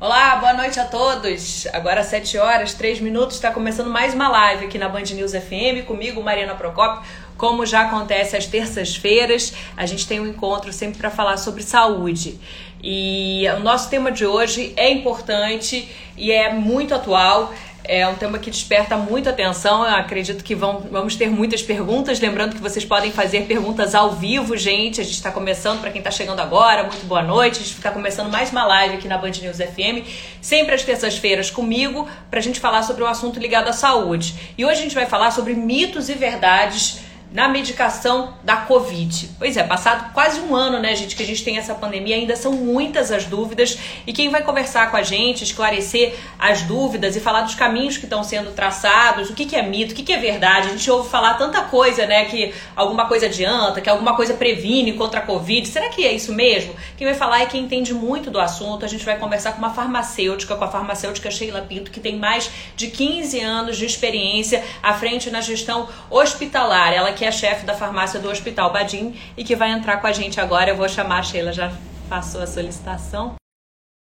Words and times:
Olá, 0.00 0.36
boa 0.36 0.52
noite 0.52 0.78
a 0.80 0.84
todos. 0.84 1.68
Agora 1.72 2.00
às 2.00 2.08
7 2.08 2.36
horas, 2.36 2.74
3 2.74 3.00
minutos, 3.00 3.36
está 3.36 3.52
começando 3.52 3.88
mais 3.88 4.12
uma 4.12 4.28
live 4.28 4.66
aqui 4.66 4.76
na 4.76 4.88
Band 4.88 5.04
News 5.14 5.30
FM, 5.30 5.86
comigo, 5.86 6.20
Mariana 6.20 6.56
Procopio. 6.56 7.00
Como 7.36 7.64
já 7.64 7.82
acontece 7.82 8.36
às 8.36 8.44
terças-feiras, 8.44 9.54
a 9.76 9.86
gente 9.86 10.06
tem 10.06 10.18
um 10.18 10.26
encontro 10.26 10.72
sempre 10.72 10.98
para 10.98 11.10
falar 11.10 11.36
sobre 11.36 11.62
saúde. 11.62 12.40
E 12.82 13.44
o 13.56 13.60
nosso 13.60 13.88
tema 13.88 14.10
de 14.10 14.26
hoje 14.26 14.74
é 14.76 14.90
importante 14.90 15.88
e 16.16 16.32
é 16.32 16.52
muito 16.52 16.92
atual. 16.92 17.54
É 17.86 18.08
um 18.08 18.14
tema 18.14 18.38
que 18.38 18.50
desperta 18.50 18.96
muita 18.96 19.28
atenção. 19.28 19.84
Eu 19.84 19.94
acredito 19.94 20.42
que 20.42 20.54
vão, 20.54 20.80
vamos 20.90 21.16
ter 21.16 21.28
muitas 21.28 21.62
perguntas. 21.62 22.18
Lembrando 22.18 22.54
que 22.54 22.62
vocês 22.62 22.82
podem 22.82 23.12
fazer 23.12 23.42
perguntas 23.42 23.94
ao 23.94 24.12
vivo, 24.12 24.56
gente. 24.56 25.02
A 25.02 25.04
gente 25.04 25.16
está 25.16 25.30
começando, 25.30 25.82
para 25.82 25.90
quem 25.90 25.98
está 25.98 26.10
chegando 26.10 26.40
agora, 26.40 26.84
muito 26.84 27.04
boa 27.04 27.22
noite. 27.22 27.60
A 27.60 27.62
gente 27.62 27.74
está 27.74 27.90
começando 27.90 28.30
mais 28.30 28.50
uma 28.50 28.64
live 28.64 28.94
aqui 28.94 29.06
na 29.06 29.18
Band 29.18 29.32
News 29.42 29.58
FM, 29.58 30.08
sempre 30.40 30.74
às 30.74 30.82
terças-feiras 30.82 31.50
comigo, 31.50 32.08
para 32.30 32.38
a 32.38 32.42
gente 32.42 32.58
falar 32.58 32.82
sobre 32.84 33.04
um 33.04 33.06
assunto 33.06 33.38
ligado 33.38 33.68
à 33.68 33.72
saúde. 33.74 34.34
E 34.56 34.64
hoje 34.64 34.80
a 34.80 34.82
gente 34.82 34.94
vai 34.94 35.04
falar 35.04 35.30
sobre 35.30 35.52
mitos 35.52 36.08
e 36.08 36.14
verdades 36.14 37.03
na 37.34 37.48
medicação 37.48 38.34
da 38.44 38.58
Covid. 38.58 39.30
Pois 39.40 39.56
é, 39.56 39.64
passado 39.64 40.12
quase 40.14 40.40
um 40.40 40.54
ano, 40.54 40.78
né, 40.78 40.94
gente, 40.94 41.16
que 41.16 41.22
a 41.24 41.26
gente 41.26 41.42
tem 41.42 41.58
essa 41.58 41.74
pandemia, 41.74 42.14
ainda 42.14 42.36
são 42.36 42.52
muitas 42.52 43.10
as 43.10 43.24
dúvidas 43.24 43.76
e 44.06 44.12
quem 44.12 44.30
vai 44.30 44.44
conversar 44.44 44.88
com 44.88 44.96
a 44.96 45.02
gente, 45.02 45.42
esclarecer 45.42 46.14
as 46.38 46.62
dúvidas 46.62 47.16
e 47.16 47.20
falar 47.20 47.40
dos 47.40 47.56
caminhos 47.56 47.96
que 47.98 48.04
estão 48.04 48.22
sendo 48.22 48.52
traçados, 48.52 49.30
o 49.30 49.34
que, 49.34 49.46
que 49.46 49.56
é 49.56 49.62
mito, 49.62 49.92
o 49.92 49.96
que, 49.96 50.04
que 50.04 50.12
é 50.12 50.16
verdade. 50.16 50.68
A 50.68 50.70
gente 50.70 50.88
ouve 50.88 51.10
falar 51.10 51.34
tanta 51.34 51.62
coisa, 51.62 52.06
né, 52.06 52.24
que 52.26 52.54
alguma 52.76 53.08
coisa 53.08 53.26
adianta, 53.26 53.80
que 53.80 53.90
alguma 53.90 54.14
coisa 54.14 54.34
previne 54.34 54.92
contra 54.92 55.18
a 55.18 55.22
Covid. 55.22 55.66
Será 55.66 55.88
que 55.88 56.06
é 56.06 56.12
isso 56.12 56.32
mesmo? 56.32 56.72
Quem 56.96 57.04
vai 57.04 57.16
falar 57.16 57.42
é 57.42 57.46
quem 57.46 57.64
entende 57.64 57.92
muito 57.92 58.30
do 58.30 58.38
assunto. 58.38 58.84
A 58.84 58.88
gente 58.88 59.04
vai 59.04 59.18
conversar 59.18 59.52
com 59.52 59.58
uma 59.58 59.74
farmacêutica, 59.74 60.54
com 60.54 60.62
a 60.62 60.68
farmacêutica 60.68 61.32
Sheila 61.32 61.62
Pinto, 61.62 61.90
que 61.90 61.98
tem 61.98 62.16
mais 62.16 62.48
de 62.76 62.86
15 62.86 63.40
anos 63.40 63.76
de 63.76 63.86
experiência 63.86 64.62
à 64.80 64.94
frente 64.94 65.32
na 65.32 65.40
gestão 65.40 65.88
hospitalar. 66.08 66.92
Ela 66.92 67.12
que 67.12 67.23
que 67.24 67.28
é 67.28 67.32
chefe 67.32 67.64
da 67.64 67.72
farmácia 67.72 68.20
do 68.20 68.28
Hospital 68.28 68.70
Badim 68.70 69.18
e 69.34 69.42
que 69.42 69.56
vai 69.56 69.70
entrar 69.70 69.98
com 69.98 70.06
a 70.06 70.12
gente 70.12 70.38
agora. 70.38 70.68
Eu 70.68 70.76
vou 70.76 70.86
chamar 70.86 71.20
a 71.20 71.22
Sheila, 71.22 71.54
já 71.54 71.72
passou 72.06 72.42
a 72.42 72.46
solicitação. 72.46 73.36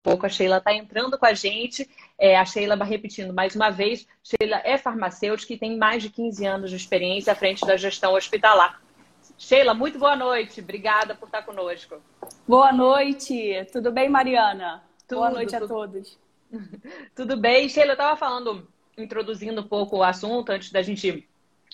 Pouco 0.02 0.26
a 0.26 0.28
Sheila 0.28 0.56
está 0.56 0.74
entrando 0.74 1.16
com 1.16 1.24
a 1.24 1.32
gente. 1.32 1.88
É, 2.18 2.36
a 2.36 2.44
Sheila 2.44 2.74
vai 2.74 2.88
repetindo 2.88 3.32
mais 3.32 3.54
uma 3.54 3.70
vez. 3.70 4.08
Sheila 4.24 4.60
é 4.64 4.76
farmacêutica 4.76 5.52
e 5.52 5.56
tem 5.56 5.76
mais 5.76 6.02
de 6.02 6.10
15 6.10 6.44
anos 6.44 6.70
de 6.70 6.74
experiência 6.74 7.32
à 7.32 7.36
frente 7.36 7.64
da 7.64 7.76
gestão 7.76 8.14
hospitalar. 8.14 8.82
Sheila, 9.38 9.72
muito 9.72 10.00
boa 10.00 10.16
noite. 10.16 10.60
Obrigada 10.60 11.14
por 11.14 11.26
estar 11.26 11.42
conosco. 11.42 12.02
Boa 12.48 12.72
noite. 12.72 13.64
Tudo 13.72 13.92
bem, 13.92 14.08
Mariana? 14.08 14.82
Tudo, 15.06 15.18
boa 15.18 15.30
noite 15.30 15.52
tudo... 15.52 15.64
a 15.64 15.68
todos. 15.68 16.18
tudo 17.14 17.36
bem. 17.36 17.68
Sheila, 17.68 17.90
eu 17.90 17.92
estava 17.92 18.16
falando, 18.16 18.66
introduzindo 18.98 19.60
um 19.60 19.68
pouco 19.68 19.98
o 19.98 20.02
assunto 20.02 20.50
antes 20.50 20.72
da 20.72 20.82
gente 20.82 21.28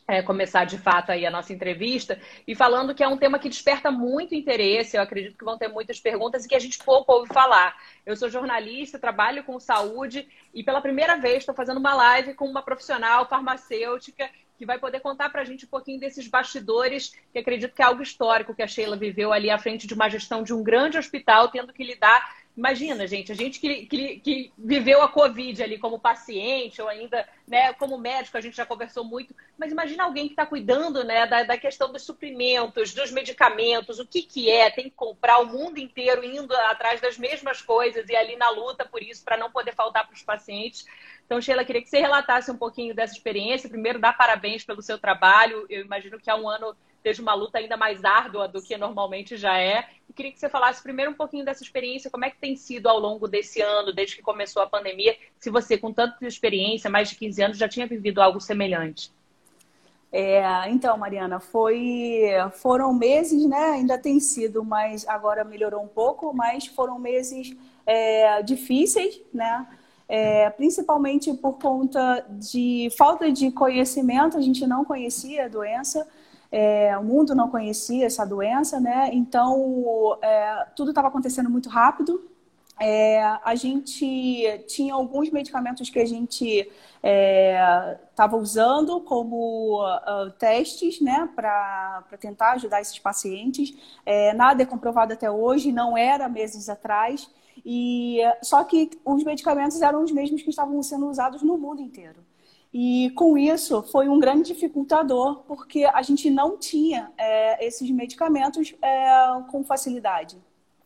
é, 0.08 0.22
começar 0.22 0.64
de 0.64 0.78
fato 0.78 1.12
aí 1.12 1.26
a 1.26 1.30
nossa 1.30 1.52
entrevista 1.52 2.18
e 2.46 2.54
falando 2.54 2.94
que 2.94 3.04
é 3.04 3.08
um 3.08 3.18
tema 3.18 3.38
que 3.38 3.48
desperta 3.48 3.90
muito 3.90 4.34
interesse. 4.34 4.96
Eu 4.96 5.02
acredito 5.02 5.36
que 5.36 5.44
vão 5.44 5.58
ter 5.58 5.68
muitas 5.68 6.00
perguntas 6.00 6.44
e 6.44 6.48
que 6.48 6.54
a 6.54 6.58
gente 6.58 6.78
pouco 6.78 7.12
ouve 7.12 7.28
falar. 7.32 7.76
Eu 8.06 8.16
sou 8.16 8.30
jornalista, 8.30 8.98
trabalho 8.98 9.44
com 9.44 9.60
saúde 9.60 10.26
e 10.54 10.64
pela 10.64 10.80
primeira 10.80 11.16
vez 11.18 11.38
estou 11.38 11.54
fazendo 11.54 11.76
uma 11.76 11.94
live 11.94 12.32
com 12.32 12.46
uma 12.46 12.62
profissional 12.62 13.28
farmacêutica 13.28 14.30
que 14.56 14.64
vai 14.66 14.78
poder 14.78 15.00
contar 15.00 15.28
para 15.28 15.42
a 15.42 15.44
gente 15.44 15.66
um 15.66 15.68
pouquinho 15.68 16.00
desses 16.00 16.26
bastidores, 16.26 17.12
que 17.32 17.38
acredito 17.38 17.74
que 17.74 17.82
é 17.82 17.84
algo 17.84 18.02
histórico 18.02 18.54
que 18.54 18.62
a 18.62 18.66
Sheila 18.66 18.96
viveu 18.96 19.32
ali 19.32 19.50
à 19.50 19.58
frente 19.58 19.86
de 19.86 19.94
uma 19.94 20.08
gestão 20.08 20.42
de 20.42 20.52
um 20.52 20.64
grande 20.64 20.98
hospital, 20.98 21.48
tendo 21.48 21.72
que 21.72 21.84
lidar 21.84 22.34
Imagina, 22.58 23.06
gente, 23.06 23.30
a 23.30 23.36
gente 23.36 23.60
que, 23.60 23.86
que, 23.86 24.18
que, 24.18 24.52
viveu 24.58 25.00
a 25.00 25.08
Covid 25.08 25.62
ali 25.62 25.78
como 25.78 25.96
paciente 25.96 26.82
ou 26.82 26.88
ainda 26.88 27.24
né, 27.46 27.72
como 27.74 27.96
médico, 27.96 28.36
a 28.36 28.40
gente 28.40 28.56
já 28.56 28.66
conversou 28.66 29.04
muito, 29.04 29.32
mas 29.56 29.70
imagina 29.70 30.02
alguém 30.02 30.26
que 30.26 30.32
está 30.32 30.44
cuidando 30.44 31.04
né, 31.04 31.24
da, 31.24 31.44
da, 31.44 31.56
questão 31.56 31.92
dos 31.92 32.02
suprimentos, 32.02 32.92
dos 32.92 33.12
medicamentos, 33.12 34.00
o 34.00 34.06
que, 34.06 34.22
que 34.22 34.50
é, 34.50 34.68
tem 34.70 34.86
que 34.86 34.96
comprar 34.96 35.38
o 35.38 35.46
mundo 35.46 35.78
inteiro 35.78 36.24
indo 36.24 36.52
atrás 36.52 37.00
das 37.00 37.16
mesmas 37.16 37.62
coisas 37.62 38.08
e 38.08 38.16
ali 38.16 38.34
na 38.34 38.50
luta 38.50 38.84
por 38.84 39.00
isso, 39.04 39.24
para 39.24 39.36
não 39.36 39.52
poder 39.52 39.72
faltar 39.72 40.04
para 40.04 40.16
os 40.16 40.22
pacientes. 40.24 40.84
Então, 41.26 41.40
Sheila, 41.40 41.64
queria 41.64 41.80
que 41.80 41.88
você 41.88 42.00
relatasse 42.00 42.50
um 42.50 42.56
pouquinho 42.56 42.92
dessa 42.92 43.12
experiência. 43.12 43.68
Primeiro, 43.68 44.00
dar 44.00 44.16
parabéns 44.16 44.64
pelo 44.64 44.82
seu 44.82 44.98
trabalho. 44.98 45.64
Eu 45.70 45.84
imagino 45.84 46.18
que 46.18 46.28
há 46.28 46.34
um 46.34 46.48
ano 46.48 46.74
seja 47.08 47.22
uma 47.22 47.32
luta 47.32 47.58
ainda 47.58 47.76
mais 47.76 48.04
árdua 48.04 48.46
do 48.46 48.60
que 48.60 48.76
normalmente 48.76 49.36
já 49.36 49.58
é. 49.58 49.88
E 50.08 50.12
queria 50.12 50.30
que 50.30 50.38
você 50.38 50.48
falasse 50.48 50.82
primeiro 50.82 51.10
um 51.10 51.14
pouquinho 51.14 51.44
dessa 51.44 51.62
experiência, 51.62 52.10
como 52.10 52.24
é 52.24 52.30
que 52.30 52.38
tem 52.38 52.54
sido 52.54 52.86
ao 52.86 52.98
longo 52.98 53.26
desse 53.26 53.62
ano, 53.62 53.92
desde 53.92 54.16
que 54.16 54.22
começou 54.22 54.62
a 54.62 54.66
pandemia, 54.66 55.16
se 55.38 55.48
você, 55.48 55.78
com 55.78 55.92
tanta 55.92 56.26
experiência, 56.26 56.90
mais 56.90 57.08
de 57.08 57.16
15 57.16 57.42
anos, 57.42 57.56
já 57.56 57.68
tinha 57.68 57.86
vivido 57.86 58.20
algo 58.20 58.40
semelhante. 58.40 59.10
É, 60.12 60.68
então, 60.70 60.96
Mariana, 60.98 61.40
foi, 61.40 62.28
foram 62.56 62.92
meses, 62.92 63.46
né? 63.46 63.70
Ainda 63.72 63.96
tem 63.98 64.20
sido, 64.20 64.62
mas 64.62 65.06
agora 65.08 65.44
melhorou 65.44 65.82
um 65.82 65.88
pouco, 65.88 66.34
mas 66.34 66.66
foram 66.66 66.98
meses 66.98 67.56
é, 67.86 68.42
difíceis, 68.42 69.20
né? 69.32 69.66
É, 70.06 70.48
principalmente 70.50 71.32
por 71.34 71.58
conta 71.58 72.24
de 72.30 72.88
falta 72.96 73.30
de 73.30 73.50
conhecimento, 73.50 74.38
a 74.38 74.40
gente 74.40 74.66
não 74.66 74.82
conhecia 74.82 75.44
a 75.44 75.48
doença, 75.48 76.06
é, 76.50 76.96
o 76.96 77.04
mundo 77.04 77.34
não 77.34 77.50
conhecia 77.50 78.06
essa 78.06 78.24
doença, 78.24 78.80
né? 78.80 79.10
Então, 79.12 80.18
é, 80.22 80.66
tudo 80.74 80.90
estava 80.90 81.08
acontecendo 81.08 81.50
muito 81.50 81.68
rápido. 81.68 82.28
É, 82.80 83.20
a 83.44 83.54
gente 83.56 84.64
tinha 84.68 84.94
alguns 84.94 85.30
medicamentos 85.30 85.90
que 85.90 85.98
a 85.98 86.06
gente 86.06 86.70
estava 87.02 88.36
é, 88.36 88.40
usando 88.40 89.00
como 89.00 89.82
uh, 89.84 90.30
testes, 90.38 91.00
né, 91.00 91.28
para 91.34 92.04
tentar 92.20 92.52
ajudar 92.52 92.80
esses 92.80 92.98
pacientes. 92.98 93.74
É, 94.06 94.32
nada 94.32 94.62
é 94.62 94.66
comprovado 94.66 95.12
até 95.12 95.28
hoje, 95.28 95.72
não 95.72 95.96
era 95.98 96.28
meses 96.28 96.68
atrás. 96.68 97.28
E 97.66 98.20
só 98.42 98.62
que 98.62 98.90
os 99.04 99.24
medicamentos 99.24 99.82
eram 99.82 100.04
os 100.04 100.12
mesmos 100.12 100.42
que 100.42 100.50
estavam 100.50 100.80
sendo 100.82 101.08
usados 101.08 101.42
no 101.42 101.58
mundo 101.58 101.82
inteiro. 101.82 102.27
E 102.72 103.10
com 103.10 103.38
isso 103.38 103.82
foi 103.82 104.08
um 104.08 104.18
grande 104.18 104.52
dificultador, 104.52 105.42
porque 105.46 105.84
a 105.84 106.02
gente 106.02 106.28
não 106.28 106.58
tinha 106.58 107.10
é, 107.16 107.66
esses 107.66 107.90
medicamentos 107.90 108.74
é, 108.82 109.08
com 109.50 109.64
facilidade. 109.64 110.36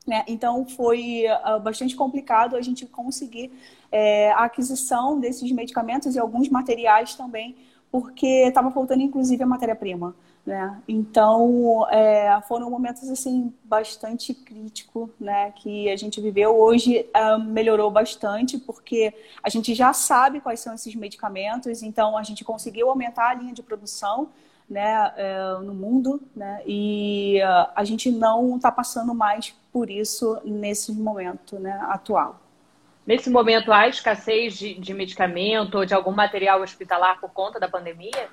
Né? 0.06 0.24
Então 0.26 0.66
foi 0.66 1.24
uh, 1.26 1.60
bastante 1.60 1.94
complicado 1.94 2.56
a 2.56 2.60
gente 2.60 2.86
conseguir 2.86 3.52
é, 3.90 4.32
a 4.32 4.44
aquisição 4.44 5.18
desses 5.18 5.50
medicamentos 5.52 6.14
e 6.16 6.18
alguns 6.18 6.48
materiais 6.48 7.14
também, 7.14 7.56
porque 7.90 8.26
estava 8.26 8.70
faltando 8.70 9.02
inclusive 9.02 9.42
a 9.42 9.46
matéria-prima. 9.46 10.14
Né? 10.44 10.82
Então, 10.88 11.86
é, 11.88 12.40
foram 12.48 12.68
momentos 12.68 13.08
assim 13.08 13.54
bastante 13.62 14.34
críticos 14.34 15.08
né, 15.20 15.52
que 15.52 15.88
a 15.88 15.96
gente 15.96 16.20
viveu. 16.20 16.58
Hoje 16.58 17.06
é, 17.14 17.38
melhorou 17.38 17.90
bastante, 17.92 18.58
porque 18.58 19.14
a 19.40 19.48
gente 19.48 19.72
já 19.72 19.92
sabe 19.92 20.40
quais 20.40 20.58
são 20.58 20.74
esses 20.74 20.96
medicamentos, 20.96 21.80
então 21.82 22.16
a 22.16 22.24
gente 22.24 22.44
conseguiu 22.44 22.90
aumentar 22.90 23.28
a 23.30 23.34
linha 23.34 23.52
de 23.52 23.62
produção 23.62 24.30
né, 24.68 25.12
é, 25.16 25.58
no 25.62 25.74
mundo, 25.74 26.20
né, 26.34 26.62
e 26.66 27.38
uh, 27.42 27.70
a 27.76 27.84
gente 27.84 28.10
não 28.10 28.56
está 28.56 28.72
passando 28.72 29.14
mais 29.14 29.54
por 29.72 29.90
isso 29.90 30.40
nesse 30.44 30.92
momento 30.92 31.58
né, 31.58 31.78
atual. 31.88 32.40
Nesse 33.06 33.28
momento, 33.28 33.72
há 33.72 33.88
escassez 33.88 34.54
de, 34.54 34.74
de 34.74 34.94
medicamento 34.94 35.76
ou 35.76 35.84
de 35.84 35.92
algum 35.92 36.12
material 36.12 36.62
hospitalar 36.62 37.20
por 37.20 37.30
conta 37.30 37.60
da 37.60 37.68
pandemia? 37.68 38.28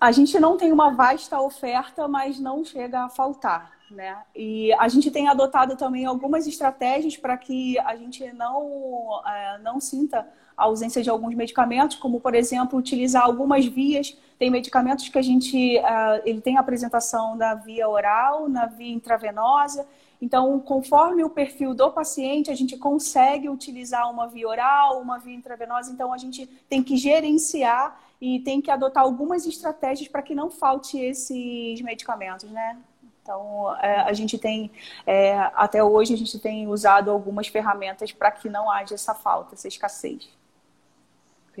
A 0.00 0.10
gente 0.10 0.40
não 0.40 0.56
tem 0.56 0.72
uma 0.72 0.90
vasta 0.90 1.38
oferta, 1.38 2.08
mas 2.08 2.40
não 2.40 2.64
chega 2.64 3.04
a 3.04 3.08
faltar. 3.10 3.70
Né? 3.90 4.16
E 4.34 4.72
a 4.74 4.88
gente 4.88 5.10
tem 5.10 5.28
adotado 5.28 5.76
também 5.76 6.06
algumas 6.06 6.46
estratégias 6.46 7.16
para 7.16 7.36
que 7.36 7.78
a 7.80 7.94
gente 7.96 8.32
não, 8.32 9.20
é, 9.26 9.58
não 9.58 9.78
sinta 9.80 10.26
a 10.56 10.64
ausência 10.64 11.02
de 11.02 11.10
alguns 11.10 11.34
medicamentos, 11.34 11.96
como, 11.96 12.20
por 12.20 12.34
exemplo, 12.34 12.78
utilizar 12.78 13.24
algumas 13.24 13.66
vias. 13.66 14.16
Tem 14.38 14.48
medicamentos 14.48 15.08
que 15.08 15.18
a 15.18 15.22
gente 15.22 15.76
é, 15.76 16.22
ele 16.24 16.40
tem 16.40 16.56
apresentação 16.56 17.34
na 17.34 17.54
via 17.54 17.88
oral, 17.88 18.48
na 18.48 18.66
via 18.66 18.94
intravenosa. 18.94 19.86
Então, 20.22 20.60
conforme 20.60 21.24
o 21.24 21.30
perfil 21.30 21.74
do 21.74 21.90
paciente, 21.90 22.50
a 22.50 22.54
gente 22.54 22.76
consegue 22.76 23.48
utilizar 23.48 24.10
uma 24.10 24.28
via 24.28 24.48
oral, 24.48 25.00
uma 25.00 25.18
via 25.18 25.34
intravenosa. 25.34 25.90
Então, 25.90 26.12
a 26.12 26.18
gente 26.18 26.46
tem 26.68 26.82
que 26.82 26.96
gerenciar 26.96 27.98
e 28.20 28.40
tem 28.40 28.60
que 28.60 28.70
adotar 28.70 29.02
algumas 29.02 29.46
estratégias 29.46 30.08
para 30.08 30.22
que 30.22 30.34
não 30.34 30.50
falte 30.50 30.98
esses 30.98 31.80
medicamentos, 31.80 32.50
né? 32.50 32.78
Então, 33.22 33.76
é, 33.80 34.00
a 34.00 34.12
gente 34.12 34.38
tem, 34.38 34.70
é, 35.06 35.38
até 35.54 35.82
hoje, 35.82 36.14
a 36.14 36.16
gente 36.16 36.38
tem 36.38 36.66
usado 36.66 37.10
algumas 37.10 37.46
ferramentas 37.46 38.12
para 38.12 38.30
que 38.30 38.48
não 38.48 38.70
haja 38.70 38.94
essa 38.94 39.14
falta, 39.14 39.54
essa 39.54 39.68
escassez. 39.68 40.28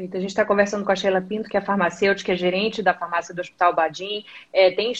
Perfeito. 0.00 0.16
A 0.16 0.20
gente 0.20 0.30
está 0.30 0.44
conversando 0.44 0.84
com 0.84 0.92
a 0.92 0.96
Sheila 0.96 1.20
Pinto, 1.20 1.48
que 1.48 1.56
é 1.56 1.60
farmacêutica, 1.60 2.32
é 2.32 2.36
gerente 2.36 2.82
da 2.82 2.94
farmácia 2.94 3.34
do 3.34 3.40
Hospital 3.40 3.74
Badim, 3.74 4.24
é, 4.52 4.70
tem 4.70 4.92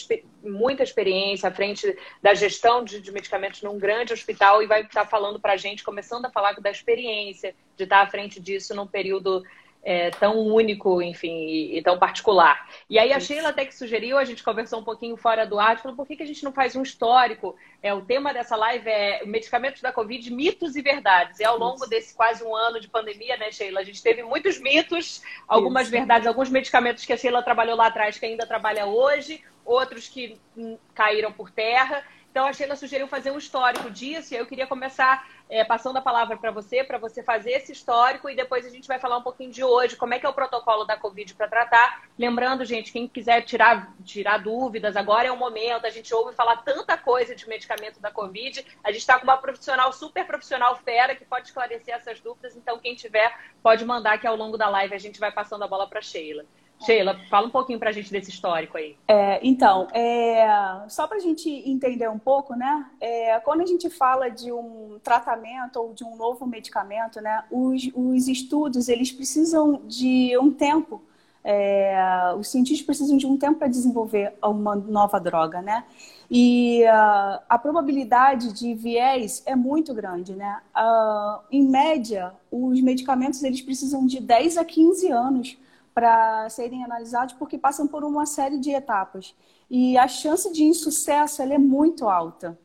muita 0.43 0.83
experiência 0.83 1.49
à 1.49 1.51
frente 1.51 1.97
da 2.21 2.33
gestão 2.33 2.83
de, 2.83 3.01
de, 3.01 3.11
medicamentos 3.11 3.61
num 3.61 3.79
grande 3.79 4.13
hospital 4.13 4.61
e 4.61 4.67
vai 4.67 4.81
estar 4.81 5.01
tá 5.01 5.07
falando 5.07 5.39
para 5.39 5.53
a 5.53 5.57
gente, 5.57 5.83
começando 5.83 6.25
a 6.25 6.29
falar 6.29 6.59
da 6.59 6.69
experiência 6.69 7.55
de 7.77 7.83
estar 7.85 7.97
tá 7.97 8.03
à 8.03 8.07
frente 8.07 8.39
disso 8.39 8.75
num 8.75 8.85
período 8.85 9.43
é, 9.83 10.11
tão 10.11 10.37
único, 10.37 11.01
enfim, 11.01 11.45
e, 11.45 11.77
e, 11.77 11.81
tão 11.81 11.97
particular. 11.97 12.67
E 12.89 12.99
aí 12.99 13.11
a 13.11 13.19
Sheila 13.19 13.49
até 13.49 13.65
que 13.65 13.75
sugeriu, 13.75 14.17
a 14.17 14.23
gente 14.23 14.43
conversou 14.43 14.79
um 14.79 14.83
pouquinho 14.83 15.17
fora 15.17 15.45
do 15.45 15.59
ar, 15.59 15.79
falou, 15.79 15.97
por 15.97 16.07
que, 16.07 16.15
que 16.15 16.23
a 16.23 16.27
gente 16.27 16.43
não 16.43 16.51
faz 16.51 16.75
um 16.75 16.83
histórico? 16.83 17.55
É, 17.81 17.93
o 17.93 18.01
tema 18.01 18.33
dessa 18.33 18.55
live 18.55 18.87
é 18.87 19.25
medicamentos 19.25 19.81
da 19.81 19.91
Covid, 19.91 20.31
mitos 20.31 20.75
e 20.75 20.81
verdades. 20.81 21.39
E 21.39 21.43
ao 21.43 21.57
longo 21.57 21.77
Isso. 21.77 21.89
desse 21.89 22.15
quase 22.15 22.43
um 22.43 22.55
ano 22.55 22.79
de 22.79 22.87
pandemia, 22.87 23.37
né, 23.37 23.51
Sheila, 23.51 23.79
a 23.79 23.83
gente 23.83 24.03
teve 24.03 24.21
muitos 24.21 24.59
mitos, 24.59 25.23
algumas 25.47 25.83
Isso. 25.83 25.91
verdades, 25.91 26.27
alguns 26.27 26.49
medicamentos 26.49 27.05
que 27.05 27.13
a 27.13 27.17
Sheila 27.17 27.41
trabalhou 27.41 27.75
lá 27.75 27.87
atrás 27.87 28.19
que 28.19 28.25
ainda 28.25 28.45
trabalha 28.45 28.85
hoje, 28.85 29.43
outros 29.65 30.07
que 30.07 30.39
hum, 30.55 30.77
caíram 30.93 31.31
por 31.31 31.49
terra. 31.49 32.03
Então 32.31 32.47
a 32.47 32.53
Sheila 32.53 32.77
sugeriu 32.77 33.09
fazer 33.09 33.29
um 33.29 33.37
histórico 33.37 33.91
disso, 33.91 34.33
e 34.33 34.37
eu 34.37 34.45
queria 34.45 34.65
começar 34.65 35.27
é, 35.49 35.65
passando 35.65 35.97
a 35.97 36.01
palavra 36.01 36.37
para 36.37 36.49
você, 36.49 36.81
para 36.81 36.97
você 36.97 37.21
fazer 37.21 37.51
esse 37.51 37.73
histórico 37.73 38.29
e 38.29 38.35
depois 38.35 38.65
a 38.65 38.69
gente 38.69 38.87
vai 38.87 38.97
falar 38.99 39.17
um 39.17 39.21
pouquinho 39.21 39.51
de 39.51 39.61
hoje, 39.61 39.97
como 39.97 40.13
é 40.13 40.19
que 40.19 40.25
é 40.25 40.29
o 40.29 40.33
protocolo 40.33 40.85
da 40.85 40.95
Covid 40.95 41.33
para 41.35 41.49
tratar. 41.49 42.03
Lembrando, 42.17 42.63
gente, 42.63 42.93
quem 42.93 43.05
quiser 43.05 43.41
tirar, 43.41 43.93
tirar 44.05 44.37
dúvidas, 44.37 44.95
agora 44.95 45.27
é 45.27 45.31
o 45.31 45.35
momento, 45.35 45.85
a 45.85 45.89
gente 45.89 46.13
ouve 46.13 46.33
falar 46.33 46.55
tanta 46.63 46.97
coisa 46.97 47.35
de 47.35 47.49
medicamento 47.49 47.99
da 47.99 48.09
Covid, 48.09 48.65
a 48.81 48.91
gente 48.93 49.01
está 49.01 49.19
com 49.19 49.25
uma 49.25 49.35
profissional, 49.35 49.91
super 49.91 50.25
profissional 50.25 50.77
fera, 50.77 51.13
que 51.13 51.25
pode 51.25 51.47
esclarecer 51.47 51.93
essas 51.93 52.21
dúvidas, 52.21 52.55
então 52.55 52.79
quem 52.79 52.95
tiver 52.95 53.37
pode 53.61 53.83
mandar 53.83 54.17
que 54.17 54.25
ao 54.25 54.37
longo 54.37 54.57
da 54.57 54.69
live 54.69 54.95
a 54.95 54.99
gente 54.99 55.19
vai 55.19 55.33
passando 55.33 55.65
a 55.65 55.67
bola 55.67 55.85
para 55.85 56.01
Sheila. 56.01 56.45
Sheila, 56.83 57.19
fala 57.29 57.47
um 57.47 57.51
pouquinho 57.51 57.77
para 57.77 57.89
a 57.89 57.93
gente 57.93 58.11
desse 58.11 58.31
histórico 58.31 58.77
aí. 58.77 58.95
É, 59.07 59.39
então, 59.43 59.87
é, 59.93 60.45
só 60.89 61.07
para 61.07 61.17
a 61.17 61.19
gente 61.19 61.49
entender 61.49 62.09
um 62.09 62.17
pouco, 62.17 62.55
né? 62.55 62.87
É, 62.99 63.39
quando 63.39 63.61
a 63.61 63.65
gente 63.65 63.89
fala 63.89 64.29
de 64.29 64.51
um 64.51 64.99
tratamento 65.03 65.77
ou 65.77 65.93
de 65.93 66.03
um 66.03 66.15
novo 66.15 66.47
medicamento, 66.47 67.21
né? 67.21 67.43
Os, 67.51 67.89
os 67.93 68.27
estudos 68.27 68.89
eles 68.89 69.11
precisam 69.11 69.81
de 69.85 70.35
um 70.39 70.51
tempo. 70.51 71.01
É, 71.43 72.33
os 72.37 72.49
cientistas 72.49 72.85
precisam 72.85 73.17
de 73.17 73.25
um 73.25 73.35
tempo 73.35 73.59
para 73.59 73.67
desenvolver 73.67 74.33
uma 74.43 74.75
nova 74.75 75.19
droga, 75.19 75.61
né? 75.61 75.83
E 76.29 76.83
uh, 76.83 77.41
a 77.49 77.59
probabilidade 77.59 78.53
de 78.53 78.73
viés 78.73 79.43
é 79.45 79.55
muito 79.55 79.93
grande, 79.93 80.33
né? 80.33 80.61
Uh, 80.75 81.41
em 81.51 81.67
média, 81.67 82.31
os 82.49 82.79
medicamentos 82.81 83.43
eles 83.43 83.61
precisam 83.61 84.05
de 84.05 84.21
10 84.21 84.57
a 84.57 84.63
15 84.63 85.11
anos 85.11 85.57
para 86.01 86.49
serem 86.49 86.83
analisados 86.83 87.35
porque 87.35 87.59
passam 87.59 87.87
por 87.87 88.03
uma 88.03 88.25
série 88.25 88.57
de 88.57 88.71
etapas. 88.71 89.35
E 89.69 89.95
a 89.99 90.07
chance 90.07 90.51
de 90.51 90.63
insucesso 90.63 91.43
é 91.43 91.59
muito 91.59 92.09
alta. 92.09 92.57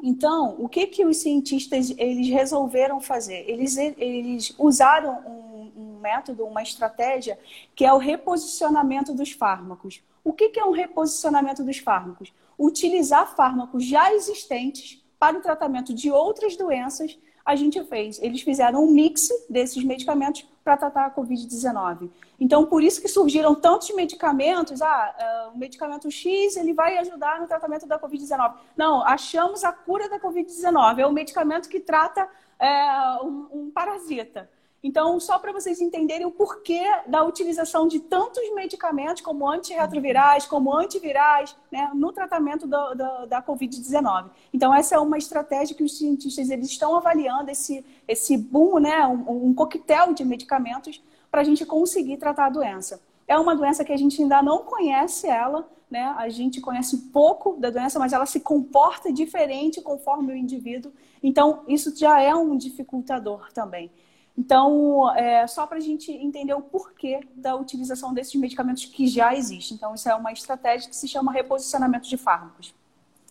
Então, 0.00 0.54
o 0.60 0.68
que, 0.68 0.86
que 0.86 1.04
os 1.04 1.16
cientistas 1.16 1.92
eles 1.98 2.28
resolveram 2.28 3.00
fazer? 3.00 3.50
Eles, 3.50 3.76
eles 3.76 4.54
usaram 4.56 5.18
um, 5.26 5.72
um 5.76 5.98
método, 5.98 6.44
uma 6.44 6.62
estratégia, 6.62 7.36
que 7.74 7.84
é 7.84 7.92
o 7.92 7.98
reposicionamento 7.98 9.12
dos 9.12 9.32
fármacos. 9.32 10.00
O 10.22 10.32
que, 10.32 10.50
que 10.50 10.60
é 10.60 10.64
um 10.64 10.70
reposicionamento 10.70 11.64
dos 11.64 11.78
fármacos? 11.78 12.32
Utilizar 12.56 13.34
fármacos 13.34 13.84
já 13.84 14.14
existentes 14.14 15.04
para 15.18 15.36
o 15.36 15.42
tratamento 15.42 15.92
de 15.92 16.12
outras 16.12 16.56
doenças 16.56 17.18
a 17.44 17.54
gente 17.54 17.82
fez. 17.84 18.20
Eles 18.22 18.40
fizeram 18.40 18.84
um 18.84 18.90
mix 18.90 19.28
desses 19.50 19.84
medicamentos 19.84 20.46
para 20.64 20.76
tratar 20.76 21.06
a 21.06 21.10
Covid-19. 21.10 22.10
Então, 22.40 22.64
por 22.64 22.82
isso 22.82 23.02
que 23.02 23.08
surgiram 23.08 23.54
tantos 23.54 23.94
medicamentos. 23.94 24.80
Ah, 24.80 25.50
uh, 25.50 25.54
o 25.54 25.58
medicamento 25.58 26.10
X 26.10 26.56
ele 26.56 26.72
vai 26.72 26.96
ajudar 26.98 27.40
no 27.40 27.46
tratamento 27.46 27.86
da 27.86 27.98
Covid-19. 27.98 28.54
Não, 28.76 29.04
achamos 29.04 29.62
a 29.62 29.72
cura 29.72 30.08
da 30.08 30.18
Covid-19. 30.18 30.98
É 30.98 31.06
o 31.06 31.12
medicamento 31.12 31.68
que 31.68 31.80
trata 31.80 32.26
é, 32.58 33.22
um, 33.22 33.48
um 33.52 33.70
parasita. 33.70 34.48
Então, 34.86 35.18
só 35.18 35.38
para 35.38 35.50
vocês 35.50 35.80
entenderem 35.80 36.26
o 36.26 36.30
porquê 36.30 36.84
da 37.06 37.24
utilização 37.24 37.88
de 37.88 38.00
tantos 38.00 38.42
medicamentos, 38.54 39.22
como 39.22 39.48
antirretrovirais, 39.48 40.44
como 40.44 40.76
antivirais, 40.76 41.56
né, 41.72 41.90
no 41.94 42.12
tratamento 42.12 42.66
do, 42.66 42.94
do, 42.94 43.26
da 43.26 43.42
Covid-19. 43.42 44.26
Então, 44.52 44.74
essa 44.74 44.96
é 44.96 44.98
uma 44.98 45.16
estratégia 45.16 45.74
que 45.74 45.82
os 45.82 45.96
cientistas 45.96 46.50
eles 46.50 46.66
estão 46.66 46.94
avaliando, 46.94 47.50
esse, 47.50 47.82
esse 48.06 48.36
boom, 48.36 48.78
né, 48.78 49.06
um, 49.06 49.46
um 49.46 49.54
coquetel 49.54 50.12
de 50.12 50.22
medicamentos 50.22 51.02
para 51.30 51.40
a 51.40 51.44
gente 51.44 51.64
conseguir 51.64 52.18
tratar 52.18 52.44
a 52.44 52.50
doença. 52.50 53.00
É 53.26 53.38
uma 53.38 53.56
doença 53.56 53.86
que 53.86 53.92
a 53.92 53.96
gente 53.96 54.20
ainda 54.20 54.42
não 54.42 54.64
conhece 54.64 55.26
ela, 55.26 55.66
né? 55.90 56.14
A 56.18 56.28
gente 56.28 56.60
conhece 56.60 57.10
pouco 57.10 57.56
da 57.56 57.70
doença, 57.70 57.98
mas 57.98 58.12
ela 58.12 58.26
se 58.26 58.40
comporta 58.40 59.10
diferente 59.10 59.80
conforme 59.80 60.32
o 60.32 60.36
indivíduo. 60.36 60.92
Então, 61.22 61.62
isso 61.66 61.96
já 61.96 62.20
é 62.20 62.34
um 62.34 62.54
dificultador 62.56 63.50
também. 63.52 63.90
Então, 64.36 65.14
é 65.16 65.46
só 65.46 65.66
para 65.66 65.78
a 65.78 65.80
gente 65.80 66.10
entender 66.10 66.54
o 66.54 66.60
porquê 66.60 67.20
da 67.36 67.54
utilização 67.54 68.12
desses 68.12 68.34
medicamentos 68.34 68.84
que 68.84 69.06
já 69.06 69.34
existem. 69.34 69.76
Então, 69.76 69.94
isso 69.94 70.08
é 70.08 70.14
uma 70.14 70.32
estratégia 70.32 70.88
que 70.88 70.96
se 70.96 71.06
chama 71.06 71.32
reposicionamento 71.32 72.08
de 72.08 72.16
fármacos. 72.16 72.74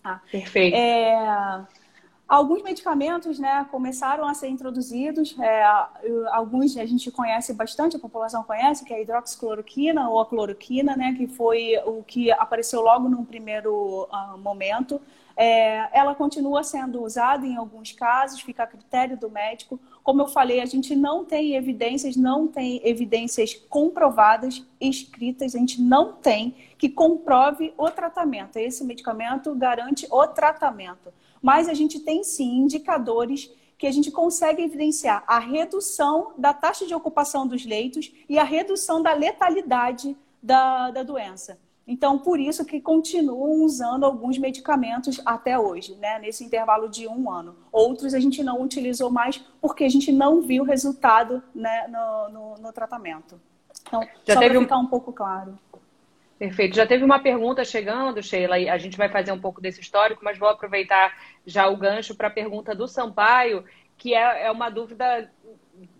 Ah, 0.02 0.20
Perfeito. 0.30 0.74
É, 0.74 1.66
alguns 2.26 2.62
medicamentos 2.62 3.38
né, 3.38 3.66
começaram 3.70 4.26
a 4.26 4.32
ser 4.32 4.48
introduzidos. 4.48 5.36
É, 5.38 5.62
alguns 6.32 6.76
a 6.76 6.86
gente 6.86 7.10
conhece 7.10 7.52
bastante, 7.52 7.96
a 7.96 8.00
população 8.00 8.42
conhece, 8.42 8.84
que 8.84 8.92
é 8.92 8.96
a 8.96 9.00
hidroxicloroquina 9.00 10.08
ou 10.08 10.20
a 10.20 10.26
cloroquina, 10.26 10.96
né, 10.96 11.14
que 11.16 11.26
foi 11.26 11.76
o 11.84 12.02
que 12.02 12.30
apareceu 12.32 12.80
logo 12.80 13.10
num 13.10 13.24
primeiro 13.24 14.08
uh, 14.10 14.38
momento. 14.38 15.00
É, 15.36 15.88
ela 15.98 16.14
continua 16.14 16.62
sendo 16.62 17.02
usada 17.02 17.46
em 17.46 17.56
alguns 17.56 17.92
casos, 17.92 18.40
fica 18.40 18.62
a 18.62 18.66
critério 18.66 19.16
do 19.16 19.28
médico. 19.28 19.80
Como 20.02 20.22
eu 20.22 20.28
falei, 20.28 20.60
a 20.60 20.66
gente 20.66 20.94
não 20.94 21.24
tem 21.24 21.54
evidências, 21.54 22.16
não 22.16 22.46
tem 22.46 22.80
evidências 22.84 23.54
comprovadas, 23.68 24.64
escritas, 24.80 25.54
a 25.54 25.58
gente 25.58 25.80
não 25.80 26.12
tem 26.12 26.54
que 26.78 26.88
comprove 26.88 27.74
o 27.76 27.90
tratamento. 27.90 28.56
Esse 28.56 28.84
medicamento 28.84 29.54
garante 29.54 30.06
o 30.10 30.26
tratamento. 30.26 31.12
Mas 31.42 31.68
a 31.68 31.74
gente 31.74 32.00
tem 32.00 32.22
sim 32.22 32.58
indicadores 32.58 33.50
que 33.76 33.86
a 33.86 33.92
gente 33.92 34.10
consegue 34.10 34.62
evidenciar 34.62 35.24
a 35.26 35.38
redução 35.38 36.32
da 36.38 36.54
taxa 36.54 36.86
de 36.86 36.94
ocupação 36.94 37.46
dos 37.46 37.66
leitos 37.66 38.12
e 38.28 38.38
a 38.38 38.44
redução 38.44 39.02
da 39.02 39.12
letalidade 39.12 40.16
da, 40.42 40.90
da 40.90 41.02
doença. 41.02 41.58
Então, 41.86 42.18
por 42.18 42.40
isso 42.40 42.64
que 42.64 42.80
continuam 42.80 43.62
usando 43.62 44.04
alguns 44.04 44.38
medicamentos 44.38 45.20
até 45.24 45.58
hoje, 45.58 45.94
né? 45.96 46.18
Nesse 46.18 46.42
intervalo 46.42 46.88
de 46.88 47.06
um 47.06 47.30
ano. 47.30 47.56
Outros 47.70 48.14
a 48.14 48.20
gente 48.20 48.42
não 48.42 48.62
utilizou 48.62 49.10
mais 49.10 49.38
porque 49.60 49.84
a 49.84 49.88
gente 49.88 50.10
não 50.10 50.40
viu 50.40 50.64
resultado 50.64 51.42
né, 51.54 51.86
no, 51.88 52.28
no, 52.30 52.54
no 52.62 52.72
tratamento. 52.72 53.38
Então, 53.86 54.00
Já 54.24 54.34
só 54.34 54.40
para 54.40 54.60
ficar 54.60 54.78
um 54.78 54.86
pouco 54.86 55.12
claro. 55.12 55.58
Perfeito. 56.38 56.74
Já 56.74 56.86
teve 56.86 57.04
uma 57.04 57.20
pergunta 57.20 57.64
chegando, 57.64 58.22
Sheila, 58.22 58.56
a 58.56 58.78
gente 58.78 58.96
vai 58.96 59.08
fazer 59.08 59.30
um 59.32 59.40
pouco 59.40 59.60
desse 59.60 59.80
histórico, 59.80 60.24
mas 60.24 60.38
vou 60.38 60.48
aproveitar 60.48 61.14
já 61.46 61.68
o 61.68 61.76
gancho 61.76 62.14
para 62.14 62.28
a 62.28 62.30
pergunta 62.30 62.74
do 62.74 62.88
Sampaio, 62.88 63.62
que 63.96 64.14
é, 64.14 64.46
é 64.46 64.50
uma 64.50 64.70
dúvida 64.70 65.30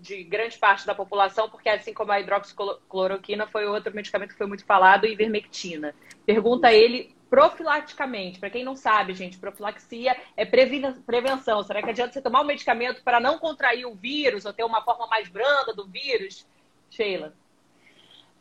de 0.00 0.23
grande 0.25 0.59
parte 0.59 0.87
da 0.87 0.95
população, 0.95 1.49
porque 1.49 1.69
assim 1.69 1.93
como 1.93 2.12
a 2.12 2.21
hidroxicloroquina 2.21 3.47
foi 3.47 3.66
outro 3.66 3.95
medicamento 3.95 4.31
que 4.31 4.38
foi 4.38 4.47
muito 4.47 4.64
falado, 4.64 5.07
ivermectina. 5.07 5.95
Pergunta 6.25 6.73
ele 6.73 7.14
profilaticamente, 7.28 8.38
para 8.38 8.50
quem 8.50 8.62
não 8.62 8.76
sabe, 8.76 9.12
gente, 9.12 9.38
profilaxia 9.38 10.16
é 10.37 10.45
prevenção. 10.45 11.62
Será 11.64 11.83
que 11.83 11.90
adianta 11.90 12.12
você 12.12 12.23
tomar 12.23 12.43
um 12.43 12.47
medicamento 12.47 13.02
para 13.02 13.19
não 13.19 13.38
contrair 13.38 13.87
o 13.87 13.95
vírus 13.95 14.45
ou 14.45 14.52
ter 14.52 14.62
uma 14.62 14.83
forma 14.83 15.09
mais 15.09 15.28
branda 15.28 15.75
do 15.75 15.87
vírus? 15.87 16.47
Sheila. 16.88 17.35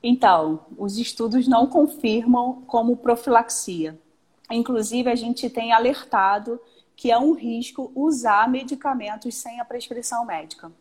Então, 0.04 0.66
os 0.78 0.98
estudos 0.98 1.48
não 1.48 1.66
confirmam 1.66 2.62
como 2.68 2.98
profilaxia. 2.98 4.00
Inclusive, 4.52 5.10
a 5.10 5.16
gente 5.16 5.50
tem 5.50 5.72
alertado 5.72 6.62
que 6.96 7.10
é 7.10 7.18
um 7.18 7.34
risco 7.34 7.92
usar 7.96 8.48
medicamentos 8.48 9.34
sem 9.34 9.60
a 9.60 9.66
prescrição 9.66 10.26
médica. 10.26 10.72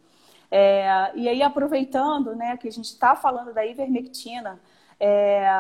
É, 0.55 1.11
e 1.15 1.31
aí, 1.31 1.43
aproveitando 1.43 2.37
né, 2.37 2.59
que 2.59 2.69
a 2.69 2.71
gente 2.71 2.85
está 2.85 3.17
falando 3.17 3.55
da 3.55 3.65
ivermectina, 3.65 4.61
é, 5.01 5.51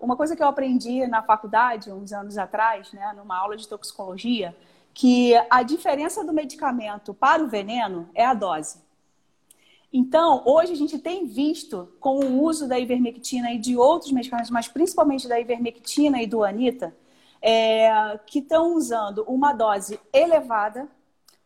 uma 0.00 0.16
coisa 0.16 0.36
que 0.36 0.42
eu 0.42 0.46
aprendi 0.46 1.04
na 1.08 1.20
faculdade, 1.20 1.90
uns 1.90 2.12
anos 2.12 2.38
atrás, 2.38 2.92
né, 2.92 3.12
numa 3.16 3.36
aula 3.36 3.56
de 3.56 3.66
toxicologia, 3.66 4.56
que 4.94 5.34
a 5.50 5.64
diferença 5.64 6.24
do 6.24 6.32
medicamento 6.32 7.12
para 7.12 7.42
o 7.42 7.48
veneno 7.48 8.08
é 8.14 8.24
a 8.24 8.34
dose. 8.34 8.78
Então, 9.92 10.44
hoje 10.46 10.72
a 10.74 10.76
gente 10.76 10.96
tem 10.96 11.26
visto, 11.26 11.92
com 11.98 12.20
o 12.20 12.40
uso 12.44 12.68
da 12.68 12.78
ivermectina 12.78 13.50
e 13.50 13.58
de 13.58 13.76
outros 13.76 14.12
medicamentos, 14.12 14.52
mas 14.52 14.68
principalmente 14.68 15.26
da 15.26 15.40
ivermectina 15.40 16.22
e 16.22 16.26
do 16.26 16.44
anita, 16.44 16.96
é, 17.42 18.16
que 18.24 18.38
estão 18.38 18.76
usando 18.76 19.24
uma 19.26 19.52
dose 19.52 19.98
elevada 20.12 20.88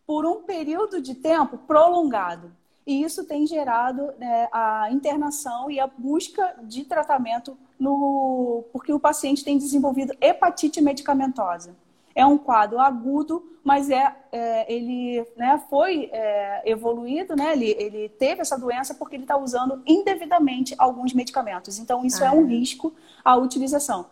por 0.07 0.27
um 0.27 0.43
período 0.43 1.01
de 1.01 1.15
tempo 1.15 1.57
prolongado. 1.57 2.60
E 2.91 3.05
isso 3.05 3.25
tem 3.25 3.47
gerado 3.47 4.13
né, 4.19 4.49
a 4.51 4.89
internação 4.91 5.71
e 5.71 5.79
a 5.79 5.87
busca 5.87 6.57
de 6.65 6.85
tratamento 6.85 7.57
no 7.79 8.65
porque 8.73 8.93
o 8.93 8.99
paciente 8.99 9.45
tem 9.45 9.57
desenvolvido 9.57 10.13
hepatite 10.21 10.81
medicamentosa. 10.81 11.77
É 12.17 12.27
um 12.27 12.37
quadro 12.37 12.81
agudo, 12.81 13.49
mas 13.63 13.89
é, 13.89 14.13
é 14.33 14.73
ele 14.73 15.25
né, 15.37 15.63
foi 15.71 16.11
é, 16.13 16.63
evoluído, 16.69 17.37
né, 17.37 17.53
ele, 17.53 17.77
ele 17.79 18.09
teve 18.09 18.41
essa 18.41 18.59
doença 18.59 18.93
porque 18.93 19.15
ele 19.15 19.23
está 19.23 19.37
usando 19.37 19.81
indevidamente 19.87 20.75
alguns 20.77 21.15
medicamentos. 21.15 21.79
Então, 21.79 22.05
isso 22.05 22.25
ah. 22.25 22.27
é 22.27 22.31
um 22.33 22.45
risco 22.45 22.93
à 23.25 23.37
utilização. 23.37 24.07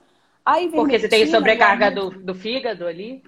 Porque 0.70 1.00
você 1.00 1.08
tem 1.08 1.26
sobrecarga 1.26 1.90
do, 1.90 2.10
do 2.10 2.32
fígado 2.32 2.86
ali? 2.86 3.24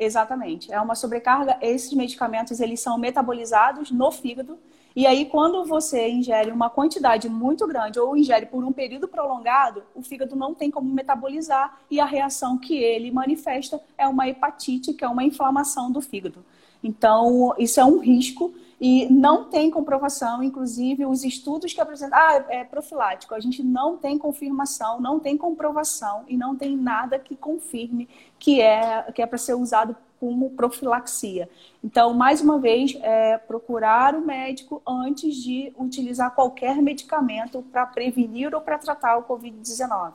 Exatamente. 0.00 0.72
É 0.72 0.80
uma 0.80 0.94
sobrecarga. 0.94 1.58
Esses 1.60 1.92
medicamentos 1.92 2.58
eles 2.58 2.80
são 2.80 2.96
metabolizados 2.96 3.90
no 3.90 4.10
fígado. 4.10 4.58
E 4.94 5.06
aí, 5.06 5.26
quando 5.26 5.64
você 5.64 6.08
ingere 6.08 6.50
uma 6.50 6.68
quantidade 6.68 7.28
muito 7.28 7.66
grande 7.66 8.00
ou 8.00 8.16
ingere 8.16 8.46
por 8.46 8.64
um 8.64 8.72
período 8.72 9.06
prolongado, 9.06 9.84
o 9.94 10.02
fígado 10.02 10.34
não 10.34 10.52
tem 10.54 10.70
como 10.70 10.92
metabolizar 10.92 11.78
e 11.90 12.00
a 12.00 12.04
reação 12.04 12.58
que 12.58 12.76
ele 12.76 13.10
manifesta 13.10 13.80
é 13.96 14.06
uma 14.08 14.28
hepatite, 14.28 14.92
que 14.92 15.04
é 15.04 15.08
uma 15.08 15.22
inflamação 15.22 15.92
do 15.92 16.00
fígado. 16.00 16.44
Então, 16.82 17.54
isso 17.58 17.78
é 17.78 17.84
um 17.84 17.98
risco 17.98 18.52
e 18.80 19.06
não 19.12 19.44
tem 19.44 19.70
comprovação, 19.70 20.42
inclusive 20.42 21.04
os 21.04 21.22
estudos 21.22 21.72
que 21.72 21.80
apresentam, 21.80 22.18
ah, 22.18 22.44
é 22.48 22.64
profilático, 22.64 23.34
a 23.34 23.40
gente 23.40 23.62
não 23.62 23.98
tem 23.98 24.16
confirmação, 24.16 24.98
não 24.98 25.20
tem 25.20 25.36
comprovação 25.36 26.24
e 26.26 26.36
não 26.36 26.56
tem 26.56 26.76
nada 26.76 27.18
que 27.18 27.36
confirme 27.36 28.08
que 28.38 28.60
é 28.60 29.02
que 29.14 29.20
é 29.20 29.26
para 29.26 29.36
ser 29.36 29.54
usado 29.54 29.94
como 30.20 30.50
profilaxia. 30.50 31.48
Então, 31.82 32.12
mais 32.12 32.42
uma 32.42 32.58
vez, 32.58 32.96
é 33.02 33.38
procurar 33.38 34.14
o 34.14 34.20
médico 34.20 34.82
antes 34.86 35.34
de 35.34 35.72
utilizar 35.78 36.34
qualquer 36.34 36.76
medicamento 36.76 37.62
para 37.72 37.86
prevenir 37.86 38.54
ou 38.54 38.60
para 38.60 38.76
tratar 38.76 39.16
o 39.16 39.22
Covid-19. 39.22 40.12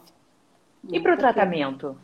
E 0.92 1.00
para 1.00 1.16
o 1.16 1.18
tratamento? 1.18 1.98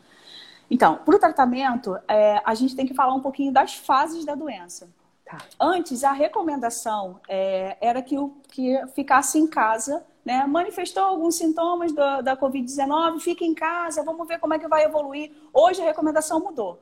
Então, 0.68 0.96
para 0.96 1.14
o 1.14 1.18
tratamento, 1.18 1.96
é, 2.08 2.42
a 2.44 2.54
gente 2.54 2.74
tem 2.74 2.86
que 2.86 2.94
falar 2.94 3.14
um 3.14 3.20
pouquinho 3.20 3.52
das 3.52 3.76
fases 3.76 4.24
da 4.24 4.34
doença. 4.34 4.88
Tá. 5.24 5.38
Antes, 5.60 6.02
a 6.02 6.12
recomendação 6.12 7.20
é, 7.28 7.76
era 7.80 8.02
que, 8.02 8.18
o, 8.18 8.34
que 8.48 8.84
ficasse 8.94 9.38
em 9.38 9.46
casa, 9.46 10.04
né? 10.24 10.44
manifestou 10.46 11.04
alguns 11.04 11.36
sintomas 11.36 11.92
da, 11.92 12.20
da 12.20 12.36
Covid-19, 12.36 13.20
fique 13.20 13.44
em 13.44 13.54
casa, 13.54 14.02
vamos 14.02 14.26
ver 14.26 14.40
como 14.40 14.54
é 14.54 14.58
que 14.58 14.66
vai 14.66 14.82
evoluir. 14.82 15.30
Hoje 15.52 15.80
a 15.80 15.84
recomendação 15.84 16.40
mudou. 16.40 16.80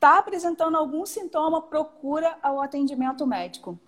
Está 0.00 0.16
apresentando 0.16 0.78
algum 0.78 1.04
sintoma, 1.04 1.60
procura 1.60 2.38
o 2.42 2.62
atendimento 2.62 3.26
médico. 3.26 3.78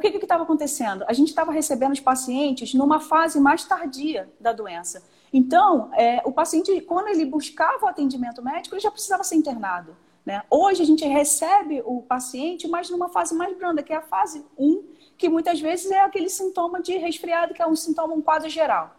Que 0.00 0.12
que 0.12 0.18
estava 0.18 0.44
acontecendo? 0.44 1.04
A 1.08 1.12
gente 1.12 1.30
estava 1.30 1.50
recebendo 1.50 1.90
os 1.90 1.98
pacientes 1.98 2.72
numa 2.74 3.00
fase 3.00 3.40
mais 3.40 3.64
tardia 3.64 4.32
da 4.38 4.52
doença. 4.52 5.02
Então, 5.32 5.90
é, 5.94 6.22
o 6.24 6.30
paciente, 6.30 6.80
quando 6.82 7.08
ele 7.08 7.24
buscava 7.24 7.86
o 7.86 7.88
atendimento 7.88 8.40
médico, 8.40 8.76
ele 8.76 8.82
já 8.82 8.90
precisava 8.92 9.24
ser 9.24 9.34
internado. 9.34 9.96
Né? 10.24 10.44
Hoje 10.48 10.80
a 10.80 10.86
gente 10.86 11.04
recebe 11.04 11.82
o 11.84 12.02
paciente, 12.02 12.68
mas 12.68 12.88
numa 12.88 13.08
fase 13.08 13.34
mais 13.34 13.52
branda, 13.56 13.82
que 13.82 13.92
é 13.92 13.96
a 13.96 14.00
fase 14.00 14.46
1, 14.56 14.84
que 15.18 15.28
muitas 15.28 15.60
vezes 15.60 15.90
é 15.90 16.02
aquele 16.02 16.28
sintoma 16.28 16.80
de 16.80 16.96
resfriado, 16.98 17.52
que 17.52 17.60
é 17.60 17.66
um 17.66 17.74
sintoma, 17.74 18.14
um 18.14 18.22
quadro 18.22 18.48
geral. 18.48 18.94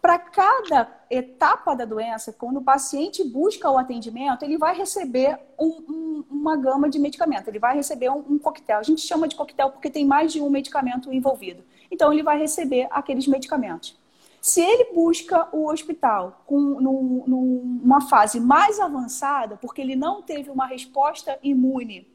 Para 0.00 0.18
cada 0.18 0.88
etapa 1.10 1.74
da 1.74 1.84
doença, 1.84 2.32
quando 2.32 2.58
o 2.58 2.62
paciente 2.62 3.24
busca 3.24 3.70
o 3.70 3.78
atendimento, 3.78 4.44
ele 4.44 4.56
vai 4.56 4.76
receber 4.76 5.38
um, 5.58 5.66
um, 5.66 6.24
uma 6.30 6.56
gama 6.56 6.88
de 6.88 6.98
medicamento, 6.98 7.48
ele 7.48 7.58
vai 7.58 7.74
receber 7.74 8.08
um, 8.10 8.24
um 8.28 8.38
coquetel. 8.38 8.78
A 8.78 8.82
gente 8.82 9.00
chama 9.00 9.26
de 9.26 9.34
coquetel 9.34 9.70
porque 9.70 9.90
tem 9.90 10.06
mais 10.06 10.32
de 10.32 10.40
um 10.40 10.50
medicamento 10.50 11.12
envolvido. 11.12 11.64
Então, 11.90 12.12
ele 12.12 12.22
vai 12.22 12.38
receber 12.38 12.86
aqueles 12.90 13.26
medicamentos. 13.26 13.98
Se 14.40 14.60
ele 14.60 14.92
busca 14.94 15.48
o 15.52 15.68
hospital 15.68 16.42
com, 16.46 16.60
num, 16.60 17.24
numa 17.26 18.00
fase 18.02 18.38
mais 18.38 18.78
avançada, 18.78 19.56
porque 19.56 19.80
ele 19.80 19.96
não 19.96 20.22
teve 20.22 20.48
uma 20.48 20.66
resposta 20.66 21.38
imune 21.42 22.06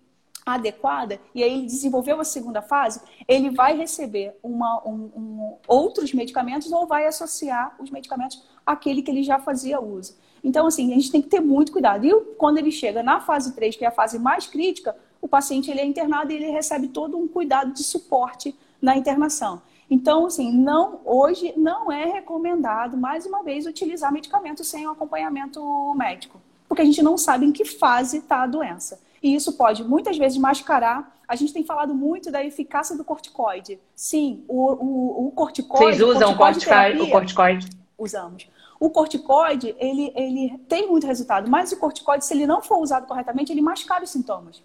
adequada, 0.45 1.19
e 1.33 1.43
aí 1.43 1.53
ele 1.53 1.65
desenvolveu 1.65 2.19
a 2.19 2.23
segunda 2.23 2.61
fase, 2.61 3.01
ele 3.27 3.49
vai 3.49 3.77
receber 3.77 4.37
uma, 4.43 4.81
um, 4.85 5.11
um, 5.15 5.55
outros 5.67 6.13
medicamentos 6.13 6.71
ou 6.71 6.85
vai 6.85 7.05
associar 7.05 7.75
os 7.79 7.89
medicamentos 7.89 8.43
àquele 8.65 9.01
que 9.01 9.09
ele 9.09 9.23
já 9.23 9.39
fazia 9.39 9.79
uso. 9.79 10.17
Então, 10.43 10.67
assim, 10.67 10.91
a 10.91 10.95
gente 10.95 11.11
tem 11.11 11.21
que 11.21 11.29
ter 11.29 11.39
muito 11.39 11.71
cuidado. 11.71 12.05
E 12.05 12.11
quando 12.37 12.57
ele 12.57 12.71
chega 12.71 13.01
na 13.01 13.21
fase 13.21 13.55
3, 13.55 13.77
que 13.77 13.85
é 13.85 13.87
a 13.87 13.91
fase 13.91 14.19
mais 14.19 14.45
crítica, 14.45 14.95
o 15.21 15.27
paciente 15.27 15.71
ele 15.71 15.79
é 15.79 15.85
internado 15.85 16.33
e 16.33 16.35
ele 16.35 16.51
recebe 16.51 16.89
todo 16.89 17.17
um 17.17 17.27
cuidado 17.27 17.71
de 17.71 17.83
suporte 17.83 18.53
na 18.81 18.97
internação. 18.97 19.61
Então, 19.89 20.25
assim, 20.25 20.51
não, 20.51 20.99
hoje 21.05 21.53
não 21.55 21.89
é 21.91 22.05
recomendado, 22.05 22.97
mais 22.97 23.25
uma 23.25 23.41
vez, 23.41 23.65
utilizar 23.65 24.11
medicamentos 24.11 24.67
sem 24.67 24.85
um 24.87 24.91
acompanhamento 24.91 25.93
médico, 25.95 26.41
porque 26.67 26.81
a 26.81 26.85
gente 26.85 27.01
não 27.01 27.17
sabe 27.17 27.45
em 27.45 27.51
que 27.51 27.63
fase 27.63 28.17
está 28.17 28.43
a 28.43 28.47
doença. 28.47 28.99
E 29.23 29.33
isso 29.33 29.53
pode, 29.53 29.85
muitas 29.85 30.17
vezes, 30.17 30.37
mascarar. 30.37 31.17
A 31.25 31.35
gente 31.37 31.53
tem 31.53 31.63
falado 31.63 31.95
muito 31.95 32.29
da 32.29 32.43
eficácia 32.43 32.97
do 32.97 33.05
corticoide. 33.05 33.79
Sim, 33.95 34.43
o, 34.49 34.73
o, 34.73 35.27
o 35.27 35.31
corticoide. 35.31 35.97
Vocês 35.97 36.01
usam 36.01 36.33
o 36.33 36.37
corticoide, 36.37 37.01
o 37.01 37.09
corticoide? 37.09 37.69
Usamos. 37.97 38.49
O 38.77 38.89
corticoide, 38.89 39.73
ele, 39.79 40.11
ele 40.13 40.57
tem 40.67 40.89
muito 40.89 41.07
resultado, 41.07 41.49
mas 41.49 41.71
o 41.71 41.77
corticoide, 41.77 42.25
se 42.25 42.33
ele 42.33 42.45
não 42.45 42.61
for 42.61 42.79
usado 42.79 43.07
corretamente, 43.07 43.53
ele 43.53 43.61
mascara 43.61 44.03
os 44.03 44.09
sintomas. 44.09 44.61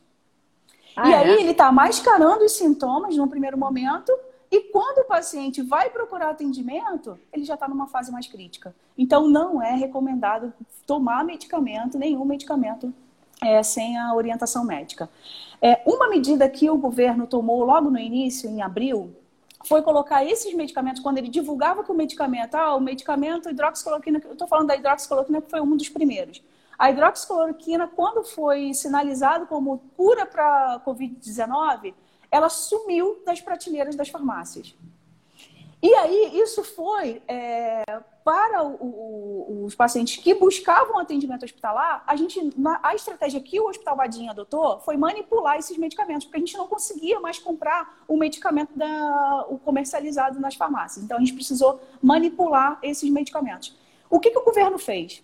Ah, 0.97 1.09
e 1.09 1.15
aí 1.15 1.31
é? 1.31 1.41
ele 1.41 1.53
está 1.53 1.71
mascarando 1.71 2.45
os 2.45 2.53
sintomas 2.53 3.17
no 3.17 3.29
primeiro 3.29 3.57
momento 3.57 4.13
e 4.51 4.61
quando 4.73 4.99
o 4.99 5.05
paciente 5.05 5.63
vai 5.63 5.91
procurar 5.91 6.31
atendimento, 6.31 7.17
ele 7.33 7.45
já 7.45 7.55
está 7.55 7.69
numa 7.69 7.87
fase 7.87 8.11
mais 8.11 8.27
crítica. 8.27 8.75
Então, 8.97 9.29
não 9.29 9.63
é 9.63 9.73
recomendado 9.75 10.53
tomar 10.85 11.23
medicamento, 11.23 11.97
nenhum 11.97 12.25
medicamento, 12.25 12.93
é, 13.43 13.63
sem 13.63 13.99
a 13.99 14.15
orientação 14.15 14.65
médica. 14.65 15.09
É, 15.61 15.83
uma 15.87 16.09
medida 16.09 16.49
que 16.49 16.71
o 16.71 16.77
governo 16.77 17.27
tomou 17.27 17.65
logo 17.65 17.91
no 17.91 17.99
início, 17.99 18.49
em 18.49 18.63
abril, 18.63 19.15
foi 19.65 19.83
colocar 19.83 20.25
esses 20.25 20.55
medicamentos, 20.55 21.03
quando 21.03 21.19
ele 21.19 21.29
divulgava 21.29 21.83
que 21.83 21.91
o 21.91 21.95
medicamento, 21.95 22.55
ah, 22.55 22.77
o 22.77 22.81
medicamento 22.81 23.51
hidroxicloroquina, 23.51 24.21
eu 24.25 24.33
estou 24.33 24.47
falando 24.47 24.69
da 24.69 24.77
hidroxicloroquina 24.77 25.43
que 25.43 25.51
foi 25.51 25.61
um 25.61 25.77
dos 25.77 25.89
primeiros. 25.89 26.43
A 26.79 26.91
hidroxicloroquina, 26.91 27.89
quando 27.89 28.23
foi 28.23 28.73
sinalizado 28.73 29.47
como 29.47 29.83
cura 29.97 30.25
para 30.25 30.81
Covid-19, 30.87 31.93
ela 32.31 32.49
sumiu 32.49 33.21
das 33.27 33.41
prateleiras 33.41 33.97
das 33.97 34.09
farmácias. 34.09 34.75
E 35.81 35.95
aí, 35.95 36.41
isso 36.41 36.65
foi 36.65 37.23
é, 37.29 37.85
para 38.25 38.65
o, 38.65 38.75
o, 38.75 39.65
os 39.65 39.77
pacientes 39.77 40.17
que 40.17 40.35
buscavam 40.35 40.99
atendimento 40.99 41.45
hospitalar, 41.45 42.03
a 42.05 42.17
gente, 42.17 42.39
a 42.83 42.95
estratégia 42.95 43.41
que 43.41 43.61
o 43.61 43.69
Hospital 43.69 43.97
Badinha 43.97 44.33
adotou 44.33 44.81
foi 44.81 44.97
manipular 44.97 45.57
esses 45.57 45.79
medicamentos, 45.79 46.25
porque 46.25 46.39
a 46.39 46.41
gente 46.41 46.57
não 46.57 46.67
conseguia 46.67 47.21
mais 47.21 47.39
comprar 47.39 48.03
o 48.09 48.17
medicamento 48.17 48.77
da, 48.77 49.47
o 49.49 49.59
comercializado 49.59 50.41
nas 50.41 50.57
farmácias. 50.57 51.05
Então, 51.05 51.17
a 51.17 51.21
gente 51.21 51.33
precisou 51.33 51.81
manipular 52.03 52.79
esses 52.83 53.09
medicamentos. 53.09 53.77
O 54.11 54.19
que, 54.19 54.31
que 54.31 54.39
o 54.39 54.45
governo 54.45 54.79
fez? 54.79 55.23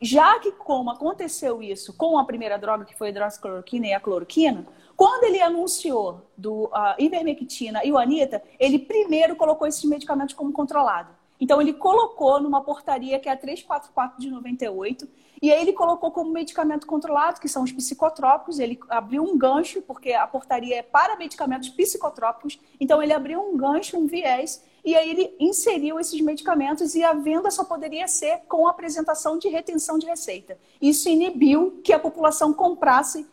Já 0.00 0.38
que, 0.38 0.52
como 0.52 0.90
aconteceu 0.90 1.62
isso 1.62 1.92
com 1.94 2.18
a 2.18 2.24
primeira 2.24 2.58
droga, 2.58 2.84
que 2.84 2.96
foi 2.96 3.08
a 3.08 3.10
hidroxicloroquina 3.10 3.86
e 3.86 3.92
a 3.92 4.00
cloroquina, 4.00 4.66
quando 4.96 5.24
ele 5.24 5.40
anunciou 5.40 6.22
do 6.36 6.64
uh, 6.64 6.94
ivermectina 6.98 7.84
e 7.84 7.92
o 7.92 7.98
anita, 7.98 8.42
ele 8.58 8.78
primeiro 8.78 9.36
colocou 9.36 9.66
esses 9.66 9.84
medicamentos 9.84 10.34
como 10.34 10.52
controlado. 10.52 11.10
Então 11.38 11.60
ele 11.60 11.74
colocou 11.74 12.40
numa 12.40 12.62
portaria 12.62 13.20
que 13.20 13.28
é 13.28 13.32
a 13.32 13.36
344 13.36 14.18
de 14.18 14.30
98, 14.30 15.06
e 15.40 15.52
aí 15.52 15.60
ele 15.60 15.74
colocou 15.74 16.10
como 16.10 16.30
medicamento 16.30 16.86
controlado, 16.86 17.40
que 17.40 17.48
são 17.48 17.62
os 17.62 17.72
psicotrópicos, 17.72 18.58
ele 18.58 18.80
abriu 18.88 19.22
um 19.22 19.36
gancho, 19.36 19.82
porque 19.82 20.14
a 20.14 20.26
portaria 20.26 20.78
é 20.78 20.82
para 20.82 21.14
medicamentos 21.16 21.68
psicotrópicos, 21.68 22.58
então 22.80 23.02
ele 23.02 23.12
abriu 23.12 23.42
um 23.42 23.54
gancho, 23.54 23.98
um 23.98 24.06
viés, 24.06 24.64
e 24.82 24.94
aí 24.94 25.10
ele 25.10 25.36
inseriu 25.40 25.98
esses 25.98 26.20
medicamentos 26.20 26.94
e 26.94 27.02
a 27.02 27.12
venda 27.12 27.50
só 27.50 27.64
poderia 27.64 28.06
ser 28.06 28.42
com 28.48 28.68
apresentação 28.68 29.36
de 29.36 29.48
retenção 29.48 29.98
de 29.98 30.06
receita. 30.06 30.56
Isso 30.80 31.08
inibiu 31.08 31.80
que 31.82 31.92
a 31.92 31.98
população 31.98 32.54
comprasse 32.54 33.26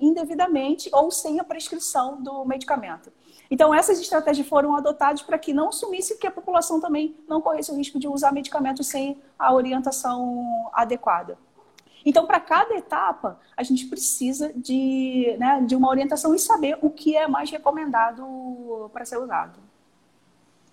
indevidamente 0.00 0.88
ou 0.92 1.10
sem 1.10 1.40
a 1.40 1.44
prescrição 1.44 2.22
do 2.22 2.44
medicamento. 2.44 3.12
Então, 3.50 3.72
essas 3.72 4.00
estratégias 4.00 4.46
foram 4.48 4.74
adotadas 4.76 5.22
para 5.22 5.38
que 5.38 5.52
não 5.52 5.70
sumisse, 5.70 6.18
que 6.18 6.26
a 6.26 6.30
população 6.30 6.80
também 6.80 7.16
não 7.28 7.40
corresse 7.40 7.70
o 7.70 7.76
risco 7.76 7.98
de 7.98 8.08
usar 8.08 8.32
medicamentos 8.32 8.86
sem 8.88 9.20
a 9.38 9.52
orientação 9.52 10.70
adequada. 10.72 11.38
Então, 12.04 12.26
para 12.26 12.38
cada 12.38 12.74
etapa, 12.76 13.38
a 13.56 13.62
gente 13.62 13.86
precisa 13.86 14.52
de, 14.54 15.36
né, 15.38 15.60
de 15.66 15.74
uma 15.74 15.88
orientação 15.88 16.34
e 16.34 16.38
saber 16.38 16.78
o 16.80 16.88
que 16.90 17.16
é 17.16 17.26
mais 17.26 17.50
recomendado 17.50 18.88
para 18.92 19.04
ser 19.04 19.18
usado. 19.18 19.58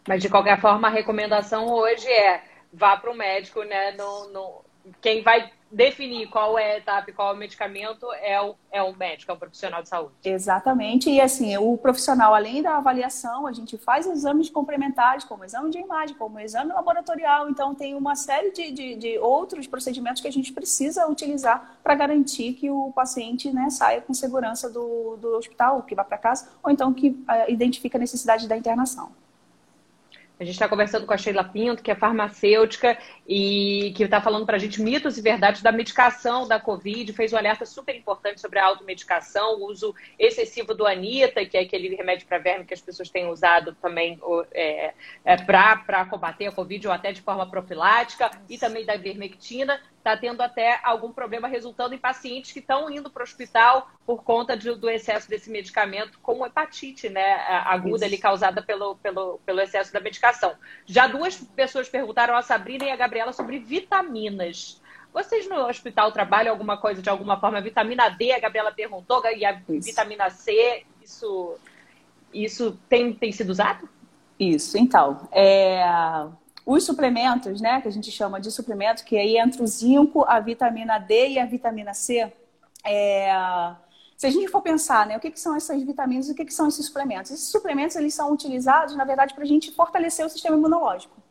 Mas, 0.08 0.22
de 0.22 0.30
qualquer 0.30 0.60
forma, 0.62 0.88
a 0.88 0.92
recomendação 0.92 1.70
hoje 1.70 2.08
é 2.08 2.44
vá 2.72 2.98
para 2.98 3.12
o 3.12 3.15
médico, 3.15 3.63
né? 3.63 3.92
No, 3.94 4.30
no, 4.30 4.62
quem 5.01 5.24
vai 5.24 5.51
definir 5.74 6.27
qual 6.27 6.58
é 6.58 6.74
a 6.74 6.77
etapa 6.77 7.10
e 7.10 7.13
qual 7.13 7.32
é 7.32 7.34
o 7.34 7.38
medicamento 7.38 8.06
é 8.22 8.39
o, 8.39 8.56
é 8.72 8.82
o 8.84 8.96
médico, 8.96 9.32
é 9.32 9.36
o 9.36 9.38
profissional 9.38 9.82
de 9.82 9.89
saúde. 9.89 10.13
Exatamente. 10.24 11.10
E 11.10 11.20
assim, 11.20 11.58
o 11.58 11.75
profissional, 11.77 12.34
além 12.34 12.62
da 12.62 12.77
avaliação, 12.77 13.48
a 13.48 13.51
gente 13.51 13.77
faz 13.77 14.06
exames 14.06 14.50
complementares, 14.50 15.24
como 15.24 15.44
exame 15.44 15.72
de 15.72 15.80
imagem, 15.80 16.15
como 16.15 16.39
exame 16.39 16.72
laboratorial. 16.72 17.50
Então, 17.50 17.74
tem 17.74 17.96
uma 17.96 18.15
série 18.15 18.51
de, 18.51 18.72
de, 18.72 18.96
de 18.96 19.18
outros 19.18 19.65
procedimentos 19.65 20.22
que 20.22 20.27
a 20.27 20.32
gente 20.32 20.53
precisa 20.53 21.08
utilizar 21.08 21.77
para 21.84 21.96
garantir 21.96 22.53
que 22.53 22.70
o 22.70 22.92
paciente 22.92 23.51
né, 23.51 23.70
saia 23.72 24.01
com 24.01 24.13
segurança 24.13 24.70
do, 24.70 25.18
do 25.18 25.30
hospital, 25.36 25.82
que 25.82 25.96
vá 25.96 26.03
para 26.03 26.18
casa, 26.18 26.50
ou 26.62 26.70
então 26.70 26.94
que 26.94 27.10
uh, 27.10 27.50
identifica 27.50 27.98
a 27.98 28.00
necessidade 28.00 28.48
da 28.48 28.56
internação. 28.56 29.12
A 30.40 30.44
gente 30.44 30.56
está 30.56 30.68
conversando 30.68 31.06
com 31.06 31.13
a 31.13 31.18
Sheila 31.18 31.44
Pinto, 31.44 31.84
que 31.84 31.92
é 31.92 31.96
farmacêutica 31.96 32.98
e 33.28 33.94
que 33.96 34.04
está 34.04 34.20
falando 34.20 34.46
para 34.46 34.56
a 34.56 34.60
gente 34.60 34.82
mitos 34.82 35.18
e 35.18 35.22
verdades 35.22 35.62
da 35.62 35.72
medicação 35.72 36.48
da 36.48 36.60
Covid. 36.60 37.13
Fez 37.13 37.32
um 37.32 37.38
alerta 37.38 37.66
super 37.66 37.96
importante 37.96 38.42
sobre 38.42 38.58
a 38.58 38.66
automedicação, 38.66 39.60
o 39.60 39.70
uso 39.70 39.94
excessivo 40.18 40.74
do 40.74 40.88
Anita, 40.88 41.46
que 41.46 41.56
é 41.56 41.62
aquele 41.62 41.96
remédio 41.96 42.28
para 42.28 42.40
verme 42.40 42.66
que 42.66 42.74
as 42.74 42.82
pessoas 42.82 43.10
têm 43.10 43.30
usado 43.30 43.75
também 43.82 44.20
é, 44.52 44.94
é, 45.24 45.38
para 45.38 46.06
combater 46.06 46.48
a 46.48 46.52
Covid 46.52 46.88
ou 46.88 46.94
até 46.94 47.12
de 47.12 47.22
forma 47.22 47.48
profilática, 47.50 48.32
e 48.50 48.58
também 48.58 48.86
da 48.86 48.96
ivermectina 48.96 49.80
está 50.03 50.17
tendo 50.17 50.41
até 50.41 50.81
algum 50.83 51.13
problema 51.13 51.48
resultando 51.48 51.95
em 51.95 51.98
pacientes 51.98 52.51
que 52.51 52.60
estão 52.60 52.91
indo 52.91 53.10
para 53.10 53.22
o 53.22 53.24
hospital 53.24 53.89
por 54.05 54.22
conta 54.22 54.57
de, 54.57 54.75
do 54.75 54.89
excesso 54.89 55.29
desse 55.29 55.50
medicamento, 55.50 56.19
como 56.22 56.45
hepatite 56.45 57.07
né, 57.07 57.36
aguda 57.65 58.05
ali 58.05 58.17
causada 58.17 58.62
pelo, 58.62 58.98
pelo, 58.98 59.39
pelo 59.45 59.62
excesso 59.62 59.93
da 59.93 60.01
medicação. 60.01 60.55
Já 60.86 61.07
duas 61.07 61.38
pessoas 61.38 61.88
perguntaram, 61.88 62.36
a 62.36 62.41
Sabrina 62.41 62.83
e 62.83 62.91
a 62.91 62.98
Gabriela, 62.98 63.31
sobre 63.31 63.60
vitaminas. 63.60 64.81
Vocês 65.13 65.48
no 65.48 65.67
hospital 65.67 66.12
trabalham 66.12 66.51
alguma 66.51 66.77
coisa 66.77 67.01
de 67.01 67.10
alguma 67.10 67.39
forma? 67.39 67.62
Vitamina 67.62 68.10
D, 68.10 68.33
a 68.33 68.39
Gabriela 68.39 68.74
perguntou, 68.74 69.24
e 69.33 69.45
a 69.45 69.62
isso. 69.69 69.88
vitamina 69.88 70.29
C, 70.29 70.83
isso, 71.01 71.55
isso 72.33 72.77
tem, 72.89 73.13
tem 73.13 73.31
sido 73.31 73.51
usado? 73.51 73.88
Isso, 74.38 74.77
então. 74.77 75.29
É 75.31 75.81
os 76.65 76.86
suplementos, 76.86 77.60
né, 77.60 77.82
que 77.82 77.88
a 77.88 77.91
gente 77.91 78.10
chama 78.12 78.39
de 78.39 78.51
suplemento, 78.51 79.03
que 79.03 79.17
aí 79.17 79.38
entra 79.38 79.63
o 79.63 79.67
zinco, 79.67 80.24
a 80.27 80.39
vitamina 80.39 80.98
D 80.98 81.29
e 81.29 81.39
a 81.39 81.46
vitamina 81.46 81.93
C, 81.93 82.32
é... 82.86 83.32
se 84.17 84.27
a 84.27 84.29
gente 84.29 84.48
for 84.48 84.62
pensar, 84.62 85.05
né, 85.05 85.17
o 85.17 85.20
que, 85.20 85.32
que 85.32 85.39
são 85.39 85.55
essas 85.55 85.82
vitaminas 85.84 86.29
e 86.29 86.32
o 86.32 86.36
que, 86.36 86.46
que 86.46 86.53
são 86.53 86.67
esses 86.67 86.86
suplementos? 86.86 87.32
Esses 87.32 87.50
suplementos, 87.50 87.96
eles 87.96 88.13
são 88.13 88.32
utilizados, 88.32 88.96
na 88.96 89.03
verdade, 89.03 89.34
para 89.34 89.43
a 89.43 89.48
gente 89.48 89.72
fortalecer 89.72 90.25
o 90.25 90.29
sistema 90.29 90.55
imunológico. 90.55 91.22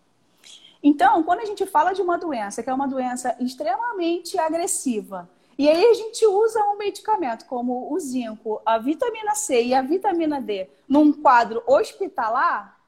Então, 0.82 1.22
quando 1.22 1.40
a 1.40 1.44
gente 1.44 1.64
fala 1.64 1.92
de 1.92 2.02
uma 2.02 2.18
doença, 2.18 2.62
que 2.62 2.68
é 2.68 2.74
uma 2.74 2.88
doença 2.88 3.36
extremamente 3.38 4.36
agressiva, 4.38 5.30
e 5.56 5.68
aí 5.68 5.84
a 5.84 5.94
gente 5.94 6.26
usa 6.26 6.60
um 6.64 6.76
medicamento 6.76 7.46
como 7.46 7.92
o 7.92 8.00
zinco, 8.00 8.60
a 8.66 8.78
vitamina 8.78 9.34
C 9.34 9.62
e 9.62 9.74
a 9.74 9.80
vitamina 9.80 10.40
D 10.40 10.68
num 10.88 11.12
quadro 11.12 11.62
hospitalar, 11.66 12.81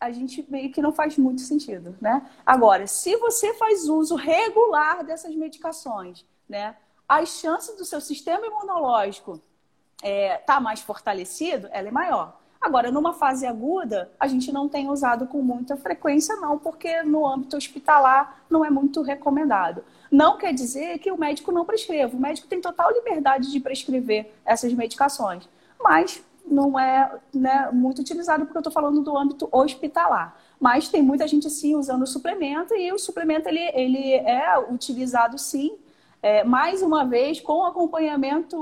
a 0.00 0.10
gente 0.10 0.44
meio 0.50 0.72
que 0.72 0.80
não 0.80 0.92
faz 0.92 1.18
muito 1.18 1.42
sentido, 1.42 1.94
né? 2.00 2.26
Agora, 2.44 2.86
se 2.86 3.16
você 3.16 3.52
faz 3.54 3.86
uso 3.86 4.16
regular 4.16 5.04
dessas 5.04 5.34
medicações, 5.36 6.24
né? 6.48 6.74
As 7.06 7.28
chances 7.40 7.76
do 7.76 7.84
seu 7.84 8.00
sistema 8.00 8.46
imunológico 8.46 9.40
é, 10.02 10.38
tá 10.38 10.58
mais 10.58 10.80
fortalecido, 10.80 11.68
ela 11.70 11.88
é 11.88 11.90
maior. 11.90 12.40
Agora, 12.60 12.90
numa 12.90 13.14
fase 13.14 13.46
aguda, 13.46 14.10
a 14.18 14.26
gente 14.26 14.52
não 14.52 14.68
tem 14.68 14.88
usado 14.88 15.26
com 15.26 15.40
muita 15.42 15.76
frequência, 15.76 16.36
não, 16.36 16.58
porque 16.58 17.02
no 17.02 17.26
âmbito 17.26 17.56
hospitalar 17.56 18.44
não 18.50 18.64
é 18.64 18.70
muito 18.70 19.00
recomendado. 19.02 19.82
Não 20.10 20.36
quer 20.36 20.52
dizer 20.52 20.98
que 20.98 21.10
o 21.10 21.18
médico 21.18 21.50
não 21.52 21.64
prescreva. 21.64 22.14
O 22.16 22.20
médico 22.20 22.48
tem 22.48 22.60
total 22.60 22.92
liberdade 22.92 23.50
de 23.50 23.60
prescrever 23.60 24.32
essas 24.44 24.72
medicações. 24.74 25.48
Mas 25.80 26.22
não 26.46 26.78
é 26.78 27.18
né, 27.34 27.70
muito 27.72 28.00
utilizado 28.00 28.44
porque 28.44 28.56
eu 28.56 28.60
estou 28.60 28.72
falando 28.72 29.02
do 29.02 29.16
âmbito 29.16 29.48
hospitalar. 29.50 30.36
Mas 30.58 30.88
tem 30.88 31.02
muita 31.02 31.26
gente 31.26 31.48
sim 31.48 31.74
usando 31.74 32.02
o 32.02 32.06
suplemento 32.06 32.74
e 32.74 32.92
o 32.92 32.98
suplemento 32.98 33.48
ele, 33.48 33.60
ele 33.74 34.14
é 34.14 34.58
utilizado 34.58 35.38
sim, 35.38 35.78
é, 36.22 36.44
mais 36.44 36.82
uma 36.82 37.04
vez 37.04 37.40
com 37.40 37.64
acompanhamento 37.64 38.56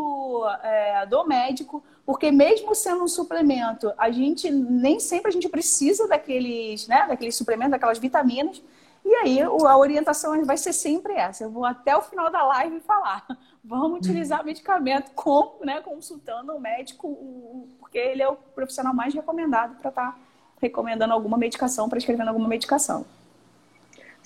é, 0.62 1.06
do 1.06 1.24
médico, 1.24 1.82
porque 2.06 2.30
mesmo 2.30 2.74
sendo 2.74 3.02
um 3.02 3.08
suplemento, 3.08 3.92
a 3.98 4.10
gente 4.10 4.50
nem 4.50 5.00
sempre 5.00 5.28
a 5.28 5.32
gente 5.32 5.48
precisa 5.48 6.06
daqueles, 6.06 6.86
né, 6.86 7.06
daqueles 7.08 7.34
suplementos, 7.36 7.72
daquelas 7.72 7.98
vitaminas. 7.98 8.62
E 9.08 9.14
aí 9.14 9.40
a 9.40 9.78
orientação 9.78 10.44
vai 10.44 10.58
ser 10.58 10.74
sempre 10.74 11.14
essa. 11.14 11.42
Eu 11.42 11.50
vou 11.50 11.64
até 11.64 11.96
o 11.96 12.02
final 12.02 12.30
da 12.30 12.44
live 12.44 12.78
falar. 12.80 13.26
Vamos 13.64 14.00
utilizar 14.00 14.44
medicamento 14.44 15.12
com, 15.12 15.60
né, 15.64 15.80
consultando 15.80 16.54
o 16.54 16.60
médico, 16.60 17.66
porque 17.80 17.96
ele 17.96 18.22
é 18.22 18.28
o 18.28 18.36
profissional 18.36 18.92
mais 18.92 19.14
recomendado 19.14 19.76
para 19.76 19.88
estar 19.88 20.12
tá 20.12 20.18
recomendando 20.60 21.14
alguma 21.14 21.38
medicação, 21.38 21.88
prescrevendo 21.88 22.28
alguma 22.28 22.48
medicação. 22.48 23.06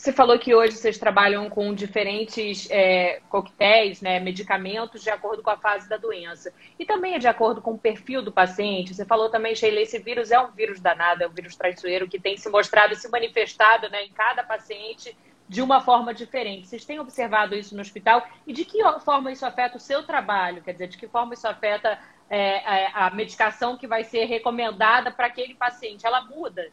Você 0.02 0.12
falou 0.12 0.36
que 0.36 0.52
hoje 0.52 0.72
vocês 0.72 0.98
trabalham 0.98 1.48
com 1.48 1.72
diferentes 1.72 2.66
é, 2.72 3.20
coquetéis, 3.28 4.00
né, 4.02 4.18
medicamentos 4.18 5.00
de 5.00 5.10
acordo 5.10 5.44
com 5.44 5.50
a 5.50 5.56
fase 5.56 5.88
da 5.88 5.96
doença. 5.96 6.52
E 6.76 6.84
também 6.84 7.14
é 7.14 7.20
de 7.20 7.28
acordo 7.28 7.62
com 7.62 7.74
o 7.74 7.78
perfil 7.78 8.20
do 8.20 8.32
paciente. 8.32 8.92
Você 8.92 9.04
falou 9.04 9.30
também, 9.30 9.54
Sheila, 9.54 9.78
esse 9.78 10.00
vírus 10.00 10.32
é 10.32 10.40
um 10.40 10.50
vírus 10.50 10.80
danado, 10.80 11.22
é 11.22 11.28
um 11.28 11.32
vírus 11.32 11.54
traiçoeiro 11.54 12.08
que 12.08 12.18
tem 12.18 12.36
se 12.36 12.48
mostrado, 12.48 12.96
se 12.96 13.08
manifestado 13.08 13.88
né, 13.90 14.02
em 14.02 14.10
cada 14.10 14.42
paciente 14.42 15.16
de 15.48 15.62
uma 15.62 15.80
forma 15.80 16.12
diferente. 16.12 16.66
Vocês 16.66 16.84
têm 16.84 16.98
observado 16.98 17.54
isso 17.54 17.76
no 17.76 17.80
hospital? 17.80 18.26
E 18.44 18.52
de 18.52 18.64
que 18.64 18.80
forma 19.04 19.30
isso 19.30 19.46
afeta 19.46 19.76
o 19.76 19.80
seu 19.80 20.02
trabalho? 20.02 20.62
Quer 20.62 20.72
dizer, 20.72 20.88
de 20.88 20.98
que 20.98 21.06
forma 21.06 21.34
isso 21.34 21.46
afeta 21.46 21.96
é, 22.28 22.88
a 22.92 23.08
medicação 23.10 23.78
que 23.78 23.86
vai 23.86 24.02
ser 24.02 24.24
recomendada 24.24 25.12
para 25.12 25.28
aquele 25.28 25.54
paciente? 25.54 26.04
Ela 26.04 26.22
muda? 26.22 26.72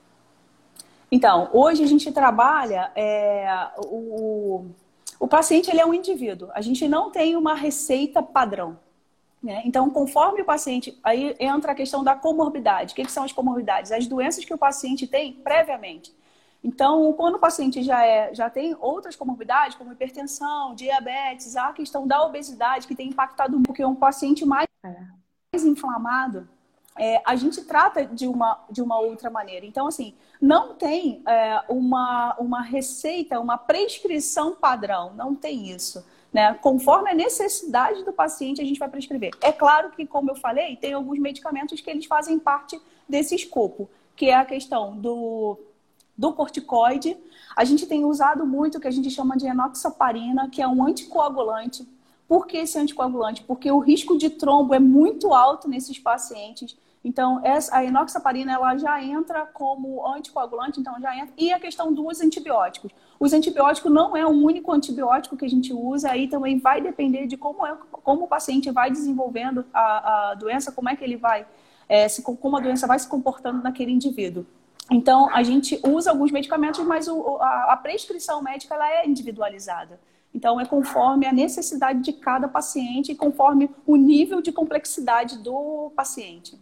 Então, 1.12 1.50
hoje 1.54 1.84
a 1.84 1.88
gente 1.88 2.12
trabalha 2.12 2.91
é, 2.95 3.72
o, 3.78 4.65
o 5.19 5.28
paciente 5.28 5.69
ele 5.69 5.82
é 5.82 5.86
um 5.86 5.93
indivíduo. 5.93 6.50
A 6.54 6.62
gente 6.62 6.88
não 6.88 7.10
tem 7.12 7.36
uma 7.36 7.56
receita 7.56 8.22
padrão. 8.22 8.78
Né? 9.41 9.62
Então, 9.65 9.89
conforme 9.89 10.41
o 10.41 10.45
paciente, 10.45 11.00
aí 11.04 11.36
entra 11.39 11.72
a 11.72 11.76
questão 11.76 12.04
da 12.04 12.15
comorbidade. 12.15 12.93
O 12.93 12.95
que, 12.95 13.06
que 13.06 13.12
são 13.12 13.24
as 13.24 13.32
comorbidades? 13.32 13.91
As 13.91 14.06
doenças 14.06 14.45
que 14.45 14.54
o 14.54 14.58
paciente 14.58 15.08
tem 15.08 15.34
previamente. 15.34 16.13
Então, 16.63 17.13
quando 17.13 17.36
o 17.36 17.39
paciente 17.39 17.82
já, 17.82 18.06
é, 18.06 18.34
já 18.34 18.50
tem 18.50 18.76
outras 18.80 19.15
comorbidades, 19.15 19.78
como 19.78 19.93
hipertensão, 19.93 20.76
diabetes, 20.76 21.56
a 21.56 21.72
questão 21.72 22.06
da 22.06 22.22
obesidade, 22.24 22.86
que 22.86 22.95
tem 22.95 23.10
impactado 23.10 23.60
porque 23.62 23.84
um 23.84 23.95
paciente 23.95 24.45
mais, 24.45 24.67
é. 24.84 24.95
mais 25.54 25.65
inflamado, 25.65 26.50
é, 27.00 27.22
a 27.26 27.36
gente 27.36 27.62
trata 27.64 28.06
de 28.06 28.28
uma, 28.28 28.60
de 28.70 28.82
uma 28.82 29.00
outra 29.00 29.30
maneira. 29.30 29.66
Então, 29.66 29.88
assim, 29.88 30.14
não 30.40 30.76
tem 30.76 31.24
é, 31.26 31.64
uma, 31.70 32.36
uma 32.38 32.62
receita, 32.62 33.40
uma 33.40 33.58
prescrição 33.58 34.54
padrão, 34.56 35.14
não 35.16 35.34
tem 35.34 35.70
isso. 35.70 36.06
Né? 36.32 36.54
Conforme 36.56 37.10
a 37.10 37.16
necessidade 37.16 38.04
do 38.04 38.12
paciente, 38.12 38.62
a 38.62 38.66
gente 38.66 38.80
vai 38.80 38.90
prescrever. 38.90 39.32
É 39.42 39.52
claro 39.52 39.92
que, 39.92 40.06
como 40.06 40.30
eu 40.30 40.36
falei, 40.36 40.76
tem 40.76 40.94
alguns 40.94 41.18
medicamentos 41.18 41.82
que 41.82 41.90
eles 41.90 42.06
fazem 42.06 42.38
parte 42.38 42.80
desse 43.08 43.34
escopo, 43.34 43.90
que 44.16 44.26
é 44.26 44.36
a 44.36 44.46
questão 44.46 44.96
do 44.96 45.58
do 46.20 46.34
corticoide. 46.34 47.16
A 47.56 47.64
gente 47.64 47.86
tem 47.86 48.04
usado 48.04 48.46
muito 48.46 48.78
o 48.78 48.82
que 48.82 48.90
a 48.90 48.92
gente 48.92 49.10
chama 49.10 49.38
de 49.38 49.48
enoxaparina, 49.48 50.50
que 50.50 50.62
é 50.62 50.68
um 50.68 50.86
anticoagulante. 50.86 51.88
Por 52.28 52.46
que 52.46 52.58
esse 52.58 52.78
anticoagulante? 52.78 53.42
Porque 53.44 53.72
o 53.72 53.80
risco 53.80 54.18
de 54.18 54.30
trombo 54.30 54.74
é 54.74 54.80
muito 54.80 55.34
alto 55.34 55.70
nesses 55.70 55.98
pacientes. 55.98 56.78
Então, 57.04 57.42
a 57.72 57.84
enoxaparina 57.84 58.52
ela 58.52 58.78
já 58.78 59.02
entra 59.02 59.46
como 59.46 60.06
anticoagulante, 60.06 60.80
então 60.80 61.00
já 61.00 61.16
entra. 61.16 61.34
E 61.38 61.52
a 61.54 61.60
questão 61.60 61.94
dos 61.94 62.20
antibióticos. 62.20 62.92
Os 63.18 63.32
antibióticos 63.32 63.92
não 63.92 64.18
é 64.18 64.26
o 64.26 64.30
único 64.30 64.72
antibiótico 64.72 65.38
que 65.38 65.46
a 65.46 65.50
gente 65.50 65.72
usa, 65.72 66.12
aí 66.12 66.28
também 66.28 66.60
vai 66.60 66.82
depender 66.82 67.26
de 67.26 67.38
como, 67.38 67.66
é, 67.66 67.78
como 68.04 68.26
o 68.26 68.28
paciente 68.28 68.70
vai 68.70 68.92
desenvolvendo 68.92 69.66
a, 69.74 70.32
a 70.32 70.34
doença, 70.36 70.74
como 70.74 70.90
é 70.90 70.96
que 70.96 71.04
ele 71.04 71.16
vai, 71.16 71.46
é, 71.88 72.08
se, 72.10 72.22
como 72.22 72.58
a 72.58 72.60
doença 72.60 72.86
vai 72.86 73.00
se 73.00 73.08
comportando 73.08 73.64
naquele 73.64 73.92
indivíduo. 73.92 74.46
Então, 74.92 75.30
a 75.34 75.42
gente 75.42 75.80
usa 75.84 76.10
alguns 76.10 76.32
medicamentos, 76.32 76.84
mas 76.86 77.08
o, 77.08 77.38
a, 77.40 77.74
a, 77.74 77.78
prescrição 77.78 78.42
médica 78.42 78.76
ela 78.76 78.90
é 78.90 79.08
individualizada. 79.08 80.00
Então, 80.34 80.60
é 80.60 80.66
conforme 80.66 81.26
a 81.26 81.32
necessidade 81.32 82.02
de 82.02 82.12
cada 82.12 82.48
paciente 82.48 83.12
e 83.12 83.16
conforme 83.16 83.70
o 83.86 83.96
nível 83.96 84.42
de 84.42 84.52
complexidade 84.52 85.38
do 85.40 85.92
paciente. 85.96 86.60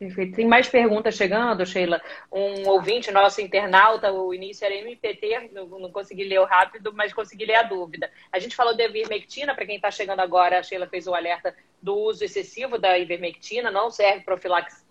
Perfeito. 0.00 0.34
Tem 0.34 0.46
mais 0.46 0.66
perguntas 0.66 1.14
chegando, 1.14 1.66
Sheila. 1.66 2.00
Um 2.32 2.66
ouvinte, 2.70 3.10
nosso 3.10 3.42
internauta, 3.42 4.10
o 4.10 4.32
início 4.32 4.64
era 4.64 4.74
MPT, 4.74 5.50
não, 5.52 5.66
não 5.66 5.92
consegui 5.92 6.24
ler 6.24 6.42
rápido, 6.44 6.90
mas 6.90 7.12
consegui 7.12 7.44
ler 7.44 7.56
a 7.56 7.62
dúvida. 7.64 8.10
A 8.32 8.38
gente 8.38 8.56
falou 8.56 8.74
de 8.74 8.82
ivermectina, 8.82 9.54
para 9.54 9.66
quem 9.66 9.76
está 9.76 9.90
chegando 9.90 10.20
agora, 10.20 10.58
a 10.58 10.62
Sheila 10.62 10.86
fez 10.86 11.06
o 11.06 11.14
alerta 11.14 11.54
do 11.82 11.94
uso 11.94 12.24
excessivo 12.24 12.78
da 12.78 12.98
ivermectina, 12.98 13.70
não 13.70 13.90
serve 13.90 14.24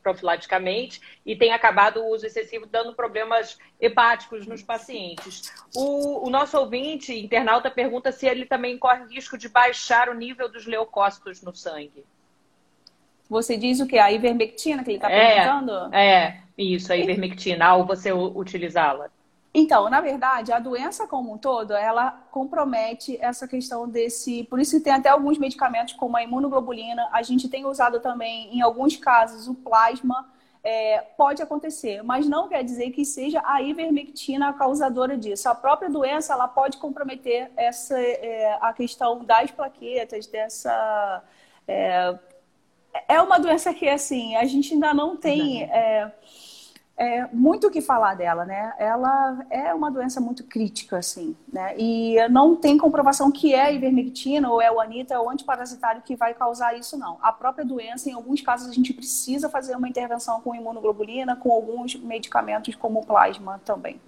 profilaticamente 0.04 1.02
e 1.26 1.36
tem 1.36 1.54
acabado 1.54 2.02
o 2.02 2.14
uso 2.14 2.28
excessivo 2.28 2.68
dando 2.68 2.94
problemas 2.94 3.58
hepáticos 3.82 4.46
nos 4.46 4.62
pacientes. 4.62 5.52
O, 5.76 6.28
o 6.28 6.30
nosso 6.30 6.56
ouvinte, 6.56 7.18
internauta, 7.18 7.72
pergunta 7.72 8.12
se 8.12 8.28
ele 8.28 8.46
também 8.46 8.78
corre 8.78 9.12
risco 9.12 9.40
de 9.40 9.50
baixar 9.50 10.08
o 10.08 10.14
nível 10.14 10.48
dos 10.48 10.68
leucócitos 10.68 11.42
no 11.42 11.56
sangue. 11.56 12.06
Você 13.30 13.56
diz 13.56 13.80
o 13.80 13.86
que? 13.86 14.00
A 14.00 14.12
ivermectina 14.12 14.84
que 14.84 14.90
ele 14.90 14.98
está 14.98 15.12
é, 15.12 15.36
perguntando? 15.36 15.94
É, 15.94 16.40
isso, 16.58 16.92
a 16.92 16.98
ivermectina, 16.98 17.66
ao 17.68 17.86
você 17.86 18.12
utilizá-la. 18.12 19.10
Então, 19.54 19.90
na 19.90 20.00
verdade, 20.00 20.52
a 20.52 20.60
doença 20.60 21.08
como 21.08 21.34
um 21.34 21.38
todo, 21.38 21.74
ela 21.74 22.12
compromete 22.32 23.18
essa 23.22 23.48
questão 23.48 23.88
desse. 23.88 24.44
Por 24.44 24.60
isso 24.60 24.82
tem 24.82 24.94
até 24.94 25.10
alguns 25.10 25.38
medicamentos, 25.38 25.94
como 25.94 26.18
a 26.18 26.24
imunoglobulina. 26.24 27.08
A 27.12 27.22
gente 27.24 27.48
tem 27.48 27.66
usado 27.66 28.00
também, 28.00 28.56
em 28.56 28.62
alguns 28.62 28.96
casos, 28.98 29.48
o 29.48 29.54
plasma. 29.56 30.28
É, 30.62 31.00
pode 31.16 31.42
acontecer, 31.42 32.04
mas 32.04 32.28
não 32.28 32.50
quer 32.50 32.66
dizer 32.66 32.92
que 32.92 33.06
seja 33.06 33.42
a 33.46 33.62
ivermectina 33.62 34.50
a 34.50 34.54
causadora 34.54 35.18
disso. 35.18 35.48
A 35.48 35.56
própria 35.56 35.90
doença 35.90 36.34
ela 36.34 36.50
pode 36.50 36.78
comprometer 36.78 37.50
essa, 37.56 37.98
é, 37.98 38.58
a 38.60 38.74
questão 38.74 39.24
das 39.24 39.50
plaquetas, 39.52 40.28
dessa 40.28 41.24
é, 41.66 42.14
é 43.08 43.22
uma 43.22 43.40
doença 43.40 43.74
que, 43.74 43.88
assim, 43.88 44.36
a 44.36 44.46
gente 44.46 44.74
ainda 44.74 44.94
não 44.94 45.16
tem 45.16 45.64
é, 45.64 46.12
é, 46.98 47.28
muito 47.32 47.68
o 47.68 47.72
que 47.72 47.82
falar 47.82 48.16
dela, 48.16 48.46
né? 48.46 48.74
Ela 48.78 49.46
é 49.50 49.74
uma 49.74 49.90
doença 49.90 50.20
muito 50.20 50.44
crítica, 50.44 50.98
assim, 50.98 51.36
né? 51.52 51.74
E 51.78 52.18
não 52.30 52.56
tem 52.56 52.78
comprovação 52.78 53.32
que 53.32 53.54
é 53.54 53.62
a 53.62 53.72
ivermectina 53.72 54.52
ou 54.52 54.62
é 54.62 54.72
o 54.72 54.80
anita 54.80 55.20
ou 55.20 55.28
o 55.28 55.30
antiparasitário 55.30 56.02
que 56.02 56.16
vai 56.16 56.34
causar 56.34 56.78
isso, 56.78 56.98
não. 56.98 57.18
A 57.22 57.32
própria 57.32 57.64
doença, 57.64 58.10
em 58.10 58.14
alguns 58.14 58.42
casos, 58.42 58.70
a 58.70 58.74
gente 58.74 58.94
precisa 58.94 59.50
fazer 59.50 59.76
uma 59.76 59.88
intervenção 59.88 60.42
com 60.42 60.54
imunoglobulina, 60.54 61.36
com 61.36 61.52
alguns 61.52 61.96
medicamentos 61.96 62.76
como 62.76 63.06
plasma 63.06 63.62
também. 63.64 64.00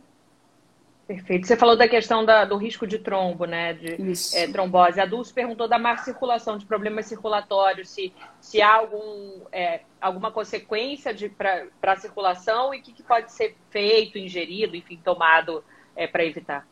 Perfeito. 1.12 1.45
Você 1.45 1.58
falou 1.58 1.76
da 1.76 1.89
questão 1.89 2.24
da, 2.24 2.45
do 2.45 2.56
risco 2.56 2.88
de 2.88 2.97
trombo, 2.97 3.43
né? 3.43 3.74
De 3.74 3.97
é, 4.34 4.47
trombose. 4.47 4.97
A 4.97 5.06
Dulce 5.06 5.34
perguntou 5.34 5.67
da 5.67 5.78
má 5.78 5.97
circulação, 5.97 6.58
de 6.58 6.65
problemas 6.65 7.06
circulatórios, 7.06 7.89
se, 7.89 8.13
se 8.39 8.62
há 8.62 8.76
algum, 8.76 9.41
é, 9.52 9.82
alguma 10.00 10.32
consequência 10.32 11.13
para 11.38 11.91
a 11.91 11.97
circulação 11.97 12.74
e 12.74 12.80
o 12.80 12.82
que, 12.82 12.93
que, 12.93 13.04
pode 13.04 13.30
ser 13.34 13.58
feito, 13.69 14.17
ingerido, 14.17 14.74
enfim, 14.74 15.02
tomado 15.04 15.62
é, 15.97 16.08
para 16.08 16.24
evitar. 16.24 16.65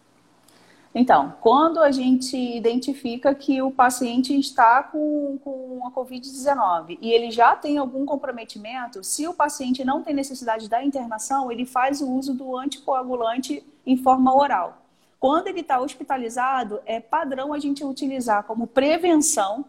Então, 0.94 1.36
quando 1.40 1.80
a 1.80 1.92
gente 1.92 2.36
identifica 2.36 3.34
que 3.36 3.62
o 3.62 3.70
paciente 3.70 4.38
está 4.38 4.82
com, 4.82 5.38
com 5.44 5.82
a 5.86 5.92
Covid-19 5.92 6.98
e 7.00 7.12
ele 7.12 7.30
já 7.30 7.56
tem 7.56 7.78
algum 7.78 8.06
comprometimento, 8.06 9.04
se 9.04 9.28
o 9.28 9.34
paciente 9.34 9.86
não 9.86 10.02
tem 10.02 10.16
necessidade 10.16 10.68
da 10.68 10.84
internação, 10.84 11.52
ele 11.52 11.66
faz 11.66 12.02
o 12.02 12.10
uso 12.10 12.34
do 12.34 12.58
anticoagulante 12.58 13.64
em 13.86 13.98
forma 13.98 14.36
oral. 14.36 14.82
Quando 15.20 15.48
ele 15.48 15.60
está 15.60 15.80
hospitalizado, 15.80 16.80
é 16.86 17.00
padrão 17.00 17.54
a 17.54 17.60
gente 17.60 17.84
utilizar 17.84 18.44
como 18.44 18.66
prevenção 18.66 19.66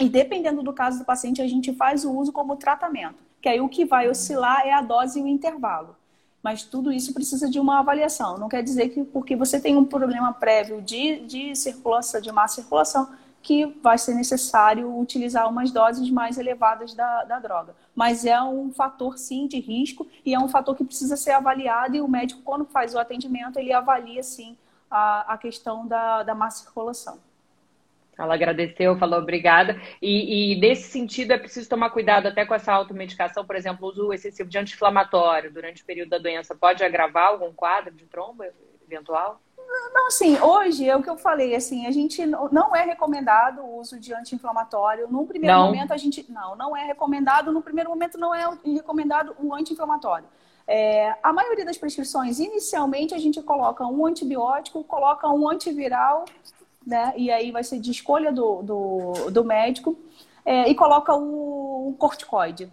e 0.00 0.08
dependendo 0.08 0.62
do 0.62 0.72
caso 0.72 0.98
do 0.98 1.04
paciente, 1.04 1.40
a 1.40 1.46
gente 1.46 1.72
faz 1.72 2.04
o 2.04 2.12
uso 2.12 2.32
como 2.32 2.56
tratamento. 2.56 3.22
Que 3.40 3.48
aí 3.48 3.60
o 3.60 3.68
que 3.68 3.84
vai 3.84 4.08
oscilar 4.08 4.66
é 4.66 4.72
a 4.72 4.80
dose 4.80 5.20
e 5.20 5.22
o 5.22 5.28
intervalo. 5.28 5.94
Mas 6.44 6.62
tudo 6.62 6.92
isso 6.92 7.14
precisa 7.14 7.48
de 7.48 7.58
uma 7.58 7.78
avaliação. 7.78 8.36
Não 8.36 8.50
quer 8.50 8.62
dizer 8.62 8.90
que 8.90 9.02
porque 9.02 9.34
você 9.34 9.58
tem 9.58 9.78
um 9.78 9.84
problema 9.86 10.30
prévio 10.30 10.82
de, 10.82 11.20
de 11.20 11.56
circulação, 11.56 12.20
de 12.20 12.30
má 12.30 12.46
circulação, 12.46 13.08
que 13.42 13.64
vai 13.82 13.96
ser 13.96 14.14
necessário 14.14 14.94
utilizar 14.98 15.48
umas 15.48 15.70
doses 15.70 16.10
mais 16.10 16.36
elevadas 16.36 16.92
da, 16.92 17.24
da 17.24 17.38
droga. 17.38 17.74
Mas 17.94 18.26
é 18.26 18.40
um 18.42 18.70
fator, 18.70 19.16
sim, 19.16 19.46
de 19.46 19.58
risco 19.58 20.06
e 20.22 20.34
é 20.34 20.38
um 20.38 20.48
fator 20.48 20.76
que 20.76 20.84
precisa 20.84 21.16
ser 21.16 21.30
avaliado 21.30 21.96
e 21.96 22.02
o 22.02 22.08
médico, 22.08 22.42
quando 22.44 22.66
faz 22.66 22.94
o 22.94 22.98
atendimento, 22.98 23.58
ele 23.58 23.72
avalia, 23.72 24.22
sim, 24.22 24.54
a, 24.90 25.32
a 25.32 25.38
questão 25.38 25.86
da, 25.86 26.22
da 26.22 26.34
má 26.34 26.50
circulação. 26.50 27.18
Ela 28.18 28.34
agradeceu, 28.34 28.96
falou 28.96 29.18
obrigada. 29.18 29.80
E, 30.00 30.52
e, 30.52 30.60
nesse 30.60 30.90
sentido 30.90 31.32
é 31.32 31.38
preciso 31.38 31.68
tomar 31.68 31.90
cuidado 31.90 32.28
até 32.28 32.46
com 32.46 32.54
essa 32.54 32.72
automedicação, 32.72 33.44
por 33.44 33.56
exemplo, 33.56 33.86
o 33.86 33.90
uso 33.90 34.12
excessivo 34.12 34.48
de 34.48 34.58
anti-inflamatório 34.58 35.52
durante 35.52 35.82
o 35.82 35.86
período 35.86 36.10
da 36.10 36.18
doença 36.18 36.54
pode 36.54 36.84
agravar 36.84 37.28
algum 37.28 37.52
quadro 37.52 37.92
de 37.92 38.06
tromba 38.06 38.46
eventual? 38.86 39.40
Não, 39.92 40.08
assim, 40.08 40.38
hoje 40.40 40.88
é 40.88 40.96
o 40.96 41.02
que 41.02 41.10
eu 41.10 41.16
falei, 41.16 41.54
assim, 41.54 41.86
a 41.86 41.90
gente 41.90 42.24
não 42.26 42.74
é 42.74 42.82
recomendado 42.82 43.60
o 43.60 43.78
uso 43.78 43.98
de 43.98 44.12
anti-inflamatório. 44.12 45.08
No 45.08 45.26
primeiro 45.26 45.56
não. 45.56 45.66
momento, 45.66 45.92
a 45.92 45.96
gente. 45.96 46.30
Não, 46.30 46.54
não 46.56 46.76
é 46.76 46.84
recomendado. 46.84 47.52
No 47.52 47.62
primeiro 47.62 47.90
momento, 47.90 48.18
não 48.18 48.34
é 48.34 48.44
recomendado 48.64 49.34
o 49.38 49.54
anti-inflamatório. 49.54 50.26
É, 50.66 51.14
a 51.22 51.32
maioria 51.32 51.64
das 51.64 51.76
prescrições, 51.76 52.38
inicialmente, 52.38 53.14
a 53.14 53.18
gente 53.18 53.42
coloca 53.42 53.86
um 53.86 54.06
antibiótico, 54.06 54.82
coloca 54.84 55.28
um 55.28 55.48
antiviral 55.48 56.24
né? 56.86 57.12
E 57.16 57.30
aí 57.30 57.50
vai 57.50 57.64
ser 57.64 57.78
de 57.78 57.90
escolha 57.90 58.32
do, 58.32 58.62
do, 58.62 59.30
do 59.30 59.44
médico, 59.44 59.96
é, 60.44 60.68
e 60.68 60.74
coloca 60.74 61.14
o, 61.14 61.88
o 61.88 61.94
corticoide. 61.94 62.70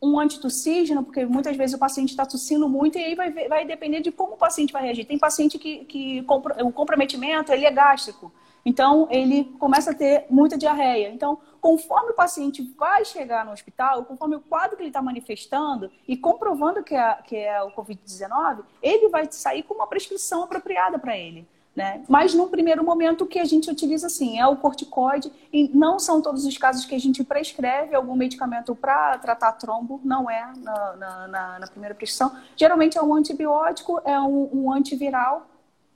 Um 0.00 0.18
antitussígeno, 0.18 1.04
porque 1.04 1.24
muitas 1.24 1.56
vezes 1.56 1.76
o 1.76 1.78
paciente 1.78 2.10
está 2.10 2.26
tossindo 2.26 2.68
muito 2.68 2.98
e 2.98 3.04
aí 3.04 3.14
vai, 3.14 3.30
vai 3.30 3.64
depender 3.64 4.00
de 4.00 4.10
como 4.10 4.34
o 4.34 4.36
paciente 4.36 4.72
vai 4.72 4.82
reagir. 4.82 5.06
Tem 5.06 5.18
paciente 5.18 5.58
que, 5.58 5.84
que 5.84 6.26
o 6.60 6.72
comprometimento 6.72 7.52
ele 7.52 7.64
é 7.64 7.70
gástrico, 7.70 8.32
então 8.64 9.06
ele 9.10 9.44
começa 9.58 9.92
a 9.92 9.94
ter 9.94 10.26
muita 10.28 10.58
diarreia. 10.58 11.08
Então, 11.08 11.38
conforme 11.60 12.10
o 12.10 12.14
paciente 12.14 12.62
vai 12.76 13.04
chegar 13.04 13.44
no 13.44 13.52
hospital, 13.52 14.04
conforme 14.04 14.36
o 14.36 14.40
quadro 14.40 14.76
que 14.76 14.82
ele 14.82 14.90
está 14.90 15.00
manifestando 15.00 15.90
e 16.06 16.16
comprovando 16.16 16.82
que 16.82 16.94
é, 16.94 17.18
que 17.24 17.36
é 17.36 17.62
o 17.62 17.70
Covid-19, 17.70 18.64
ele 18.82 19.08
vai 19.08 19.30
sair 19.30 19.62
com 19.62 19.74
uma 19.74 19.86
prescrição 19.86 20.42
apropriada 20.42 20.98
para 20.98 21.16
ele. 21.16 21.46
Né? 21.74 22.04
Mas 22.06 22.34
num 22.34 22.48
primeiro 22.48 22.84
momento 22.84 23.24
o 23.24 23.26
que 23.26 23.38
a 23.38 23.46
gente 23.46 23.70
utiliza 23.70 24.06
assim 24.06 24.38
é 24.38 24.46
o 24.46 24.56
corticoide 24.56 25.32
e 25.50 25.70
não 25.74 25.98
são 25.98 26.20
todos 26.20 26.44
os 26.44 26.58
casos 26.58 26.84
que 26.84 26.94
a 26.94 26.98
gente 26.98 27.24
prescreve 27.24 27.94
algum 27.94 28.14
medicamento 28.14 28.74
para 28.74 29.16
tratar 29.16 29.52
trombo, 29.52 29.98
não 30.04 30.30
é 30.30 30.52
na, 30.58 30.96
na, 30.96 31.28
na, 31.28 31.58
na, 31.60 31.66
primeira 31.66 31.94
prescrição. 31.94 32.36
Geralmente 32.56 32.98
é 32.98 33.02
um 33.02 33.14
antibiótico, 33.14 34.02
é 34.04 34.20
um, 34.20 34.50
um 34.52 34.72
antiviral, 34.72 35.46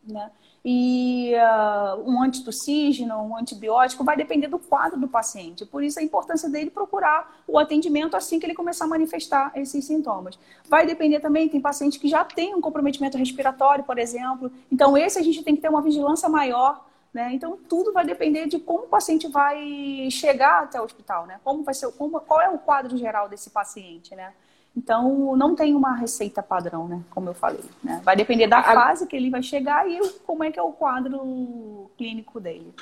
né? 0.02 0.30
E 0.68 1.32
uh, 1.36 2.10
um 2.10 2.20
antitussígeno, 2.20 3.16
um 3.22 3.36
antibiótico, 3.36 4.02
vai 4.02 4.16
depender 4.16 4.48
do 4.48 4.58
quadro 4.58 4.98
do 4.98 5.06
paciente. 5.06 5.64
Por 5.64 5.84
isso 5.84 6.00
a 6.00 6.02
importância 6.02 6.50
dele 6.50 6.70
procurar 6.70 7.40
o 7.46 7.56
atendimento 7.56 8.16
assim 8.16 8.40
que 8.40 8.46
ele 8.46 8.52
começar 8.52 8.86
a 8.86 8.88
manifestar 8.88 9.52
esses 9.54 9.84
sintomas. 9.84 10.36
Vai 10.68 10.84
depender 10.84 11.20
também, 11.20 11.48
tem 11.48 11.60
paciente 11.60 12.00
que 12.00 12.08
já 12.08 12.24
tem 12.24 12.52
um 12.52 12.60
comprometimento 12.60 13.16
respiratório, 13.16 13.84
por 13.84 13.96
exemplo. 13.96 14.50
Então, 14.70 14.98
esse 14.98 15.20
a 15.20 15.22
gente 15.22 15.40
tem 15.44 15.54
que 15.54 15.62
ter 15.62 15.68
uma 15.68 15.80
vigilância 15.80 16.28
maior. 16.28 16.84
Né? 17.14 17.30
Então, 17.32 17.56
tudo 17.68 17.92
vai 17.92 18.04
depender 18.04 18.48
de 18.48 18.58
como 18.58 18.86
o 18.86 18.88
paciente 18.88 19.28
vai 19.28 20.08
chegar 20.10 20.64
até 20.64 20.80
o 20.80 20.84
hospital, 20.84 21.26
né? 21.26 21.40
Como 21.44 21.62
vai 21.62 21.72
ser, 21.72 21.90
como, 21.92 22.20
qual 22.20 22.42
é 22.42 22.50
o 22.50 22.58
quadro 22.58 22.94
geral 22.98 23.28
desse 23.28 23.50
paciente, 23.50 24.14
né? 24.16 24.34
Então, 24.76 25.34
não 25.36 25.54
tem 25.54 25.74
uma 25.74 25.94
receita 25.94 26.42
padrão, 26.42 26.86
né? 26.86 27.02
Como 27.10 27.30
eu 27.30 27.34
falei. 27.34 27.64
Né? 27.82 28.00
Vai 28.04 28.14
depender 28.14 28.46
da 28.46 28.62
fase 28.62 29.06
que 29.06 29.16
ele 29.16 29.30
vai 29.30 29.42
chegar 29.42 29.88
e 29.88 29.98
como 30.26 30.44
é 30.44 30.50
que 30.50 30.58
é 30.58 30.62
o 30.62 30.72
quadro 30.72 31.90
clínico 31.96 32.38
dele. 32.38 32.74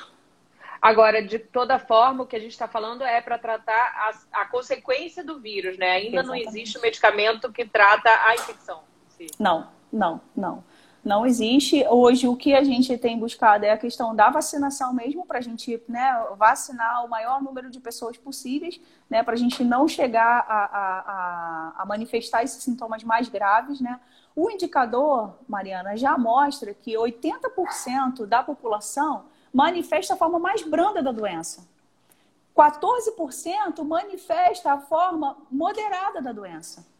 Agora, 0.81 1.25
de 1.25 1.39
toda 1.39 1.79
forma, 1.79 2.23
o 2.23 2.27
que 2.27 2.35
a 2.35 2.39
gente 2.39 2.51
está 2.51 2.67
falando 2.67 3.03
é 3.03 3.21
para 3.21 3.37
tratar 3.37 3.73
a, 4.33 4.41
a, 4.41 4.45
consequência 4.45 5.23
do 5.23 5.39
vírus, 5.39 5.77
né? 5.77 5.91
Ainda 5.91 6.19
Exatamente. 6.19 6.43
não 6.43 6.51
existe 6.51 6.77
um 6.77 6.81
medicamento 6.81 7.51
que 7.51 7.65
trata 7.65 8.09
a 8.25 8.35
infecção. 8.35 8.81
Não, 9.39 9.67
não, 9.91 10.21
não 10.35 10.63
não 11.05 11.23
existe. 11.23 11.85
Hoje, 11.87 12.27
o 12.27 12.35
que 12.35 12.55
a 12.55 12.63
gente 12.63 12.97
tem 12.97 13.17
buscado 13.19 13.63
é 13.63 13.69
a 13.69 13.77
questão 13.77 14.15
da 14.15 14.31
vacinação 14.31 14.91
mesmo, 14.91 15.23
para 15.23 15.37
a 15.37 15.41
gente 15.41 15.79
né, 15.87 16.25
vacinar 16.35 17.05
o 17.05 17.07
maior 17.07 17.39
número 17.41 17.69
de 17.69 17.79
pessoas 17.79 18.17
possíveis, 18.17 18.81
né, 19.07 19.21
para 19.21 19.35
a 19.35 19.37
gente 19.37 19.63
não 19.63 19.87
chegar 19.87 20.43
a, 20.49 20.65
a, 20.65 21.73
a, 21.77 21.85
manifestar 21.85 22.43
esses 22.43 22.63
sintomas 22.63 23.03
mais 23.03 23.29
graves. 23.29 23.79
Né. 23.79 23.99
O 24.35 24.49
indicador, 24.49 25.35
Mariana, 25.47 25.95
já 25.95 26.17
mostra 26.17 26.73
que 26.73 26.95
80% 26.95 28.25
da 28.25 28.41
população 28.41 29.25
manifesta 29.53 30.15
a 30.15 30.17
forma 30.17 30.39
mais 30.39 30.63
branda 30.63 31.03
da 31.03 31.11
doença. 31.11 31.67
14% 32.57 33.83
manifesta 33.83 34.73
a 34.73 34.79
forma 34.79 35.37
moderada 35.51 36.19
da 36.19 36.31
doença. 36.31 36.94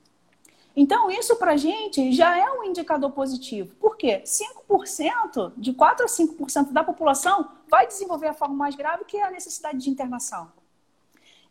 Então, 0.75 1.09
isso 1.09 1.38
para 1.38 1.53
a 1.53 1.57
gente 1.57 2.11
já 2.11 2.38
é 2.38 2.51
um 2.51 2.63
indicador 2.63 3.11
positivo. 3.11 3.73
Por 3.75 3.95
quê? 3.95 4.21
5%, 4.25 5.53
de 5.55 5.73
4 5.73 6.05
a 6.05 6.09
5% 6.09 6.73
da 6.73 6.83
população 6.83 7.47
vai 7.69 7.88
desenvolver 7.88 8.27
a 8.27 8.33
forma 8.33 8.55
mais 8.55 8.75
grave, 8.75 9.05
que 9.05 9.17
é 9.17 9.23
a 9.23 9.31
necessidade 9.31 9.77
de 9.77 9.89
internação. 9.89 10.51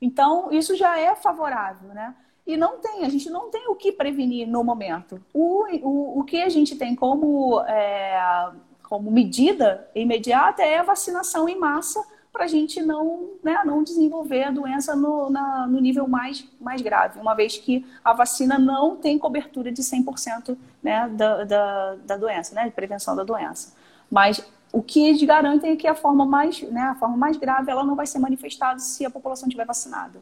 Então, 0.01 0.53
isso 0.53 0.77
já 0.77 0.99
é 0.99 1.15
favorável, 1.15 1.89
né? 1.95 2.15
E 2.47 2.59
não 2.59 2.79
tem, 2.79 3.07
a 3.07 3.09
gente 3.09 3.31
não 3.31 3.49
tem 3.49 3.69
o 3.69 3.75
que 3.75 3.91
prevenir 3.91 4.47
no 4.47 4.63
momento. 4.63 5.19
O, 5.33 5.65
o, 5.83 6.21
o 6.21 6.25
que 6.25 6.43
a 6.43 6.49
gente 6.51 6.77
tem 6.77 6.95
como, 6.95 7.59
é, 7.63 8.51
como 8.83 9.11
medida 9.11 9.89
imediata 9.95 10.63
é 10.63 10.79
a 10.79 10.83
vacinação 10.83 11.49
em 11.49 11.59
massa 11.59 12.05
para 12.35 12.47
a 12.47 12.49
gente 12.49 12.83
não, 12.83 13.31
né, 13.45 13.63
não 13.65 13.85
desenvolver 13.85 14.43
a 14.43 14.51
doença 14.51 14.97
no, 14.97 15.31
na, 15.31 15.69
no 15.69 15.81
nível 15.81 16.09
mais, 16.09 16.45
mais 16.61 16.83
grave, 16.83 17.21
uma 17.21 17.33
vez 17.33 17.57
que 17.57 17.87
a 18.05 18.13
vacina 18.13 18.59
não 18.59 18.97
tem 18.97 19.17
cobertura 19.17 19.71
de 19.71 19.81
100% 19.81 20.59
né, 20.83 21.09
da, 21.11 21.45
da, 21.45 21.95
da 22.05 22.17
doença, 22.17 22.53
né, 22.53 22.65
de 22.65 22.73
prevenção 22.73 23.15
da 23.15 23.23
doença. 23.23 23.77
Mas 24.11 24.45
o 24.73 24.83
que 24.83 25.07
eles 25.07 25.23
garantem 25.23 25.71
é 25.71 25.77
que 25.77 25.87
a 25.87 25.95
forma 25.95 26.27
mais, 26.27 26.61
né, 26.63 26.83
a 26.83 26.97
forma 26.97 27.17
mais 27.17 27.37
grave 27.37 27.71
ela 27.71 27.85
não 27.85 27.95
vai 27.95 28.05
ser 28.05 28.19
manifestada 28.19 28.81
se 28.81 29.07
a 29.07 29.11
população 29.11 29.47
estiver 29.47 29.65
vacinada. 29.65 30.19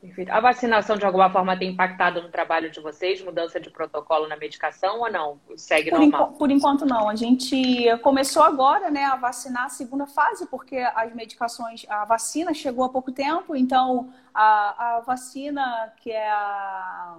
Perfeito. 0.00 0.30
A 0.30 0.38
vacinação, 0.38 0.96
de 0.96 1.04
alguma 1.04 1.28
forma, 1.28 1.58
tem 1.58 1.70
impactado 1.70 2.22
no 2.22 2.28
trabalho 2.28 2.70
de 2.70 2.78
vocês? 2.78 3.20
Mudança 3.20 3.58
de 3.58 3.68
protocolo 3.68 4.28
na 4.28 4.36
medicação 4.36 5.00
ou 5.00 5.10
não? 5.10 5.40
Segue 5.56 5.90
por 5.90 5.98
normal? 5.98 6.34
por 6.38 6.50
enquanto, 6.52 6.86
não. 6.86 7.08
A 7.08 7.16
gente 7.16 7.84
começou 8.00 8.44
agora 8.44 8.92
né, 8.92 9.04
a 9.04 9.16
vacinar 9.16 9.64
a 9.64 9.68
segunda 9.68 10.06
fase, 10.06 10.46
porque 10.46 10.76
as 10.76 11.12
medicações, 11.14 11.84
a 11.88 12.04
vacina 12.04 12.54
chegou 12.54 12.84
há 12.84 12.88
pouco 12.88 13.10
tempo, 13.10 13.56
então 13.56 14.12
a, 14.32 14.98
a 14.98 15.00
vacina, 15.00 15.92
que 15.96 16.12
é 16.12 16.30
a. 16.30 17.16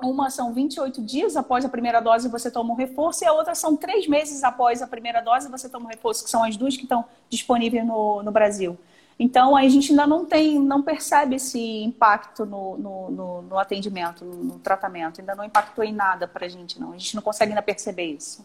Uma 0.00 0.30
são 0.30 0.52
28 0.52 1.00
dias 1.02 1.36
após 1.36 1.64
a 1.64 1.68
primeira 1.68 2.00
dose 2.00 2.28
você 2.28 2.50
toma 2.50 2.72
um 2.72 2.76
reforço, 2.76 3.22
e 3.24 3.26
a 3.26 3.32
outra 3.32 3.54
são 3.54 3.76
três 3.76 4.06
meses 4.08 4.42
após 4.42 4.80
a 4.80 4.86
primeira 4.86 5.20
dose 5.20 5.50
você 5.50 5.68
toma 5.68 5.86
um 5.86 5.88
reforço, 5.88 6.24
que 6.24 6.30
são 6.30 6.42
as 6.42 6.56
duas 6.56 6.76
que 6.76 6.84
estão 6.84 7.04
disponíveis 7.28 7.84
no, 7.84 8.22
no 8.22 8.32
Brasil. 8.32 8.78
Então, 9.22 9.56
a 9.56 9.62
gente 9.68 9.92
ainda 9.92 10.04
não 10.04 10.24
tem, 10.24 10.58
não 10.58 10.82
percebe 10.82 11.36
esse 11.36 11.60
impacto 11.84 12.44
no, 12.44 12.76
no, 12.76 13.10
no, 13.12 13.42
no 13.42 13.56
atendimento, 13.56 14.24
no 14.24 14.58
tratamento. 14.58 15.20
Ainda 15.20 15.36
não 15.36 15.44
impactou 15.44 15.84
em 15.84 15.92
nada 15.92 16.26
para 16.26 16.46
a 16.46 16.48
gente, 16.48 16.80
não. 16.80 16.90
A 16.90 16.98
gente 16.98 17.14
não 17.14 17.22
consegue 17.22 17.52
ainda 17.52 17.62
perceber 17.62 18.06
isso. 18.06 18.44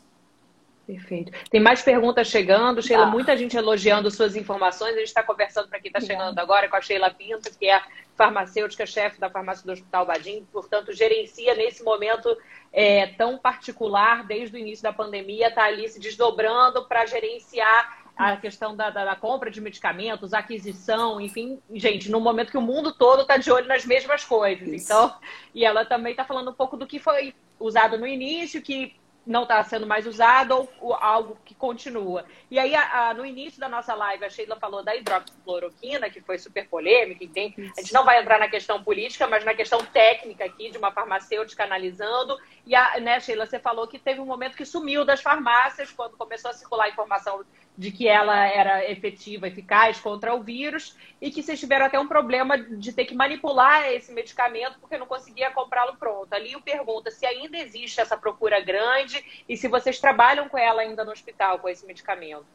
Perfeito. 0.86 1.32
Tem 1.50 1.60
mais 1.60 1.82
perguntas 1.82 2.28
chegando. 2.28 2.80
Sheila, 2.80 3.06
ah. 3.06 3.10
muita 3.10 3.36
gente 3.36 3.58
elogiando 3.58 4.12
suas 4.12 4.36
informações. 4.36 4.94
A 4.94 5.00
gente 5.00 5.08
está 5.08 5.24
conversando 5.24 5.68
para 5.68 5.80
quem 5.80 5.90
está 5.90 6.00
chegando 6.00 6.38
agora 6.38 6.70
com 6.70 6.76
a 6.76 6.82
Sheila 6.82 7.10
Pinto, 7.10 7.50
que 7.58 7.68
é 7.68 7.82
farmacêutica, 8.16 8.86
chefe 8.86 9.20
da 9.20 9.32
farmácia 9.32 9.66
do 9.66 9.72
Hospital 9.72 10.06
Badim, 10.06 10.46
portanto, 10.52 10.94
gerencia 10.94 11.56
nesse 11.56 11.84
momento 11.84 12.38
é, 12.72 13.08
tão 13.08 13.40
particular, 13.40 14.26
desde 14.28 14.56
o 14.56 14.60
início 14.60 14.84
da 14.84 14.94
pandemia, 14.94 15.48
está 15.48 15.64
ali 15.64 15.90
se 15.90 16.00
desdobrando 16.00 16.86
para 16.86 17.06
gerenciar 17.08 18.07
a 18.18 18.36
questão 18.36 18.76
da, 18.76 18.90
da, 18.90 19.06
da, 19.06 19.16
compra 19.16 19.52
de 19.52 19.62
medicamentos, 19.62 20.34
aquisição, 20.34 21.22
enfim, 21.22 21.62
gente, 21.74 22.10
no 22.10 22.20
momento 22.20 22.52
que 22.52 22.58
o 22.58 22.62
mundo 22.62 22.92
todo 22.92 23.22
está 23.22 23.38
de 23.38 23.52
olho 23.52 23.68
nas 23.68 23.86
mesmas 23.86 24.26
coisas. 24.26 24.68
Isso. 24.68 24.86
Então, 24.86 25.16
e 25.54 25.64
ela 25.64 25.86
também 25.86 26.12
está 26.12 26.26
falando 26.26 26.50
um 26.50 26.54
pouco 26.54 26.76
do 26.76 26.88
que 26.88 27.00
foi 27.00 27.36
usado 27.60 27.98
no 27.98 28.08
início, 28.08 28.62
que 28.62 28.96
não 29.28 29.44
está 29.44 29.62
sendo 29.64 29.86
mais 29.86 30.08
usado 30.08 30.56
ou, 30.56 30.70
ou, 30.80 30.94
algo 30.96 31.38
que 31.44 31.54
continua. 31.54 32.26
E 32.50 32.58
aí, 32.58 32.74
a, 32.74 33.10
a, 33.10 33.14
no 33.14 33.26
início 33.26 33.60
da 33.60 33.68
nossa 33.68 33.94
live, 33.94 34.24
a 34.24 34.30
Sheila 34.30 34.56
falou 34.56 34.84
da 34.84 34.96
hidroxicloroquina, 34.96 36.10
que 36.10 36.22
foi 36.22 36.38
super 36.40 36.68
polêmica, 36.68 37.28
tem, 37.28 37.54
a 37.78 37.82
gente 37.82 37.94
não 37.94 38.06
vai 38.06 38.22
entrar 38.22 38.40
na 38.40 38.48
questão 38.48 38.82
política, 38.82 39.28
mas 39.28 39.44
na 39.44 39.54
questão 39.54 39.84
técnica 39.86 40.46
aqui, 40.46 40.72
de 40.72 40.78
uma 40.78 40.92
farmacêutica 40.92 41.66
analisando. 41.66 42.40
E, 42.66 42.74
a, 42.74 43.00
né, 43.00 43.20
Sheila, 43.20 43.46
você 43.46 43.60
falou 43.60 43.88
que 43.88 44.00
teve 44.00 44.22
um 44.22 44.26
momento 44.26 44.56
que 44.56 44.66
sumiu 44.66 45.04
das 45.04 45.22
farmácias, 45.22 45.92
quando 45.92 46.16
começou 46.16 46.50
a 46.50 46.54
circular 46.54 46.86
a 46.86 46.90
informação 46.90 47.44
de 47.78 47.92
que 47.92 48.08
ela 48.08 48.46
era 48.48 48.90
efetiva, 48.90 49.48
eficaz 49.48 50.00
contra 50.00 50.34
o 50.34 50.42
vírus 50.42 50.96
e 51.22 51.30
que 51.30 51.44
vocês 51.44 51.60
tiveram 51.60 51.86
até 51.86 52.00
um 52.00 52.08
problema 52.08 52.58
de 52.58 52.92
ter 52.92 53.06
que 53.06 53.14
manipular 53.14 53.88
esse 53.92 54.12
medicamento 54.12 54.80
porque 54.80 54.98
não 54.98 55.06
conseguia 55.06 55.52
comprá-lo 55.52 55.96
pronto. 55.98 56.34
Ali 56.34 56.54
eu 56.54 56.62
pergunto 56.62 57.12
se 57.12 57.26
ainda 57.26 57.58
existe 57.58 58.02
essa 58.02 58.18
procura 58.18 58.60
grande 58.60 59.24
e 59.48 59.56
se 59.56 59.68
vocês 59.68 60.00
trabalham 60.00 60.50
com 60.50 60.58
ela 60.58 60.82
ainda 60.82 61.06
no 61.06 61.12
hospital 61.12 61.60
com 61.60 61.70
esse 61.70 61.86
medicamento. 61.86 62.46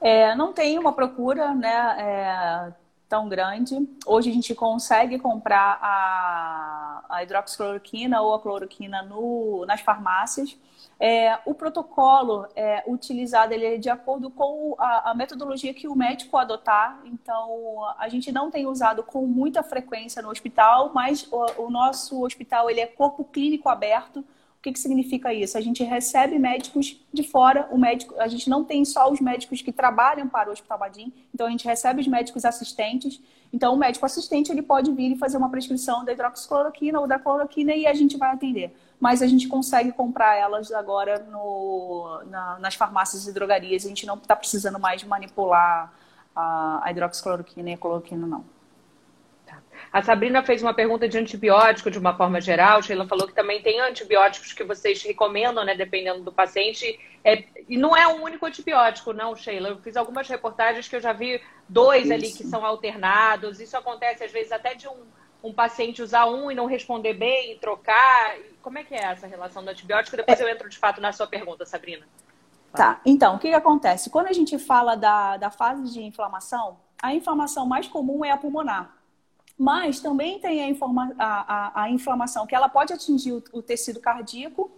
É, 0.00 0.34
não 0.34 0.52
tem 0.52 0.78
uma 0.78 0.92
procura 0.92 1.54
né, 1.54 1.96
é, 1.98 2.72
tão 3.08 3.28
grande. 3.28 3.76
Hoje 4.06 4.30
a 4.30 4.32
gente 4.32 4.54
consegue 4.54 5.18
comprar 5.18 5.78
a, 5.82 7.04
a 7.10 7.22
hidroxicloroquina 7.22 8.20
ou 8.22 8.34
a 8.34 8.40
cloroquina 8.40 9.02
no, 9.02 9.64
nas 9.66 9.80
farmácias. 9.82 10.56
É, 10.98 11.38
o 11.44 11.54
protocolo 11.54 12.46
é, 12.56 12.82
utilizado 12.86 13.52
ele 13.52 13.66
é 13.66 13.76
de 13.76 13.90
acordo 13.90 14.30
com 14.30 14.74
a, 14.78 15.10
a, 15.10 15.14
metodologia 15.14 15.74
que 15.74 15.86
o 15.86 15.94
médico 15.94 16.38
adotar. 16.38 17.00
Então, 17.04 17.84
a 17.98 18.08
gente 18.08 18.32
não 18.32 18.50
tem 18.50 18.66
usado 18.66 19.02
com 19.02 19.26
muita 19.26 19.62
frequência 19.62 20.22
no 20.22 20.30
hospital, 20.30 20.92
mas 20.94 21.28
o, 21.30 21.64
o 21.64 21.70
nosso 21.70 22.24
hospital 22.24 22.70
ele 22.70 22.80
é 22.80 22.86
corpo 22.86 23.24
clínico 23.24 23.68
aberto. 23.68 24.20
O 24.20 24.62
que, 24.62 24.72
que 24.72 24.80
significa 24.80 25.34
isso? 25.34 25.58
A 25.58 25.60
gente 25.60 25.84
recebe 25.84 26.38
médicos 26.38 26.98
de 27.12 27.22
fora. 27.22 27.68
O 27.70 27.76
médico, 27.76 28.14
a 28.18 28.26
gente 28.26 28.48
não 28.48 28.64
tem 28.64 28.82
só 28.84 29.12
os 29.12 29.20
médicos 29.20 29.60
que 29.60 29.70
trabalham 29.70 30.26
para 30.26 30.48
o 30.48 30.52
Hospital 30.52 30.78
Badim. 30.78 31.12
Então, 31.32 31.46
a 31.46 31.50
gente 31.50 31.66
recebe 31.66 32.00
os 32.00 32.08
médicos 32.08 32.44
assistentes. 32.46 33.20
Então, 33.52 33.74
o 33.74 33.76
médico 33.76 34.06
assistente 34.06 34.50
ele 34.50 34.62
pode 34.62 34.90
vir 34.92 35.12
e 35.12 35.16
fazer 35.16 35.36
uma 35.36 35.50
prescrição 35.50 36.06
da 36.06 36.12
hidroxicloroquina 36.12 36.98
ou 36.98 37.06
da 37.06 37.18
cloroquina 37.18 37.74
e 37.74 37.86
a 37.86 37.92
gente 37.92 38.16
vai 38.16 38.32
atender 38.32 38.74
mas 38.98 39.22
a 39.22 39.26
gente 39.26 39.46
consegue 39.48 39.92
comprar 39.92 40.36
elas 40.36 40.72
agora 40.72 41.18
no, 41.18 42.22
na, 42.26 42.58
nas 42.58 42.74
farmácias 42.74 43.26
e 43.26 43.32
drogarias. 43.32 43.84
A 43.84 43.88
gente 43.88 44.06
não 44.06 44.16
está 44.16 44.34
precisando 44.34 44.78
mais 44.78 45.04
manipular 45.04 45.92
a, 46.34 46.80
a 46.82 46.90
hidroxicloroquina 46.90 47.70
e 47.70 47.74
a 47.74 47.78
cloroquina, 47.78 48.26
não. 48.26 48.44
Tá. 49.46 49.58
A 49.92 50.02
Sabrina 50.02 50.42
fez 50.42 50.62
uma 50.62 50.72
pergunta 50.72 51.06
de 51.08 51.18
antibiótico 51.18 51.90
de 51.90 51.98
uma 51.98 52.16
forma 52.16 52.40
geral. 52.40 52.82
Sheila 52.82 53.06
falou 53.06 53.26
que 53.26 53.34
também 53.34 53.62
tem 53.62 53.80
antibióticos 53.80 54.52
que 54.52 54.64
vocês 54.64 55.02
recomendam, 55.02 55.64
né, 55.64 55.74
dependendo 55.74 56.22
do 56.22 56.32
paciente. 56.32 56.98
É, 57.22 57.44
e 57.68 57.76
não 57.76 57.94
é 57.94 58.08
um 58.08 58.22
único 58.22 58.46
antibiótico, 58.46 59.12
não, 59.12 59.36
Sheila. 59.36 59.68
Eu 59.68 59.78
fiz 59.78 59.96
algumas 59.96 60.26
reportagens 60.26 60.88
que 60.88 60.96
eu 60.96 61.00
já 61.00 61.12
vi 61.12 61.40
dois 61.68 62.04
Isso. 62.04 62.12
ali 62.14 62.32
que 62.32 62.44
são 62.44 62.64
alternados. 62.64 63.60
Isso 63.60 63.76
acontece 63.76 64.24
às 64.24 64.32
vezes 64.32 64.52
até 64.52 64.74
de 64.74 64.88
um 64.88 65.04
um 65.46 65.52
paciente 65.52 66.02
usar 66.02 66.26
um 66.26 66.50
e 66.50 66.54
não 66.54 66.66
responder 66.66 67.14
bem, 67.14 67.52
e 67.52 67.58
trocar? 67.58 68.36
Como 68.66 68.78
é 68.78 68.82
que 68.82 68.96
é 68.96 69.04
essa 69.04 69.28
relação 69.28 69.62
do 69.62 69.70
antibiótico? 69.70 70.16
Depois 70.16 70.40
é. 70.40 70.42
eu 70.42 70.48
entro 70.48 70.68
de 70.68 70.76
fato 70.76 71.00
na 71.00 71.12
sua 71.12 71.28
pergunta, 71.28 71.64
Sabrina. 71.64 72.04
Tá, 72.72 73.00
então, 73.06 73.36
o 73.36 73.38
que, 73.38 73.48
que 73.48 73.54
acontece? 73.54 74.10
Quando 74.10 74.26
a 74.26 74.32
gente 74.32 74.58
fala 74.58 74.96
da, 74.96 75.36
da 75.36 75.52
fase 75.52 75.92
de 75.92 76.02
inflamação, 76.02 76.76
a 77.00 77.14
inflamação 77.14 77.64
mais 77.64 77.86
comum 77.86 78.24
é 78.24 78.32
a 78.32 78.36
pulmonar. 78.36 78.96
Mas 79.56 80.00
também 80.00 80.40
tem 80.40 80.64
a, 80.64 80.68
informa, 80.68 81.14
a, 81.16 81.54
a, 81.54 81.82
a 81.84 81.90
inflamação 81.90 82.44
que 82.44 82.56
ela 82.56 82.68
pode 82.68 82.92
atingir 82.92 83.34
o, 83.34 83.44
o 83.52 83.62
tecido 83.62 84.00
cardíaco, 84.00 84.68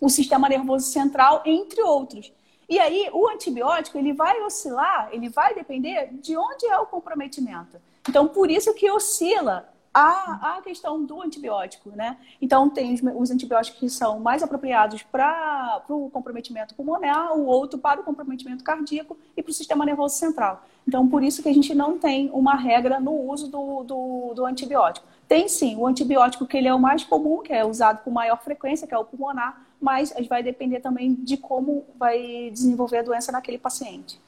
o 0.00 0.08
sistema 0.08 0.48
nervoso 0.48 0.90
central, 0.90 1.40
entre 1.46 1.80
outros. 1.80 2.32
E 2.68 2.76
aí, 2.80 3.08
o 3.12 3.28
antibiótico, 3.28 3.98
ele 3.98 4.12
vai 4.12 4.42
oscilar, 4.42 5.10
ele 5.12 5.28
vai 5.28 5.54
depender 5.54 6.08
de 6.14 6.36
onde 6.36 6.66
é 6.66 6.76
o 6.76 6.86
comprometimento. 6.86 7.80
Então, 8.08 8.26
por 8.26 8.50
isso 8.50 8.74
que 8.74 8.90
oscila 8.90 9.72
a, 9.92 10.56
a 10.56 10.62
questão 10.62 11.04
do 11.04 11.20
antibiótico, 11.22 11.90
né? 11.90 12.16
Então, 12.40 12.68
tem 12.68 12.94
os, 12.94 13.00
os 13.02 13.30
antibióticos 13.30 13.80
que 13.80 13.88
são 13.88 14.20
mais 14.20 14.42
apropriados 14.42 15.02
para 15.02 15.82
o 15.88 16.10
comprometimento 16.10 16.74
pulmonar, 16.74 17.36
o 17.36 17.46
outro 17.46 17.78
para 17.78 18.00
o 18.00 18.04
comprometimento 18.04 18.62
cardíaco 18.62 19.16
e 19.36 19.42
para 19.42 19.50
o 19.50 19.54
sistema 19.54 19.84
nervoso 19.84 20.16
central. 20.16 20.64
Então, 20.86 21.06
por 21.06 21.22
isso 21.22 21.42
que 21.42 21.48
a 21.48 21.52
gente 21.52 21.74
não 21.74 21.98
tem 21.98 22.30
uma 22.32 22.54
regra 22.54 22.98
no 22.98 23.12
uso 23.12 23.48
do, 23.48 23.82
do, 23.84 24.34
do 24.34 24.46
antibiótico. 24.46 25.06
Tem 25.26 25.46
sim 25.48 25.76
o 25.76 25.86
antibiótico 25.86 26.46
que 26.46 26.56
ele 26.56 26.68
é 26.68 26.74
o 26.74 26.78
mais 26.78 27.04
comum, 27.04 27.42
que 27.42 27.52
é 27.52 27.64
usado 27.64 28.02
com 28.02 28.10
maior 28.10 28.40
frequência, 28.42 28.86
que 28.86 28.94
é 28.94 28.98
o 28.98 29.04
pulmonar, 29.04 29.62
mas 29.80 30.14
vai 30.28 30.42
depender 30.42 30.80
também 30.80 31.14
de 31.14 31.36
como 31.36 31.84
vai 31.98 32.50
desenvolver 32.50 32.98
a 32.98 33.02
doença 33.02 33.30
naquele 33.30 33.58
paciente. 33.58 34.18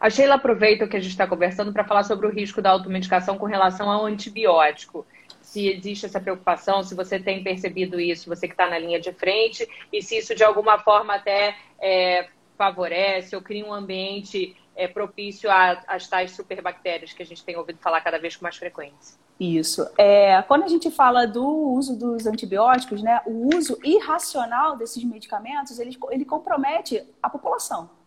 A 0.00 0.08
Sheila 0.08 0.36
aproveita 0.36 0.86
o 0.86 0.88
que 0.88 0.96
a 0.96 1.00
gente 1.00 1.10
está 1.10 1.26
conversando 1.26 1.74
para 1.74 1.84
falar 1.84 2.04
sobre 2.04 2.26
o 2.26 2.30
risco 2.30 2.62
da 2.62 2.70
automedicação 2.70 3.36
com 3.36 3.44
relação 3.44 3.90
ao 3.90 4.06
antibiótico. 4.06 5.06
Se 5.42 5.68
existe 5.68 6.06
essa 6.06 6.18
preocupação, 6.18 6.82
se 6.82 6.94
você 6.94 7.20
tem 7.20 7.44
percebido 7.44 8.00
isso, 8.00 8.28
você 8.28 8.48
que 8.48 8.54
está 8.54 8.66
na 8.66 8.78
linha 8.78 8.98
de 8.98 9.12
frente, 9.12 9.68
e 9.92 10.02
se 10.02 10.16
isso 10.16 10.34
de 10.34 10.42
alguma 10.42 10.78
forma 10.78 11.14
até 11.14 11.54
é, 11.78 12.28
favorece 12.56 13.36
ou 13.36 13.42
cria 13.42 13.66
um 13.66 13.74
ambiente 13.74 14.56
é, 14.74 14.88
propício 14.88 15.50
às 15.86 16.08
tais 16.08 16.30
superbactérias 16.30 17.12
que 17.12 17.22
a 17.22 17.26
gente 17.26 17.44
tem 17.44 17.58
ouvido 17.58 17.78
falar 17.78 18.00
cada 18.00 18.18
vez 18.18 18.36
com 18.36 18.44
mais 18.44 18.56
frequência. 18.56 19.18
Isso. 19.38 19.86
É, 19.98 20.40
quando 20.42 20.64
a 20.64 20.68
gente 20.68 20.90
fala 20.90 21.26
do 21.26 21.46
uso 21.46 21.98
dos 21.98 22.26
antibióticos, 22.26 23.02
né, 23.02 23.20
o 23.26 23.54
uso 23.54 23.78
irracional 23.84 24.76
desses 24.76 25.04
medicamentos, 25.04 25.78
ele, 25.78 25.94
ele 26.10 26.24
compromete 26.24 27.02
a 27.22 27.28
população. 27.28 27.99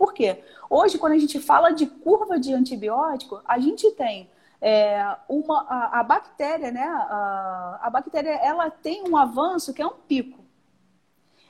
Por 0.00 0.14
quê? 0.14 0.42
Hoje, 0.70 0.96
quando 0.96 1.12
a 1.12 1.18
gente 1.18 1.38
fala 1.38 1.72
de 1.72 1.84
curva 1.84 2.40
de 2.40 2.54
antibiótico, 2.54 3.42
a 3.44 3.58
gente 3.58 3.90
tem 3.90 4.30
é, 4.58 5.14
uma, 5.28 5.60
a, 5.68 6.00
a, 6.00 6.02
bactéria, 6.02 6.70
né? 6.70 6.86
A, 6.86 7.80
a 7.82 7.90
bactéria 7.90 8.30
ela 8.30 8.70
tem 8.70 9.06
um 9.06 9.14
avanço 9.14 9.74
que 9.74 9.82
é 9.82 9.86
um 9.86 9.98
pico. 10.08 10.38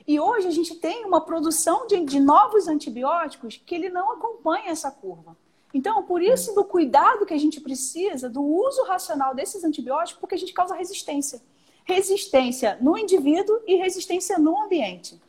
E 0.05 0.19
hoje 0.19 0.49
a 0.49 0.51
gente 0.51 0.75
tem 0.75 1.05
uma 1.05 1.21
produção 1.21 1.87
de, 1.87 2.03
de 2.03 2.19
novos 2.19 2.67
antibióticos 2.67 3.55
que 3.65 3.73
ele 3.73 3.87
não 3.87 4.11
acompanha 4.11 4.71
essa 4.71 4.91
curva. 4.91 5.37
Então, 5.73 6.03
por 6.03 6.21
isso 6.21 6.53
do 6.53 6.65
cuidado 6.65 7.25
que 7.25 7.33
a 7.33 7.39
gente 7.39 7.61
precisa 7.61 8.29
do 8.29 8.43
uso 8.43 8.83
racional 8.83 9.33
desses 9.33 9.63
antibióticos, 9.63 10.19
porque 10.19 10.35
a 10.35 10.37
gente 10.37 10.51
causa 10.51 10.75
resistência. 10.75 11.41
Resistência 11.85 12.77
no 12.81 12.97
indivíduo 12.97 13.61
e 13.65 13.75
resistência 13.77 14.37
no 14.37 14.61
ambiente. 14.61 15.21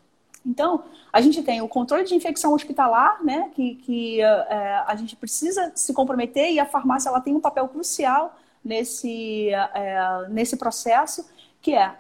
Então, 0.45 0.85
a 1.13 1.21
gente 1.21 1.43
tem 1.43 1.63
o 1.63 1.69
controle 1.69 2.05
de 2.05 2.15
infecção 2.15 2.53
hospitalar, 2.53 3.23
né, 3.23 3.51
que, 3.55 3.77
que 3.77 4.21
é, 4.21 4.85
a 4.87 4.95
gente 4.97 5.15
precisa 5.15 5.73
se 5.75 5.93
comprometer 5.93 6.51
e 6.53 6.59
a 6.59 6.67
farmácia 6.67 7.09
ela 7.09 7.21
tem 7.21 7.35
um 7.35 7.41
papel 7.41 7.69
crucial 7.69 8.37
nesse, 8.65 9.51
é, 9.51 10.29
nesse 10.29 10.57
processo, 10.57 11.29
que 11.61 11.75
é 11.75 11.97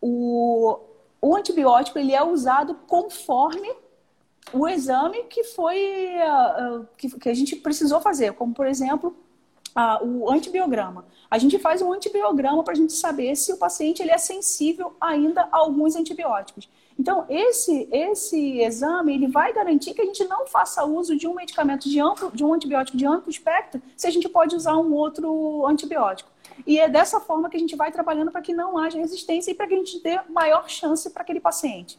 o, 0.00 0.78
o 1.20 1.36
antibiótico 1.36 1.98
ele 1.98 2.14
é 2.14 2.22
usado 2.22 2.74
conforme 2.86 3.70
o 4.52 4.68
exame 4.68 5.24
que 5.24 5.42
foi 5.42 6.14
que, 6.96 7.10
que, 7.18 7.28
a 7.28 7.34
gente 7.34 7.56
precisou 7.56 8.00
fazer, 8.00 8.32
como 8.34 8.54
por 8.54 8.66
exemplo 8.66 9.16
uh, 9.76 10.04
o 10.04 10.30
antibiograma. 10.30 11.04
A 11.30 11.38
gente 11.38 11.58
faz 11.58 11.82
um 11.82 11.92
antibiograma 11.92 12.62
para 12.64 12.72
a 12.72 12.76
gente 12.76 12.94
saber 12.94 13.36
se 13.36 13.52
o 13.52 13.58
paciente 13.58 14.00
ele 14.00 14.10
é 14.10 14.18
sensível 14.18 14.94
ainda 15.00 15.42
a 15.52 15.58
alguns 15.58 15.94
antibióticos. 15.94 16.68
Então, 16.98 17.26
esse, 17.28 17.86
esse 17.92 18.60
exame 18.60 19.14
ele 19.14 19.28
vai 19.28 19.52
garantir 19.52 19.92
que 19.92 20.00
a 20.00 20.04
gente 20.06 20.24
não 20.24 20.46
faça 20.46 20.82
uso 20.84 21.14
de 21.14 21.28
um 21.28 21.34
medicamento 21.34 21.90
de 21.90 22.00
amplo, 22.00 22.30
de 22.32 22.42
um 22.42 22.54
antibiótico 22.54 22.96
de 22.96 23.06
amplo 23.06 23.30
espectro, 23.30 23.82
se 23.94 24.06
a 24.06 24.10
gente 24.10 24.28
pode 24.30 24.56
usar 24.56 24.78
um 24.78 24.94
outro 24.94 25.66
antibiótico. 25.66 26.30
E 26.66 26.80
é 26.80 26.88
dessa 26.88 27.20
forma 27.20 27.50
que 27.50 27.56
a 27.56 27.60
gente 27.60 27.76
vai 27.76 27.92
trabalhando 27.92 28.30
para 28.30 28.40
que 28.40 28.54
não 28.54 28.78
haja 28.78 28.98
resistência 28.98 29.50
e 29.50 29.54
para 29.54 29.66
que 29.66 29.74
a 29.74 29.76
gente 29.76 30.02
dê 30.02 30.18
maior 30.30 30.70
chance 30.70 31.10
para 31.10 31.22
aquele 31.22 31.40
paciente. 31.40 31.98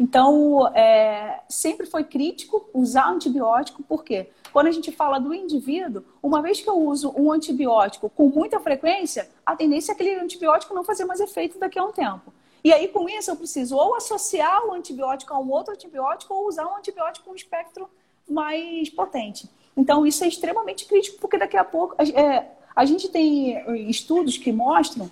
Então, 0.00 0.68
é, 0.74 1.40
sempre 1.48 1.86
foi 1.86 2.04
crítico 2.04 2.68
usar 2.72 3.10
antibiótico, 3.10 3.82
por 3.82 4.04
quê? 4.04 4.30
Quando 4.58 4.66
a 4.66 4.72
gente 4.72 4.90
fala 4.90 5.20
do 5.20 5.32
indivíduo, 5.32 6.02
uma 6.20 6.42
vez 6.42 6.60
que 6.60 6.68
eu 6.68 6.76
uso 6.76 7.14
um 7.16 7.30
antibiótico 7.30 8.10
com 8.10 8.28
muita 8.28 8.58
frequência, 8.58 9.30
a 9.46 9.54
tendência 9.54 9.92
é 9.92 9.94
aquele 9.94 10.16
antibiótico 10.16 10.74
não 10.74 10.82
fazer 10.82 11.04
mais 11.04 11.20
efeito 11.20 11.60
daqui 11.60 11.78
a 11.78 11.84
um 11.84 11.92
tempo. 11.92 12.34
E 12.64 12.72
aí, 12.72 12.88
com 12.88 13.08
isso, 13.08 13.30
eu 13.30 13.36
preciso 13.36 13.76
ou 13.76 13.94
associar 13.94 14.66
o 14.66 14.72
antibiótico 14.72 15.32
a 15.32 15.38
um 15.38 15.48
outro 15.52 15.72
antibiótico 15.72 16.34
ou 16.34 16.48
usar 16.48 16.66
um 16.66 16.76
antibiótico 16.76 17.26
com 17.26 17.30
um 17.30 17.36
espectro 17.36 17.88
mais 18.28 18.90
potente. 18.90 19.48
Então, 19.76 20.04
isso 20.04 20.24
é 20.24 20.26
extremamente 20.26 20.86
crítico, 20.86 21.18
porque 21.20 21.38
daqui 21.38 21.56
a 21.56 21.62
pouco 21.62 21.94
é, 22.02 22.46
a 22.74 22.84
gente 22.84 23.08
tem 23.10 23.88
estudos 23.88 24.38
que 24.38 24.50
mostram 24.50 25.08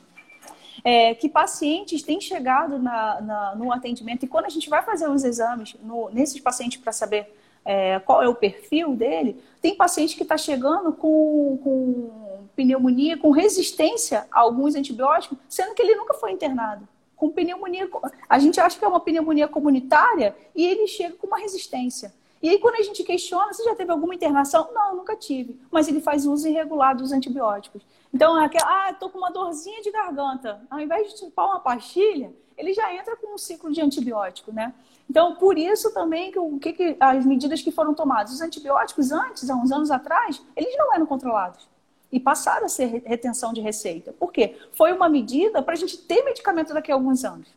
é, 0.82 1.14
que 1.14 1.28
pacientes 1.28 2.02
têm 2.02 2.20
chegado 2.20 2.80
na, 2.80 3.20
na, 3.20 3.54
no 3.54 3.70
atendimento 3.70 4.24
e 4.24 4.28
quando 4.28 4.46
a 4.46 4.50
gente 4.50 4.68
vai 4.68 4.82
fazer 4.82 5.08
os 5.08 5.22
exames 5.22 5.76
no, 5.84 6.10
nesses 6.10 6.40
pacientes 6.40 6.80
para 6.80 6.90
saber 6.90 7.32
é, 7.66 7.98
qual 7.98 8.22
é 8.22 8.28
o 8.28 8.34
perfil 8.34 8.94
dele, 8.94 9.42
tem 9.60 9.76
paciente 9.76 10.16
que 10.16 10.22
está 10.22 10.38
chegando 10.38 10.92
com, 10.92 11.58
com 11.62 12.48
pneumonia, 12.54 13.18
com 13.18 13.30
resistência 13.32 14.26
a 14.30 14.40
alguns 14.40 14.76
antibióticos, 14.76 15.36
sendo 15.48 15.74
que 15.74 15.82
ele 15.82 15.96
nunca 15.96 16.14
foi 16.14 16.30
internado 16.30 16.86
com 17.16 17.30
pneumonia. 17.30 17.88
A 18.28 18.38
gente 18.38 18.60
acha 18.60 18.78
que 18.78 18.84
é 18.84 18.88
uma 18.88 19.00
pneumonia 19.00 19.48
comunitária 19.48 20.36
e 20.54 20.64
ele 20.64 20.86
chega 20.86 21.16
com 21.16 21.26
uma 21.26 21.38
resistência. 21.38 22.14
E 22.42 22.50
aí, 22.50 22.58
quando 22.58 22.76
a 22.76 22.82
gente 22.82 23.02
questiona, 23.02 23.52
você 23.52 23.64
já 23.64 23.74
teve 23.74 23.90
alguma 23.90 24.14
internação? 24.14 24.68
Não, 24.72 24.96
nunca 24.96 25.16
tive. 25.16 25.58
Mas 25.70 25.88
ele 25.88 26.00
faz 26.00 26.26
uso 26.26 26.46
irregular 26.46 26.94
dos 26.94 27.10
antibióticos. 27.10 27.82
Então, 28.12 28.38
é 28.38 28.44
aquela, 28.44 28.88
ah, 28.88 28.92
tô 28.92 29.08
com 29.08 29.18
uma 29.18 29.30
dorzinha 29.30 29.80
de 29.80 29.90
garganta. 29.90 30.60
Ao 30.70 30.78
invés 30.78 31.10
de 31.10 31.18
chupar 31.18 31.46
uma 31.46 31.60
pastilha, 31.60 32.32
ele 32.56 32.72
já 32.72 32.94
entra 32.94 33.16
com 33.16 33.34
um 33.34 33.38
ciclo 33.38 33.72
de 33.72 33.80
antibiótico, 33.80 34.52
né? 34.52 34.74
Então, 35.08 35.36
por 35.36 35.56
isso 35.56 35.92
também 35.92 36.32
que, 36.32 36.38
o, 36.38 36.58
que, 36.58 36.72
que 36.72 36.96
as 36.98 37.24
medidas 37.24 37.62
que 37.62 37.70
foram 37.70 37.94
tomadas, 37.94 38.32
os 38.32 38.40
antibióticos 38.40 39.12
antes, 39.12 39.48
há 39.48 39.54
uns 39.54 39.70
anos 39.70 39.90
atrás, 39.90 40.42
eles 40.56 40.76
não 40.76 40.92
eram 40.92 41.06
controlados 41.06 41.68
e 42.10 42.18
passaram 42.18 42.66
a 42.66 42.68
ser 42.68 43.02
retenção 43.04 43.52
de 43.52 43.60
receita. 43.60 44.12
Por 44.12 44.32
quê? 44.32 44.56
Foi 44.72 44.92
uma 44.92 45.08
medida 45.08 45.62
para 45.62 45.74
a 45.74 45.76
gente 45.76 45.98
ter 45.98 46.22
medicamento 46.24 46.72
daqui 46.72 46.90
a 46.90 46.94
alguns 46.94 47.24
anos. 47.24 47.48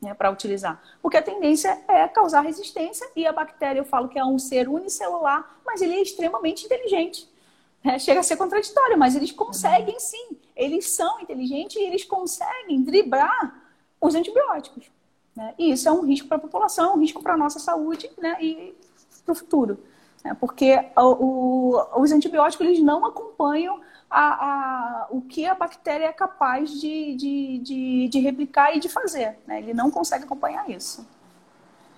Né, 0.00 0.14
para 0.14 0.30
utilizar. 0.30 0.80
Porque 1.02 1.16
a 1.16 1.22
tendência 1.22 1.76
é 1.88 2.06
causar 2.06 2.42
resistência 2.42 3.04
e 3.16 3.26
a 3.26 3.32
bactéria, 3.32 3.80
eu 3.80 3.84
falo 3.84 4.08
que 4.08 4.16
é 4.16 4.24
um 4.24 4.38
ser 4.38 4.68
unicelular, 4.68 5.58
mas 5.66 5.82
ele 5.82 5.94
é 5.94 6.00
extremamente 6.00 6.66
inteligente. 6.66 7.28
É, 7.84 7.98
chega 7.98 8.20
a 8.20 8.22
ser 8.22 8.36
contraditório, 8.36 8.96
mas 8.96 9.16
eles 9.16 9.32
conseguem 9.32 9.98
sim. 9.98 10.38
Eles 10.54 10.88
são 10.90 11.20
inteligentes 11.20 11.74
e 11.78 11.82
eles 11.82 12.04
conseguem 12.04 12.80
driblar 12.84 13.67
os 14.00 14.14
antibióticos. 14.14 14.90
Né? 15.34 15.54
E 15.58 15.70
isso 15.72 15.88
é 15.88 15.92
um 15.92 16.04
risco 16.04 16.28
para 16.28 16.36
a 16.36 16.40
população, 16.40 16.94
um 16.94 17.00
risco 17.00 17.22
para 17.22 17.34
a 17.34 17.36
nossa 17.36 17.58
saúde 17.58 18.10
né? 18.18 18.36
e 18.40 18.74
para 19.24 19.32
o 19.32 19.34
futuro. 19.34 19.78
Né? 20.24 20.36
Porque 20.38 20.76
o, 20.96 21.74
o, 21.74 22.00
os 22.02 22.12
antibióticos 22.12 22.66
eles 22.66 22.82
não 22.82 23.04
acompanham 23.06 23.80
a, 24.10 24.22
a, 24.22 25.06
o 25.10 25.20
que 25.20 25.46
a 25.46 25.54
bactéria 25.54 26.06
é 26.06 26.12
capaz 26.12 26.70
de, 26.80 27.14
de, 27.14 27.58
de, 27.58 28.08
de 28.08 28.20
replicar 28.20 28.74
e 28.76 28.80
de 28.80 28.88
fazer. 28.88 29.38
Né? 29.46 29.58
Ele 29.58 29.74
não 29.74 29.90
consegue 29.90 30.24
acompanhar 30.24 30.68
isso. 30.68 31.06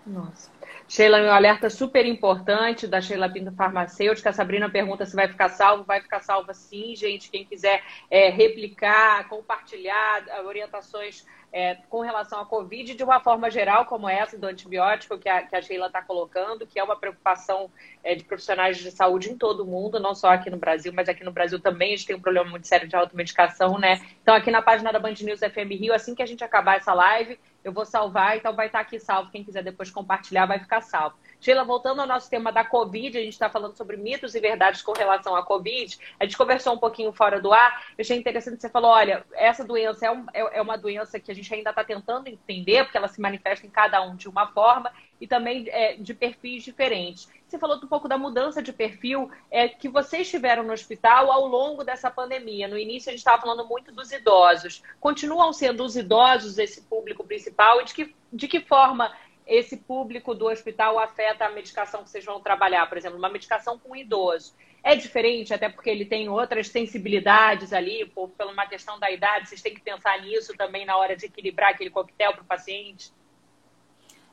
Nossa. 0.06 0.50
Sheila, 0.88 1.20
meu 1.20 1.32
alerta 1.32 1.70
super 1.70 2.04
importante 2.04 2.84
da 2.84 3.00
Sheila 3.00 3.30
Pinto 3.30 3.52
Farmacêutica. 3.52 4.30
A 4.30 4.32
Sabrina 4.32 4.68
pergunta 4.68 5.06
se 5.06 5.14
vai 5.14 5.28
ficar 5.28 5.48
salvo. 5.48 5.84
Vai 5.84 6.00
ficar 6.00 6.20
salvo 6.20 6.52
sim, 6.52 6.96
gente. 6.96 7.30
Quem 7.30 7.44
quiser 7.44 7.80
é, 8.10 8.28
replicar, 8.28 9.28
compartilhar 9.28 10.24
orientações 10.44 11.24
é, 11.52 11.76
com 11.88 12.00
relação 12.00 12.40
à 12.40 12.46
Covid, 12.46 12.94
de 12.94 13.02
uma 13.02 13.20
forma 13.20 13.50
geral, 13.50 13.84
como 13.84 14.08
essa 14.08 14.38
do 14.38 14.46
antibiótico 14.46 15.18
que 15.18 15.28
a, 15.28 15.42
que 15.42 15.56
a 15.56 15.62
Sheila 15.62 15.86
está 15.86 16.00
colocando, 16.00 16.66
que 16.66 16.78
é 16.78 16.84
uma 16.84 16.96
preocupação 16.96 17.70
é, 18.04 18.14
de 18.14 18.24
profissionais 18.24 18.78
de 18.78 18.90
saúde 18.90 19.30
em 19.30 19.36
todo 19.36 19.64
o 19.64 19.66
mundo, 19.66 19.98
não 19.98 20.14
só 20.14 20.28
aqui 20.28 20.48
no 20.48 20.56
Brasil, 20.56 20.92
mas 20.92 21.08
aqui 21.08 21.24
no 21.24 21.32
Brasil 21.32 21.58
também 21.58 21.92
a 21.92 21.96
gente 21.96 22.06
tem 22.06 22.16
um 22.16 22.20
problema 22.20 22.48
muito 22.48 22.66
sério 22.66 22.86
de 22.86 22.94
automedicação, 22.94 23.78
né? 23.78 24.00
Então, 24.22 24.34
aqui 24.34 24.50
na 24.50 24.62
página 24.62 24.92
da 24.92 24.98
Band 24.98 25.14
News 25.20 25.40
FM 25.40 25.70
Rio, 25.80 25.92
assim 25.92 26.14
que 26.14 26.22
a 26.22 26.26
gente 26.26 26.44
acabar 26.44 26.76
essa 26.76 26.94
live, 26.94 27.38
eu 27.64 27.72
vou 27.72 27.84
salvar, 27.84 28.36
então 28.36 28.54
vai 28.54 28.66
estar 28.66 28.80
aqui 28.80 28.98
salvo. 28.98 29.30
Quem 29.30 29.44
quiser 29.44 29.62
depois 29.62 29.90
compartilhar, 29.90 30.46
vai 30.46 30.58
ficar 30.58 30.80
salvo. 30.80 31.16
Sheila, 31.40 31.64
voltando 31.64 32.00
ao 32.00 32.06
nosso 32.06 32.28
tema 32.28 32.52
da 32.52 32.64
Covid, 32.64 33.16
a 33.16 33.22
gente 33.22 33.32
está 33.32 33.48
falando 33.48 33.74
sobre 33.74 33.96
mitos 33.96 34.34
e 34.34 34.40
verdades 34.40 34.82
com 34.82 34.92
relação 34.92 35.34
à 35.34 35.42
Covid. 35.42 35.98
A 36.18 36.24
gente 36.24 36.36
conversou 36.36 36.74
um 36.74 36.78
pouquinho 36.78 37.12
fora 37.12 37.40
do 37.40 37.52
ar. 37.52 37.86
Eu 37.96 38.02
achei 38.02 38.18
interessante 38.18 38.60
você 38.60 38.68
falou: 38.68 38.90
olha, 38.90 39.24
essa 39.32 39.64
doença 39.64 40.06
é, 40.06 40.10
um, 40.10 40.26
é, 40.34 40.58
é 40.58 40.62
uma 40.62 40.76
doença 40.76 41.18
que 41.18 41.30
a 41.30 41.34
gente 41.34 41.52
ainda 41.52 41.70
está 41.70 41.82
tentando 41.82 42.28
entender, 42.28 42.84
porque 42.84 42.98
ela 42.98 43.08
se 43.08 43.20
manifesta 43.20 43.66
em 43.66 43.70
cada 43.70 44.02
um 44.02 44.14
de 44.14 44.28
uma 44.28 44.48
forma 44.48 44.92
e 45.20 45.26
também 45.26 45.66
é, 45.68 45.96
de 45.96 46.14
perfis 46.14 46.62
diferentes. 46.62 47.28
Você 47.46 47.58
falou 47.58 47.76
um 47.76 47.86
pouco 47.86 48.06
da 48.06 48.16
mudança 48.16 48.62
de 48.62 48.72
perfil 48.72 49.30
é, 49.50 49.68
que 49.68 49.88
vocês 49.88 50.30
tiveram 50.30 50.62
no 50.62 50.72
hospital 50.72 51.32
ao 51.32 51.46
longo 51.46 51.82
dessa 51.82 52.10
pandemia. 52.10 52.68
No 52.68 52.78
início, 52.78 53.10
a 53.10 53.12
gente 53.12 53.18
estava 53.18 53.40
falando 53.40 53.66
muito 53.66 53.92
dos 53.92 54.12
idosos. 54.12 54.82
Continuam 55.00 55.52
sendo 55.52 55.84
os 55.84 55.96
idosos 55.96 56.58
esse 56.58 56.82
público 56.82 57.24
principal 57.24 57.80
e 57.80 57.84
de 57.84 57.94
que, 57.94 58.14
de 58.32 58.46
que 58.46 58.60
forma 58.60 59.12
esse 59.50 59.76
público 59.76 60.32
do 60.32 60.46
hospital 60.46 60.96
afeta 60.96 61.44
a 61.44 61.50
medicação 61.50 62.04
que 62.04 62.08
vocês 62.08 62.24
vão 62.24 62.40
trabalhar? 62.40 62.88
Por 62.88 62.96
exemplo, 62.96 63.18
uma 63.18 63.28
medicação 63.28 63.76
com 63.76 63.96
idoso. 63.96 64.54
É 64.80 64.94
diferente, 64.94 65.52
até 65.52 65.68
porque 65.68 65.90
ele 65.90 66.04
tem 66.04 66.28
outras 66.28 66.68
sensibilidades 66.68 67.72
ali, 67.72 68.06
por, 68.06 68.28
por 68.28 68.46
uma 68.46 68.64
questão 68.68 68.98
da 69.00 69.10
idade. 69.10 69.48
Vocês 69.48 69.60
têm 69.60 69.74
que 69.74 69.80
pensar 69.80 70.22
nisso 70.22 70.56
também 70.56 70.86
na 70.86 70.96
hora 70.96 71.16
de 71.16 71.26
equilibrar 71.26 71.70
aquele 71.70 71.90
coquetel 71.90 72.32
para 72.32 72.42
o 72.42 72.44
paciente? 72.44 73.12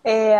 É, 0.03 0.37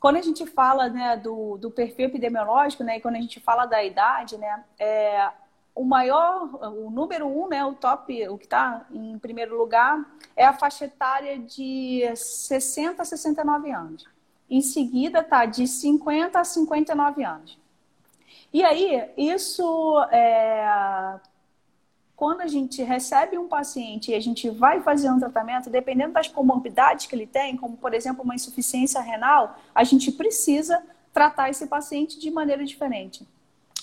quando 0.00 0.16
a 0.16 0.22
gente 0.22 0.46
fala 0.46 0.88
né, 0.88 1.18
do, 1.18 1.58
do 1.58 1.70
perfil 1.70 2.06
epidemiológico, 2.06 2.82
né, 2.82 2.96
e 2.96 3.00
quando 3.02 3.16
a 3.16 3.20
gente 3.20 3.40
fala 3.40 3.66
da 3.66 3.84
idade, 3.84 4.38
né, 4.38 4.64
é, 4.78 5.28
o 5.74 5.84
maior, 5.84 6.48
o 6.72 6.90
número 6.90 7.26
um, 7.26 7.46
né, 7.46 7.62
o 7.62 7.74
top, 7.74 8.26
o 8.28 8.38
que 8.38 8.46
está 8.46 8.86
em 8.90 9.18
primeiro 9.18 9.54
lugar, 9.54 10.02
é 10.34 10.46
a 10.46 10.54
faixa 10.54 10.86
etária 10.86 11.38
de 11.38 12.10
60 12.16 13.02
a 13.02 13.04
69 13.04 13.70
anos. 13.70 14.13
Em 14.48 14.60
seguida 14.60 15.20
está 15.20 15.46
de 15.46 15.66
50 15.66 16.38
a 16.38 16.44
59 16.44 17.24
anos. 17.24 17.58
E 18.52 18.62
aí, 18.62 19.10
isso 19.16 20.00
é, 20.12 21.18
quando 22.14 22.42
a 22.42 22.46
gente 22.46 22.82
recebe 22.82 23.36
um 23.36 23.48
paciente 23.48 24.12
e 24.12 24.14
a 24.14 24.20
gente 24.20 24.48
vai 24.48 24.80
fazer 24.80 25.10
um 25.10 25.18
tratamento, 25.18 25.68
dependendo 25.68 26.12
das 26.12 26.28
comorbidades 26.28 27.06
que 27.06 27.14
ele 27.14 27.26
tem, 27.26 27.56
como 27.56 27.76
por 27.76 27.92
exemplo 27.92 28.22
uma 28.22 28.34
insuficiência 28.34 29.00
renal, 29.00 29.58
a 29.74 29.82
gente 29.82 30.12
precisa 30.12 30.82
tratar 31.12 31.50
esse 31.50 31.66
paciente 31.66 32.18
de 32.18 32.30
maneira 32.30 32.64
diferente. 32.64 33.26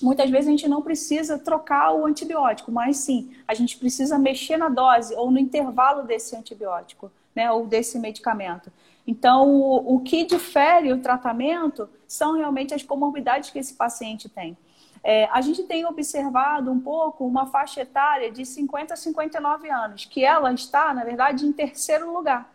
Muitas 0.02 0.30
vezes 0.30 0.48
a 0.48 0.52
gente 0.52 0.68
não 0.68 0.82
precisa 0.82 1.38
trocar 1.38 1.92
o 1.94 2.06
antibiótico, 2.06 2.72
mas 2.72 2.98
sim, 2.98 3.36
a 3.48 3.54
gente 3.54 3.78
precisa 3.78 4.18
mexer 4.18 4.58
na 4.58 4.70
dose 4.70 5.14
ou 5.16 5.30
no 5.30 5.38
intervalo 5.38 6.04
desse 6.04 6.36
antibiótico, 6.36 7.12
né, 7.36 7.52
ou 7.52 7.68
desse 7.68 8.00
medicamento. 8.00 8.72
Então, 9.06 9.50
o, 9.50 9.96
o 9.96 10.00
que 10.00 10.24
difere 10.26 10.94
o 10.94 11.02
tratamento 11.02 11.90
são 12.08 12.34
realmente 12.34 12.74
as 12.74 12.84
comorbidades 12.84 13.50
que 13.50 13.60
esse 13.60 13.74
paciente 13.74 14.30
tem. 14.30 14.58
É, 15.04 15.26
a 15.32 15.42
gente 15.42 15.64
tem 15.64 15.86
observado 15.86 16.72
um 16.72 16.80
pouco 16.80 17.26
uma 17.26 17.48
faixa 17.48 17.82
etária 17.82 18.32
de 18.32 18.46
50 18.46 18.94
a 18.94 18.98
59 18.98 19.70
anos, 19.70 20.06
que 20.06 20.24
ela 20.24 20.54
está, 20.54 20.94
na 20.94 21.04
verdade, 21.04 21.46
em 21.46 21.52
terceiro 21.52 22.14
lugar. 22.14 22.54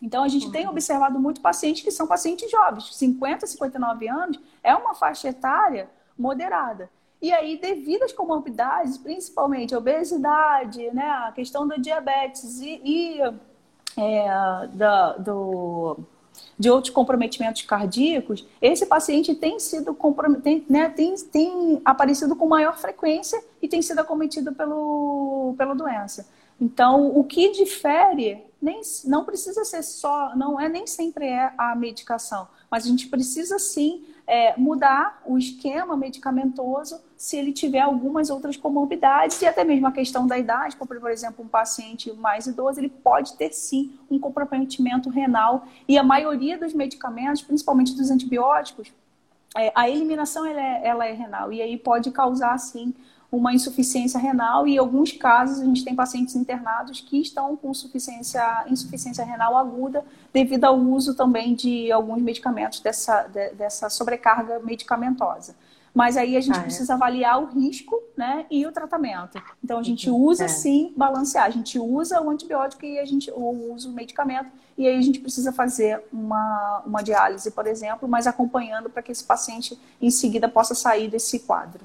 Então, 0.00 0.22
a 0.24 0.28
gente 0.28 0.46
uhum. 0.46 0.52
tem 0.52 0.68
observado 0.68 1.18
muito 1.18 1.40
pacientes 1.40 1.82
que 1.82 1.90
são 1.90 2.06
pacientes 2.06 2.50
jovens. 2.50 2.94
50 2.96 3.44
a 3.44 3.48
59 3.48 4.08
anos 4.08 4.40
é 4.62 4.74
uma 4.74 4.94
faixa 4.94 5.28
etária 5.28 5.88
moderada. 6.18 6.90
E 7.20 7.32
aí, 7.32 7.56
devido 7.56 8.02
às 8.02 8.12
comorbidades, 8.12 8.98
principalmente 8.98 9.74
a 9.74 9.78
obesidade, 9.78 10.90
né, 10.92 11.08
a 11.08 11.32
questão 11.32 11.66
da 11.68 11.76
diabetes 11.76 12.60
e, 12.60 12.80
e 12.84 13.20
é, 13.96 14.68
da, 14.72 15.12
do, 15.16 15.98
de 16.58 16.70
outros 16.70 16.92
comprometimentos 16.92 17.62
cardíacos, 17.62 18.46
esse 18.60 18.86
paciente 18.86 19.34
tem 19.34 19.58
sido 19.58 19.96
tem, 20.42 20.64
né, 20.68 20.88
tem, 20.88 21.14
tem 21.16 21.80
aparecido 21.84 22.36
com 22.36 22.46
maior 22.46 22.78
frequência 22.78 23.42
e 23.60 23.68
tem 23.68 23.82
sido 23.82 23.98
acometido 23.98 24.52
pelo, 24.54 25.54
pela 25.56 25.74
doença. 25.74 26.26
Então, 26.60 27.16
o 27.16 27.24
que 27.24 27.50
difere 27.50 28.44
nem, 28.60 28.80
não 29.04 29.24
precisa 29.24 29.64
ser 29.64 29.82
só, 29.82 30.36
não 30.36 30.60
é 30.60 30.68
nem 30.68 30.86
sempre 30.86 31.26
é 31.26 31.52
a 31.58 31.74
medicação, 31.74 32.46
mas 32.70 32.84
a 32.84 32.88
gente 32.88 33.08
precisa 33.08 33.58
sim 33.58 34.04
é, 34.26 34.56
mudar 34.56 35.20
o 35.26 35.36
esquema 35.36 35.96
medicamentoso 35.96 37.00
se 37.16 37.36
ele 37.36 37.52
tiver 37.52 37.80
algumas 37.80 38.30
outras 38.30 38.56
comorbidades 38.56 39.40
e 39.42 39.46
até 39.46 39.62
mesmo 39.62 39.86
a 39.86 39.92
questão 39.92 40.26
da 40.26 40.38
idade, 40.38 40.76
como 40.76 40.88
por 40.88 41.10
exemplo 41.10 41.44
um 41.44 41.48
paciente 41.48 42.12
mais 42.14 42.46
idoso, 42.46 42.80
ele 42.80 42.88
pode 42.88 43.36
ter 43.36 43.52
sim 43.52 43.92
um 44.10 44.18
comprometimento 44.18 45.08
renal. 45.08 45.66
E 45.86 45.96
a 45.98 46.02
maioria 46.02 46.58
dos 46.58 46.72
medicamentos, 46.72 47.42
principalmente 47.42 47.94
dos 47.94 48.10
antibióticos, 48.10 48.92
é, 49.56 49.70
a 49.74 49.88
eliminação 49.88 50.46
ela 50.46 50.60
é, 50.60 50.80
ela 50.84 51.06
é 51.06 51.12
renal. 51.12 51.52
E 51.52 51.60
aí 51.60 51.76
pode 51.76 52.10
causar 52.10 52.58
sim 52.58 52.94
uma 53.32 53.54
insuficiência 53.54 54.20
renal 54.20 54.66
e 54.68 54.74
em 54.74 54.78
alguns 54.78 55.10
casos 55.10 55.58
a 55.58 55.64
gente 55.64 55.82
tem 55.82 55.94
pacientes 55.94 56.36
internados 56.36 57.00
que 57.00 57.18
estão 57.18 57.56
com 57.56 57.70
insuficiência, 57.70 58.66
insuficiência 58.68 59.24
renal 59.24 59.56
aguda 59.56 60.04
devido 60.30 60.66
ao 60.66 60.78
uso 60.78 61.14
também 61.14 61.54
de 61.54 61.90
alguns 61.90 62.20
medicamentos 62.20 62.80
dessa, 62.80 63.22
de, 63.22 63.54
dessa 63.54 63.88
sobrecarga 63.88 64.60
medicamentosa. 64.60 65.56
Mas 65.94 66.16
aí 66.18 66.36
a 66.36 66.40
gente 66.40 66.56
ah, 66.56 66.60
é. 66.60 66.64
precisa 66.64 66.92
avaliar 66.92 67.42
o 67.42 67.46
risco 67.46 67.98
né, 68.16 68.44
e 68.50 68.66
o 68.66 68.72
tratamento. 68.72 69.42
Então 69.64 69.78
a 69.78 69.82
gente 69.82 70.10
uhum. 70.10 70.16
usa 70.16 70.44
é. 70.44 70.48
sim 70.48 70.92
balancear. 70.94 71.46
A 71.46 71.50
gente 71.50 71.78
usa 71.78 72.20
o 72.20 72.28
antibiótico 72.28 72.84
e 72.84 72.98
a 72.98 73.04
gente 73.04 73.30
usa 73.30 73.88
o 73.88 73.92
medicamento. 73.92 74.50
E 74.76 74.86
aí 74.86 74.96
a 74.96 75.02
gente 75.02 75.20
precisa 75.20 75.52
fazer 75.52 76.02
uma, 76.12 76.82
uma 76.86 77.02
diálise, 77.02 77.50
por 77.50 77.66
exemplo, 77.66 78.08
mas 78.08 78.26
acompanhando 78.26 78.88
para 78.88 79.02
que 79.02 79.12
esse 79.12 79.24
paciente 79.24 79.78
em 80.00 80.10
seguida 80.10 80.48
possa 80.48 80.74
sair 80.74 81.08
desse 81.08 81.40
quadro. 81.40 81.84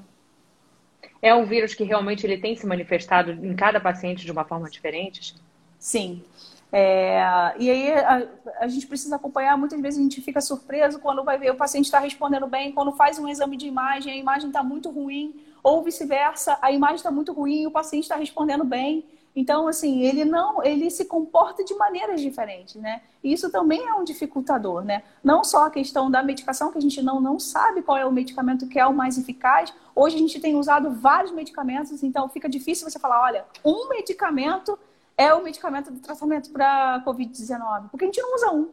É 1.20 1.34
um 1.34 1.44
vírus 1.44 1.74
que 1.74 1.84
realmente 1.84 2.24
ele 2.24 2.38
tem 2.38 2.56
se 2.56 2.66
manifestado 2.66 3.32
em 3.32 3.54
cada 3.54 3.80
paciente 3.80 4.24
de 4.24 4.32
uma 4.32 4.44
forma 4.44 4.70
diferente? 4.70 5.34
Sim. 5.78 6.22
É, 6.70 7.54
e 7.58 7.70
aí 7.70 7.92
a, 7.92 8.28
a, 8.60 8.68
gente 8.68 8.86
precisa 8.86 9.16
acompanhar, 9.16 9.56
muitas 9.56 9.80
vezes 9.80 9.98
a 9.98 10.02
gente 10.02 10.20
fica 10.20 10.40
surpreso 10.40 10.98
quando 10.98 11.24
vai 11.24 11.38
ver 11.38 11.50
o 11.50 11.56
paciente 11.56 11.86
está 11.86 11.98
respondendo 11.98 12.46
bem, 12.46 12.72
quando 12.72 12.92
faz 12.92 13.18
um 13.18 13.26
exame 13.26 13.56
de 13.56 13.66
imagem, 13.66 14.12
a 14.12 14.16
imagem 14.16 14.48
está 14.48 14.62
muito 14.62 14.90
ruim, 14.90 15.34
ou 15.62 15.82
vice-versa, 15.82 16.58
a 16.60 16.70
imagem 16.70 16.96
está 16.96 17.10
muito 17.10 17.32
ruim 17.32 17.62
e 17.62 17.66
o 17.66 17.70
paciente 17.70 18.04
está 18.04 18.16
respondendo 18.16 18.64
bem. 18.64 19.04
Então, 19.40 19.68
assim, 19.68 20.02
ele 20.02 20.24
não, 20.24 20.64
ele 20.64 20.90
se 20.90 21.04
comporta 21.04 21.62
de 21.62 21.72
maneiras 21.76 22.20
diferentes, 22.20 22.74
né? 22.74 23.02
E 23.22 23.32
isso 23.32 23.48
também 23.52 23.86
é 23.86 23.94
um 23.94 24.02
dificultador, 24.02 24.82
né? 24.82 25.04
Não 25.22 25.44
só 25.44 25.66
a 25.66 25.70
questão 25.70 26.10
da 26.10 26.24
medicação, 26.24 26.72
que 26.72 26.78
a 26.78 26.80
gente 26.80 27.00
não, 27.00 27.20
não 27.20 27.38
sabe 27.38 27.82
qual 27.82 27.96
é 27.96 28.04
o 28.04 28.10
medicamento 28.10 28.66
que 28.66 28.80
é 28.80 28.84
o 28.84 28.92
mais 28.92 29.16
eficaz. 29.16 29.72
Hoje 29.94 30.16
a 30.16 30.18
gente 30.18 30.40
tem 30.40 30.56
usado 30.56 30.90
vários 30.90 31.30
medicamentos, 31.30 32.02
então 32.02 32.28
fica 32.28 32.48
difícil 32.48 32.90
você 32.90 32.98
falar, 32.98 33.22
olha, 33.22 33.44
um 33.64 33.88
medicamento 33.88 34.76
é 35.16 35.32
o 35.32 35.40
medicamento 35.40 35.92
do 35.92 36.00
tratamento 36.00 36.50
para 36.50 37.00
Covid-19, 37.06 37.90
porque 37.92 38.06
a 38.06 38.08
gente 38.08 38.20
não 38.20 38.34
usa 38.34 38.50
um. 38.50 38.68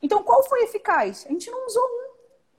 Então, 0.00 0.22
qual 0.22 0.44
foi 0.44 0.62
eficaz? 0.62 1.26
A 1.28 1.32
gente 1.32 1.50
não 1.50 1.66
usou 1.66 1.82
um, 1.82 2.10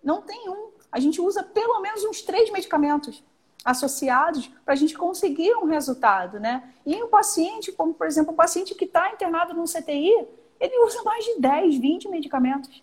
não 0.03 0.21
tem 0.21 0.49
um. 0.49 0.71
A 0.91 0.99
gente 0.99 1.21
usa 1.21 1.43
pelo 1.43 1.79
menos 1.79 2.03
uns 2.03 2.21
três 2.21 2.51
medicamentos 2.51 3.23
associados 3.67 4.49
para 4.63 4.73
a 4.73 4.77
gente 4.77 4.97
conseguir 4.97 5.53
um 5.57 5.65
resultado, 5.65 6.39
né? 6.39 6.63
E 6.85 7.03
o 7.03 7.09
paciente, 7.09 7.69
como 7.73 7.93
por 7.93 8.07
exemplo, 8.07 8.31
o 8.31 8.35
paciente 8.35 8.73
que 8.73 8.85
está 8.85 9.11
internado 9.11 9.53
no 9.53 9.65
CTI, 9.65 10.25
ele 10.57 10.79
usa 10.85 11.03
mais 11.03 11.25
de 11.25 11.37
10, 11.41 11.77
20 11.77 12.07
medicamentos. 12.07 12.81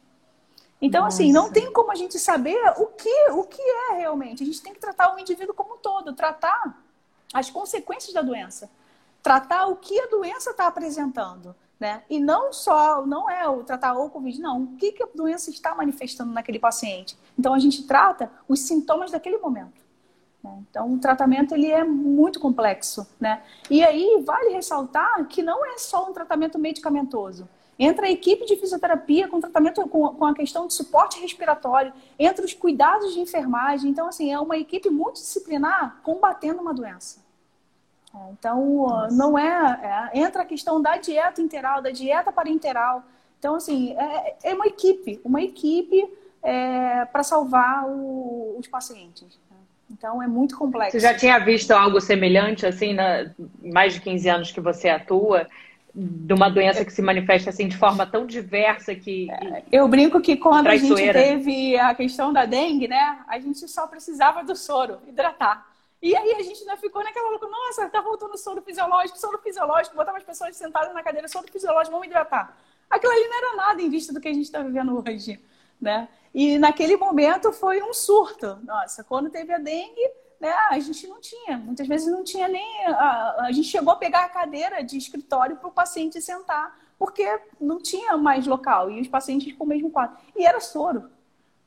Então, 0.82 1.04
Nossa. 1.04 1.22
assim, 1.22 1.32
não 1.32 1.50
tem 1.50 1.72
como 1.72 1.90
a 1.90 1.94
gente 1.94 2.18
saber 2.18 2.60
o 2.76 2.86
que, 2.88 3.30
o 3.30 3.44
que 3.44 3.62
é 3.62 3.94
realmente. 3.94 4.42
A 4.42 4.46
gente 4.46 4.60
tem 4.60 4.74
que 4.74 4.78
tratar 4.78 5.16
o 5.16 5.18
indivíduo 5.18 5.54
como 5.54 5.76
um 5.76 5.78
todo, 5.78 6.12
tratar 6.12 6.78
as 7.32 7.48
consequências 7.48 8.12
da 8.12 8.20
doença, 8.20 8.70
tratar 9.22 9.66
o 9.68 9.76
que 9.76 9.98
a 9.98 10.06
doença 10.06 10.50
está 10.50 10.66
apresentando. 10.66 11.56
Né? 11.80 12.02
E 12.10 12.20
não 12.20 12.52
só, 12.52 13.04
não 13.06 13.28
é 13.28 13.48
o 13.48 13.64
tratar 13.64 13.94
o 13.94 14.10
Covid, 14.10 14.38
não. 14.38 14.62
O 14.62 14.76
que, 14.76 14.92
que 14.92 15.02
a 15.02 15.08
doença 15.14 15.48
está 15.48 15.74
manifestando 15.74 16.32
naquele 16.32 16.58
paciente? 16.58 17.16
Então, 17.38 17.54
a 17.54 17.58
gente 17.58 17.84
trata 17.84 18.30
os 18.46 18.60
sintomas 18.60 19.10
daquele 19.10 19.38
momento. 19.38 19.83
Né? 20.44 20.62
Então, 20.70 20.92
o 20.92 20.98
tratamento 20.98 21.54
ele 21.54 21.70
é 21.70 21.82
muito 21.82 22.38
complexo, 22.38 23.06
né? 23.18 23.42
E 23.70 23.82
aí 23.82 24.22
vale 24.24 24.50
ressaltar 24.50 25.26
que 25.26 25.42
não 25.42 25.64
é 25.64 25.78
só 25.78 26.08
um 26.08 26.12
tratamento 26.12 26.58
medicamentoso. 26.58 27.48
Entra 27.76 28.06
a 28.06 28.10
equipe 28.10 28.44
de 28.44 28.54
fisioterapia 28.54 29.26
com 29.26 29.40
tratamento 29.40 29.88
com, 29.88 30.08
com 30.10 30.24
a 30.24 30.34
questão 30.34 30.66
de 30.66 30.74
suporte 30.74 31.20
respiratório, 31.20 31.92
entra 32.16 32.44
os 32.44 32.52
cuidados 32.52 33.14
de 33.14 33.20
enfermagem. 33.20 33.90
Então, 33.90 34.06
assim, 34.06 34.32
é 34.32 34.38
uma 34.38 34.56
equipe 34.56 34.88
multidisciplinar 34.90 35.98
combatendo 36.02 36.60
uma 36.60 36.74
doença. 36.74 37.24
É, 38.14 38.30
então, 38.30 38.86
Nossa. 38.86 39.16
não 39.16 39.36
é, 39.36 40.10
é, 40.12 40.20
Entra 40.20 40.42
a 40.42 40.44
questão 40.44 40.80
da 40.80 40.98
dieta 40.98 41.40
interal, 41.40 41.82
da 41.82 41.90
dieta 41.90 42.30
parenteral. 42.30 43.02
Então, 43.40 43.56
assim, 43.56 43.92
é, 43.98 44.36
é 44.44 44.54
uma 44.54 44.66
equipe, 44.66 45.20
uma 45.24 45.42
equipe 45.42 46.08
é, 46.42 47.04
para 47.06 47.24
salvar 47.24 47.88
o, 47.88 48.56
os 48.56 48.68
pacientes. 48.68 49.36
Então 49.96 50.20
é 50.20 50.26
muito 50.26 50.58
complexo. 50.58 50.92
Você 50.92 51.00
já 51.00 51.14
tinha 51.14 51.38
visto 51.38 51.70
algo 51.70 52.00
semelhante, 52.00 52.66
assim, 52.66 52.92
na 52.92 53.30
mais 53.62 53.94
de 53.94 54.00
15 54.00 54.28
anos 54.28 54.52
que 54.52 54.60
você 54.60 54.88
atua, 54.88 55.46
de 55.94 56.34
uma 56.34 56.48
doença 56.48 56.84
que 56.84 56.92
se 56.92 57.00
manifesta 57.00 57.50
assim 57.50 57.68
de 57.68 57.76
forma 57.76 58.04
tão 58.04 58.26
diversa 58.26 58.94
que. 58.94 59.30
É, 59.30 59.62
eu 59.70 59.86
brinco 59.86 60.20
que 60.20 60.36
quando 60.36 60.64
traiçoeira. 60.64 61.18
a 61.18 61.22
gente 61.22 61.44
teve 61.44 61.78
a 61.78 61.94
questão 61.94 62.32
da 62.32 62.44
dengue, 62.44 62.88
né? 62.88 63.20
A 63.28 63.38
gente 63.38 63.68
só 63.68 63.86
precisava 63.86 64.42
do 64.42 64.56
soro, 64.56 64.98
hidratar. 65.06 65.64
E 66.02 66.14
aí 66.14 66.32
a 66.32 66.42
gente 66.42 66.60
ainda 66.60 66.76
ficou 66.76 67.02
naquela 67.02 67.30
loucura, 67.30 67.50
nossa, 67.50 67.88
tá 67.88 68.00
voltando 68.00 68.36
soro 68.36 68.60
fisiológico, 68.60 69.18
soro 69.18 69.38
fisiológico, 69.38 69.96
botava 69.96 70.18
as 70.18 70.24
pessoas 70.24 70.54
sentadas 70.54 70.92
na 70.92 71.02
cadeira, 71.02 71.28
soro 71.28 71.46
fisiológico, 71.50 71.92
vamos 71.92 72.08
hidratar. 72.08 72.54
Aquilo 72.90 73.12
ali 73.12 73.26
não 73.26 73.38
era 73.38 73.56
nada 73.56 73.80
em 73.80 73.88
vista 73.88 74.12
do 74.12 74.20
que 74.20 74.28
a 74.28 74.34
gente 74.34 74.44
está 74.44 74.60
vivendo 74.60 75.02
hoje, 75.06 75.40
né? 75.84 76.08
E 76.34 76.58
naquele 76.58 76.96
momento 76.96 77.52
foi 77.52 77.82
um 77.82 77.92
surto. 77.92 78.58
Nossa, 78.64 79.04
quando 79.04 79.30
teve 79.30 79.52
a 79.52 79.58
dengue, 79.58 80.10
né, 80.40 80.52
a 80.70 80.78
gente 80.80 81.06
não 81.06 81.20
tinha. 81.20 81.58
Muitas 81.58 81.86
vezes 81.86 82.10
não 82.10 82.24
tinha 82.24 82.48
nem. 82.48 82.86
A, 82.86 83.44
a 83.46 83.52
gente 83.52 83.68
chegou 83.68 83.92
a 83.92 83.96
pegar 83.96 84.24
a 84.24 84.28
cadeira 84.28 84.82
de 84.82 84.96
escritório 84.96 85.56
para 85.56 85.68
o 85.68 85.72
paciente 85.72 86.20
sentar, 86.20 86.76
porque 86.98 87.24
não 87.60 87.78
tinha 87.78 88.16
mais 88.16 88.46
local. 88.46 88.90
E 88.90 89.00
os 89.00 89.06
pacientes 89.06 89.54
com 89.56 89.64
o 89.64 89.66
mesmo 89.66 89.90
quadro. 89.90 90.16
E 90.34 90.44
era 90.44 90.58
soro. 90.58 91.10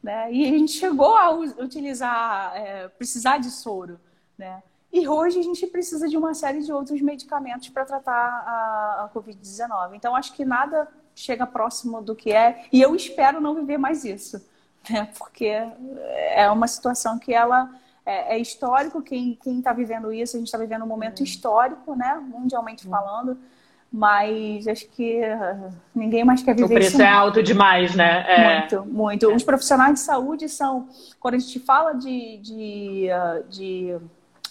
Né? 0.02 0.34
E 0.34 0.46
a 0.46 0.58
gente 0.58 0.74
chegou 0.74 1.16
a 1.16 1.30
utilizar, 1.32 2.56
é, 2.56 2.88
precisar 2.88 3.38
de 3.38 3.52
soro. 3.52 4.00
Né? 4.38 4.62
E 4.92 5.08
hoje 5.08 5.40
a 5.40 5.44
gente 5.44 5.66
precisa 5.68 6.10
de 6.10 6.18
uma 6.18 6.34
série 6.34 6.62
de 6.62 6.74
outros 6.74 7.00
medicamentos 7.02 7.70
para 7.70 7.86
tratar 7.86 8.14
a, 8.14 9.06
a 9.06 9.10
Covid-19. 9.14 9.94
Então, 9.94 10.16
acho 10.16 10.34
que 10.34 10.44
nada 10.44 10.88
chega 11.18 11.46
próximo 11.48 12.02
do 12.02 12.16
que 12.16 12.32
é. 12.32 12.66
E 12.72 12.82
eu 12.82 12.96
espero 12.96 13.42
não 13.42 13.56
viver 13.56 13.78
mais 13.78 14.06
isso 14.06 14.42
né? 14.90 15.10
porque 15.18 15.52
é 16.32 16.50
uma 16.52 16.68
situação 16.68 17.18
que 17.18 17.34
ela 17.34 17.70
é, 18.06 18.36
é 18.36 18.40
histórico, 18.40 19.02
quem 19.02 19.38
está 19.46 19.74
vivendo 19.74 20.14
isso, 20.14 20.38
a 20.38 20.40
gente 20.40 20.48
está 20.48 20.58
vivendo 20.58 20.84
um 20.84 20.88
momento 20.88 21.20
uhum. 21.20 21.26
histórico, 21.26 21.96
né? 21.96 22.16
mundialmente 22.24 22.88
falando, 22.88 23.38
mas 23.92 24.68
acho 24.68 24.88
que 24.90 25.22
uh, 25.22 25.74
ninguém 25.96 26.24
mais 26.24 26.44
quer 26.44 26.54
viver 26.54 26.66
isso. 26.66 26.74
O 26.74 26.76
preço 26.76 26.92
isso, 26.92 27.02
é 27.02 27.10
alto 27.10 27.42
demais, 27.42 27.96
né? 27.96 28.26
É... 28.28 28.60
Muito, 28.60 28.86
muito. 28.86 29.34
Os 29.34 29.44
profissionais 29.44 29.94
de 29.96 30.00
saúde 30.02 30.48
são, 30.50 30.88
quando 31.20 31.36
a 31.36 31.40
gente 31.40 31.60
fala 31.60 31.94
de, 31.94 32.38
de, 32.38 33.08
uh, 33.10 33.50
de 33.50 33.98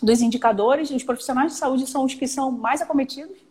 dos 0.03 0.21
indicadores, 0.21 0.91
os 0.91 1.03
profissionais 1.03 1.53
de 1.53 1.59
saúde 1.59 1.87
são 1.87 2.05
os 2.05 2.15
que 2.15 2.27
são 2.27 2.51
mais 2.51 2.83
acometidos 2.83 3.46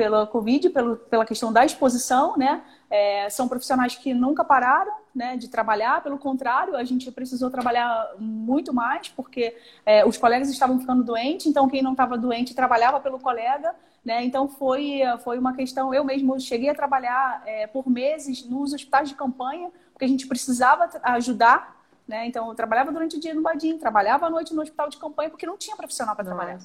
pela 0.00 0.26
Covid, 0.26 0.70
pelo, 0.70 0.96
pela 0.96 1.26
questão 1.26 1.52
da 1.52 1.62
exposição, 1.62 2.34
né? 2.34 2.62
É, 2.88 3.28
são 3.28 3.46
profissionais 3.46 3.94
que 3.94 4.14
nunca 4.14 4.42
pararam 4.42 4.94
né, 5.14 5.36
de 5.36 5.46
trabalhar, 5.46 6.02
pelo 6.02 6.18
contrário, 6.18 6.74
a 6.74 6.82
gente 6.84 7.12
precisou 7.12 7.50
trabalhar 7.50 8.14
muito 8.18 8.72
mais, 8.72 9.10
porque 9.10 9.54
é, 9.84 10.02
os 10.06 10.16
colegas 10.16 10.48
estavam 10.48 10.80
ficando 10.80 11.04
doentes, 11.04 11.44
então 11.44 11.68
quem 11.68 11.82
não 11.82 11.92
estava 11.92 12.16
doente 12.16 12.54
trabalhava 12.54 12.98
pelo 12.98 13.18
colega, 13.18 13.74
né? 14.02 14.24
Então 14.24 14.48
foi, 14.48 15.02
foi 15.22 15.38
uma 15.38 15.54
questão, 15.54 15.92
eu 15.92 16.02
mesmo 16.02 16.40
cheguei 16.40 16.70
a 16.70 16.74
trabalhar 16.74 17.42
é, 17.44 17.66
por 17.66 17.86
meses 17.86 18.48
nos 18.48 18.72
hospitais 18.72 19.10
de 19.10 19.14
campanha, 19.14 19.70
porque 19.92 20.06
a 20.06 20.08
gente 20.08 20.26
precisava 20.26 20.88
ajudar. 21.02 21.78
Né? 22.08 22.26
Então, 22.26 22.48
eu 22.48 22.54
trabalhava 22.54 22.90
durante 22.90 23.18
o 23.18 23.20
dia 23.20 23.34
no 23.34 23.42
Badim, 23.42 23.76
trabalhava 23.76 24.26
à 24.26 24.30
noite 24.30 24.52
no 24.54 24.62
hospital 24.62 24.88
de 24.88 24.96
campanha, 24.96 25.28
porque 25.28 25.46
não 25.46 25.58
tinha 25.58 25.76
profissional 25.76 26.16
para 26.16 26.24
trabalhar. 26.24 26.58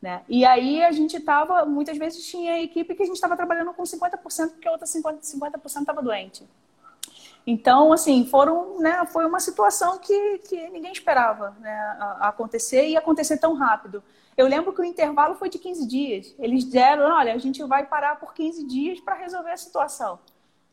Né? 0.00 0.22
E 0.28 0.44
aí 0.46 0.82
a 0.82 0.92
gente 0.92 1.16
estava, 1.18 1.66
muitas 1.66 1.98
vezes 1.98 2.26
tinha 2.26 2.62
equipe 2.62 2.94
que 2.94 3.02
a 3.02 3.06
gente 3.06 3.16
estava 3.16 3.36
trabalhando 3.36 3.74
com 3.74 3.82
50%, 3.82 4.50
porque 4.50 4.66
a 4.66 4.72
outra 4.72 4.86
50%, 4.86 5.18
50 5.20 5.60
estava 5.66 6.02
doente. 6.02 6.48
Então, 7.46 7.92
assim, 7.92 8.26
foram, 8.26 8.78
né, 8.78 9.04
foi 9.06 9.26
uma 9.26 9.40
situação 9.40 9.98
que, 9.98 10.38
que 10.38 10.68
ninguém 10.70 10.92
esperava 10.92 11.56
né, 11.60 11.96
acontecer 12.20 12.88
e 12.88 12.96
acontecer 12.96 13.38
tão 13.38 13.54
rápido. 13.54 14.02
Eu 14.36 14.46
lembro 14.46 14.72
que 14.72 14.80
o 14.80 14.84
intervalo 14.84 15.34
foi 15.34 15.48
de 15.50 15.58
15 15.58 15.86
dias. 15.86 16.34
Eles 16.38 16.64
deram, 16.64 17.04
olha, 17.04 17.34
a 17.34 17.38
gente 17.38 17.62
vai 17.64 17.86
parar 17.86 18.16
por 18.16 18.32
15 18.32 18.66
dias 18.66 19.00
para 19.00 19.14
resolver 19.14 19.50
a 19.50 19.56
situação. 19.56 20.18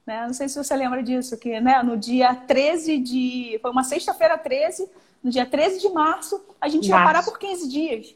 Né? 0.06 0.26
Não 0.26 0.34
sei 0.34 0.48
se 0.48 0.62
você 0.62 0.74
lembra 0.76 1.04
disso, 1.04 1.38
que 1.38 1.60
né, 1.60 1.84
no 1.84 1.98
dia 1.98 2.34
13 2.34 2.98
de. 3.00 3.60
Foi 3.62 3.72
uma 3.72 3.84
sexta-feira 3.84 4.38
13, 4.38 4.90
no 5.22 5.30
dia 5.30 5.46
13 5.46 5.82
de 5.82 5.90
março, 5.90 6.42
a 6.62 6.70
gente 6.70 6.88
março. 6.88 7.02
ia 7.02 7.06
parar 7.06 7.26
por 7.26 7.38
15 7.38 7.68
dias. 7.68 8.16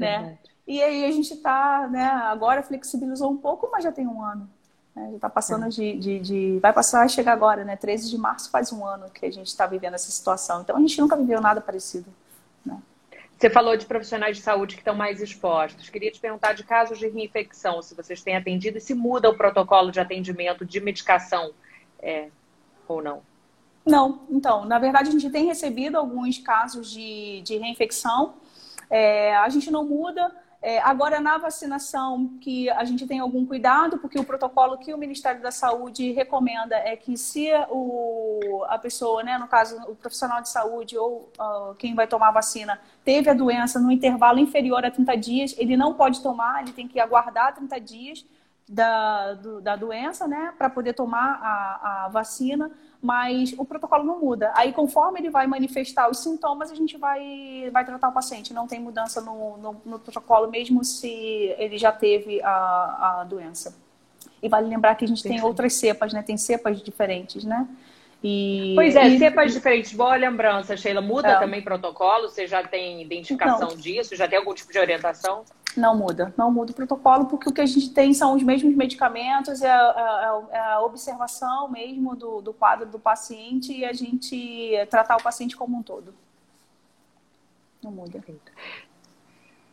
Né? 0.00 0.38
E 0.66 0.82
aí 0.82 1.04
a 1.04 1.10
gente 1.10 1.34
está, 1.34 1.88
né, 1.88 2.04
agora 2.04 2.62
flexibilizou 2.62 3.30
um 3.30 3.36
pouco, 3.36 3.68
mas 3.72 3.82
já 3.82 3.90
tem 3.90 4.06
um 4.06 4.22
ano. 4.22 4.48
Né? 4.94 5.08
Já 5.10 5.16
está 5.16 5.28
passando 5.28 5.66
é. 5.66 5.68
de, 5.68 5.98
de, 5.98 6.20
de, 6.20 6.58
Vai 6.60 6.72
passar, 6.72 7.08
chegar 7.08 7.32
agora, 7.32 7.64
né? 7.64 7.76
13 7.76 8.10
de 8.10 8.18
março 8.18 8.50
faz 8.50 8.72
um 8.72 8.84
ano 8.84 9.10
que 9.10 9.24
a 9.26 9.30
gente 9.30 9.46
está 9.46 9.66
vivendo 9.66 9.94
essa 9.94 10.10
situação. 10.10 10.60
Então 10.60 10.76
a 10.76 10.80
gente 10.80 11.00
nunca 11.00 11.16
viveu 11.16 11.40
nada 11.40 11.60
parecido. 11.60 12.06
Né? 12.64 12.78
Você 13.36 13.50
falou 13.50 13.76
de 13.76 13.86
profissionais 13.86 14.36
de 14.36 14.42
saúde 14.42 14.74
que 14.74 14.80
estão 14.80 14.94
mais 14.94 15.20
expostos. 15.20 15.88
Queria 15.88 16.10
te 16.10 16.20
perguntar 16.20 16.52
de 16.52 16.64
casos 16.64 16.98
de 16.98 17.08
reinfecção, 17.08 17.82
se 17.82 17.94
vocês 17.94 18.22
têm 18.22 18.36
atendido 18.36 18.78
e 18.78 18.80
se 18.80 18.94
muda 18.94 19.28
o 19.28 19.34
protocolo 19.34 19.90
de 19.90 19.98
atendimento 19.98 20.64
de 20.64 20.80
medicação 20.80 21.52
é, 22.00 22.28
ou 22.86 23.02
não. 23.02 23.22
Não, 23.84 24.20
então, 24.28 24.64
na 24.66 24.78
verdade 24.78 25.08
a 25.08 25.12
gente 25.12 25.30
tem 25.30 25.46
recebido 25.46 25.96
alguns 25.96 26.38
casos 26.38 26.90
de, 26.90 27.40
de 27.42 27.56
reinfecção. 27.56 28.34
É, 28.90 29.36
a 29.36 29.48
gente 29.48 29.70
não 29.70 29.84
muda, 29.84 30.30
é, 30.62 30.78
agora, 30.80 31.20
na 31.20 31.38
vacinação, 31.38 32.36
que 32.38 32.68
a 32.68 32.84
gente 32.84 33.06
tem 33.06 33.18
algum 33.18 33.46
cuidado, 33.46 33.96
porque 33.96 34.18
o 34.18 34.24
protocolo 34.24 34.76
que 34.76 34.92
o 34.92 34.98
Ministério 34.98 35.40
da 35.40 35.50
Saúde 35.50 36.12
recomenda 36.12 36.76
é 36.76 36.94
que 36.96 37.16
se 37.16 37.48
o, 37.70 38.62
a 38.68 38.76
pessoa, 38.76 39.22
né, 39.22 39.38
no 39.38 39.48
caso, 39.48 39.80
o 39.88 39.96
profissional 39.96 40.42
de 40.42 40.50
saúde 40.50 40.98
ou 40.98 41.32
uh, 41.38 41.74
quem 41.76 41.94
vai 41.94 42.06
tomar 42.06 42.28
a 42.28 42.32
vacina, 42.32 42.78
teve 43.02 43.30
a 43.30 43.34
doença 43.34 43.80
no 43.80 43.90
intervalo 43.90 44.38
inferior 44.38 44.84
a 44.84 44.90
30 44.90 45.16
dias, 45.16 45.54
ele 45.56 45.78
não 45.78 45.94
pode 45.94 46.22
tomar, 46.22 46.62
ele 46.62 46.72
tem 46.72 46.86
que 46.86 47.00
aguardar 47.00 47.54
30 47.54 47.80
dias 47.80 48.26
da, 48.68 49.32
do, 49.32 49.62
da 49.62 49.76
doença, 49.76 50.28
né, 50.28 50.52
para 50.58 50.68
poder 50.68 50.92
tomar 50.92 51.40
a, 51.42 52.04
a 52.04 52.08
vacina 52.08 52.70
mas 53.02 53.54
o 53.56 53.64
protocolo 53.64 54.04
não 54.04 54.20
muda. 54.20 54.52
Aí, 54.54 54.72
conforme 54.72 55.20
ele 55.20 55.30
vai 55.30 55.46
manifestar 55.46 56.10
os 56.10 56.18
sintomas, 56.18 56.70
a 56.70 56.74
gente 56.74 56.98
vai, 56.98 57.70
vai 57.72 57.84
tratar 57.84 58.08
o 58.08 58.12
paciente. 58.12 58.52
Não 58.52 58.66
tem 58.66 58.78
mudança 58.78 59.20
no, 59.22 59.56
no, 59.56 59.80
no 59.84 59.98
protocolo, 59.98 60.50
mesmo 60.50 60.84
se 60.84 61.54
ele 61.58 61.78
já 61.78 61.90
teve 61.90 62.42
a, 62.42 63.20
a 63.20 63.24
doença. 63.24 63.74
E 64.42 64.48
vale 64.48 64.68
lembrar 64.68 64.94
que 64.96 65.04
a 65.04 65.08
gente 65.08 65.22
Perfeito. 65.22 65.40
tem 65.40 65.48
outras 65.48 65.74
cepas, 65.74 66.12
né? 66.12 66.22
Tem 66.22 66.36
cepas 66.36 66.82
diferentes, 66.82 67.44
né? 67.44 67.66
E, 68.22 68.74
pois 68.74 68.94
é, 68.94 69.08
e... 69.08 69.18
cepas 69.18 69.52
diferentes. 69.52 69.94
Boa 69.94 70.16
lembrança, 70.16 70.76
Sheila. 70.76 71.00
Muda 71.00 71.28
é. 71.28 71.38
também 71.38 71.62
protocolo? 71.62 72.28
Você 72.28 72.46
já 72.46 72.62
tem 72.62 73.00
identificação 73.00 73.68
então, 73.68 73.76
disso? 73.78 74.14
Já 74.14 74.28
tem 74.28 74.38
algum 74.38 74.52
tipo 74.52 74.70
de 74.70 74.78
orientação? 74.78 75.44
Não 75.76 75.96
muda, 75.96 76.34
não 76.36 76.50
muda 76.50 76.72
o 76.72 76.74
protocolo, 76.74 77.26
porque 77.26 77.48
o 77.48 77.52
que 77.52 77.60
a 77.60 77.66
gente 77.66 77.90
tem 77.90 78.12
são 78.12 78.34
os 78.34 78.42
mesmos 78.42 78.74
medicamentos, 78.74 79.62
é 79.62 79.70
a, 79.70 80.42
é 80.50 80.58
a 80.58 80.80
observação 80.80 81.68
mesmo 81.70 82.16
do, 82.16 82.40
do 82.40 82.52
quadro 82.52 82.86
do 82.86 82.98
paciente 82.98 83.72
e 83.72 83.84
a 83.84 83.92
gente 83.92 84.72
tratar 84.90 85.16
o 85.16 85.22
paciente 85.22 85.56
como 85.56 85.78
um 85.78 85.82
todo. 85.82 86.12
Não 87.82 87.92
muda. 87.92 88.20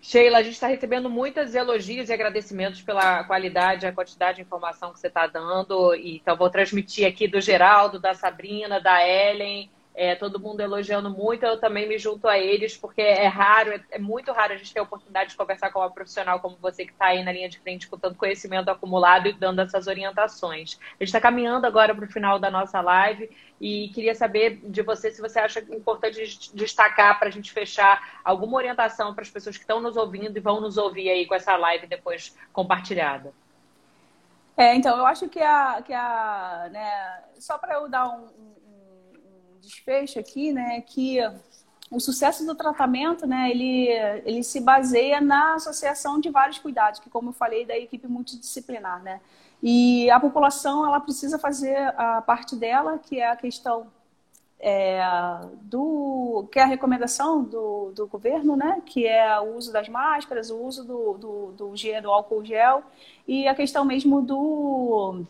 Sheila, 0.02 0.38
a 0.38 0.43
gente 0.43 0.54
está 0.54 0.68
recebendo 0.68 1.10
muitos 1.10 1.54
elogios 1.54 2.08
e 2.08 2.14
agradecimentos 2.14 2.82
pela 2.82 3.24
qualidade 3.26 3.86
a 3.86 3.91
quantidade 3.91 4.38
de 4.38 4.43
informação 4.43 4.93
que 4.93 5.00
você 5.00 5.08
está 5.08 5.28
dando. 5.28 5.93
Então, 5.95 6.38
vou 6.38 6.50
transmitir 6.50 7.06
aqui 7.06 7.28
do 7.28 7.41
Geraldo, 7.41 8.00
da 8.00 8.14
Sabrina, 8.14 8.80
da 8.80 9.06
Ellen, 9.06 9.70
é, 9.98 10.14
todo 10.14 10.39
mundo 10.39 10.62
elogiando 10.62 11.10
muito, 11.10 11.43
eu 11.43 11.60
também 11.60 11.89
me 11.89 11.98
junto 11.98 12.28
a 12.28 12.38
eles, 12.38 12.78
porque 12.78 13.02
é 13.02 13.26
raro, 13.26 13.72
é, 13.72 13.82
é 13.93 13.98
muito 13.98 14.32
raro 14.32 14.54
a 14.54 14.56
gente 14.56 14.72
ter 14.72 14.80
a 14.80 14.84
oportunidade 14.84 15.32
de 15.32 15.36
conversar 15.36 15.72
com 15.72 15.80
uma 15.80 15.89
profissional 15.89 16.39
como 16.39 16.56
você 16.62 16.86
que 16.86 16.91
está 16.91 17.08
aí 17.08 17.24
na 17.24 17.32
linha 17.32 17.50
de 17.50 17.58
frente 17.58 17.88
com 17.88 17.98
tanto 17.98 18.16
conhecimento 18.16 18.70
acumulado 18.70 19.28
e 19.28 19.34
dando 19.34 19.60
essas 19.60 19.88
orientações. 19.88 20.78
A 20.80 21.04
gente 21.04 21.08
está 21.08 21.20
caminhando 21.20 21.66
agora 21.66 21.95
para 21.95 22.06
o 22.06 22.08
final 22.08 22.38
da 22.38 22.52
nossa 22.52 22.80
live 22.80 23.28
e 23.60 23.89
queria 23.89 24.14
saber 24.14 24.62
de 24.66 24.84
você 24.84 25.10
se 25.10 25.20
você 25.20 25.39
acha 25.39 25.62
importante 25.62 26.22
destacar 26.54 27.18
para 27.18 27.30
a 27.30 27.32
gente 27.32 27.52
fechar 27.52 28.22
alguma 28.24 28.56
orientação 28.56 29.16
para 29.16 29.24
as 29.24 29.32
pessoas 29.32 29.58
que 29.58 29.64
estão 29.64 29.82
nos 29.82 29.98
ouvindo 29.98 30.38
e 30.38 30.39
vão 30.39 30.62
nos 30.62 30.78
ouvir 30.78 31.10
aí 31.10 31.26
com 31.26 31.34
essa 31.34 31.58
live 31.58 31.88
depois 31.88 32.38
compartilhada. 32.54 33.34
É, 34.56 34.76
então, 34.76 34.98
eu 34.98 35.06
acho 35.08 35.28
que 35.28 35.39
a, 35.39 35.82
que 35.84 35.93
a 35.93 36.68
né, 36.72 37.24
só 37.39 37.58
para 37.60 37.76
eu 37.76 37.88
dar 37.88 38.10
um, 38.10 38.28
desfecho 39.62 40.20
aqui, 40.20 40.51
né, 40.51 40.82
que 40.82 41.20
o 41.89 41.99
sucesso 41.99 42.45
do 42.45 42.55
tratamento, 42.55 43.26
né, 43.26 43.49
ele, 43.49 43.88
ele 44.26 44.43
se 44.43 44.60
baseia 44.60 45.22
na 45.22 45.55
associação 45.55 46.20
de 46.20 46.30
vários 46.30 46.60
cuidados, 46.60 46.99
que 46.99 47.10
como 47.10 47.30
eu 47.30 47.34
falei, 47.34 47.66
da 47.66 47.78
equipe 47.78 48.08
multidisciplinar, 48.08 49.01
né. 49.01 49.22
E 49.62 50.10
a 50.12 50.20
população, 50.20 50.86
ela 50.86 50.99
precisa 50.99 51.39
fazer 51.39 51.76
a 51.97 52.22
parte 52.22 52.55
dela, 52.55 52.99
que 52.99 53.20
é 53.20 53.32
a 53.32 53.36
questão 53.36 53.88
é, 54.60 54.99
do 55.62 56.47
que 56.51 56.60
é 56.60 56.64
a 56.64 56.66
recomendação 56.66 57.43
do, 57.43 57.91
do 57.91 58.08
governo, 58.08 58.55
né, 58.55 58.82
que 58.86 59.05
é 59.05 59.39
o 59.39 59.55
uso 59.55 59.72
das 59.72 59.88
máscaras, 59.88 60.49
o 60.49 60.58
uso 60.58 60.84
do, 60.84 61.14
do, 61.14 61.51
do, 61.53 61.76
gel, 61.76 62.01
do 62.01 62.12
álcool 62.12 62.43
gel 62.43 62.84
e 63.28 63.47
a 63.47 63.55
questão 63.55 63.86
mesmo 63.86 64.22
do, 64.22 65.24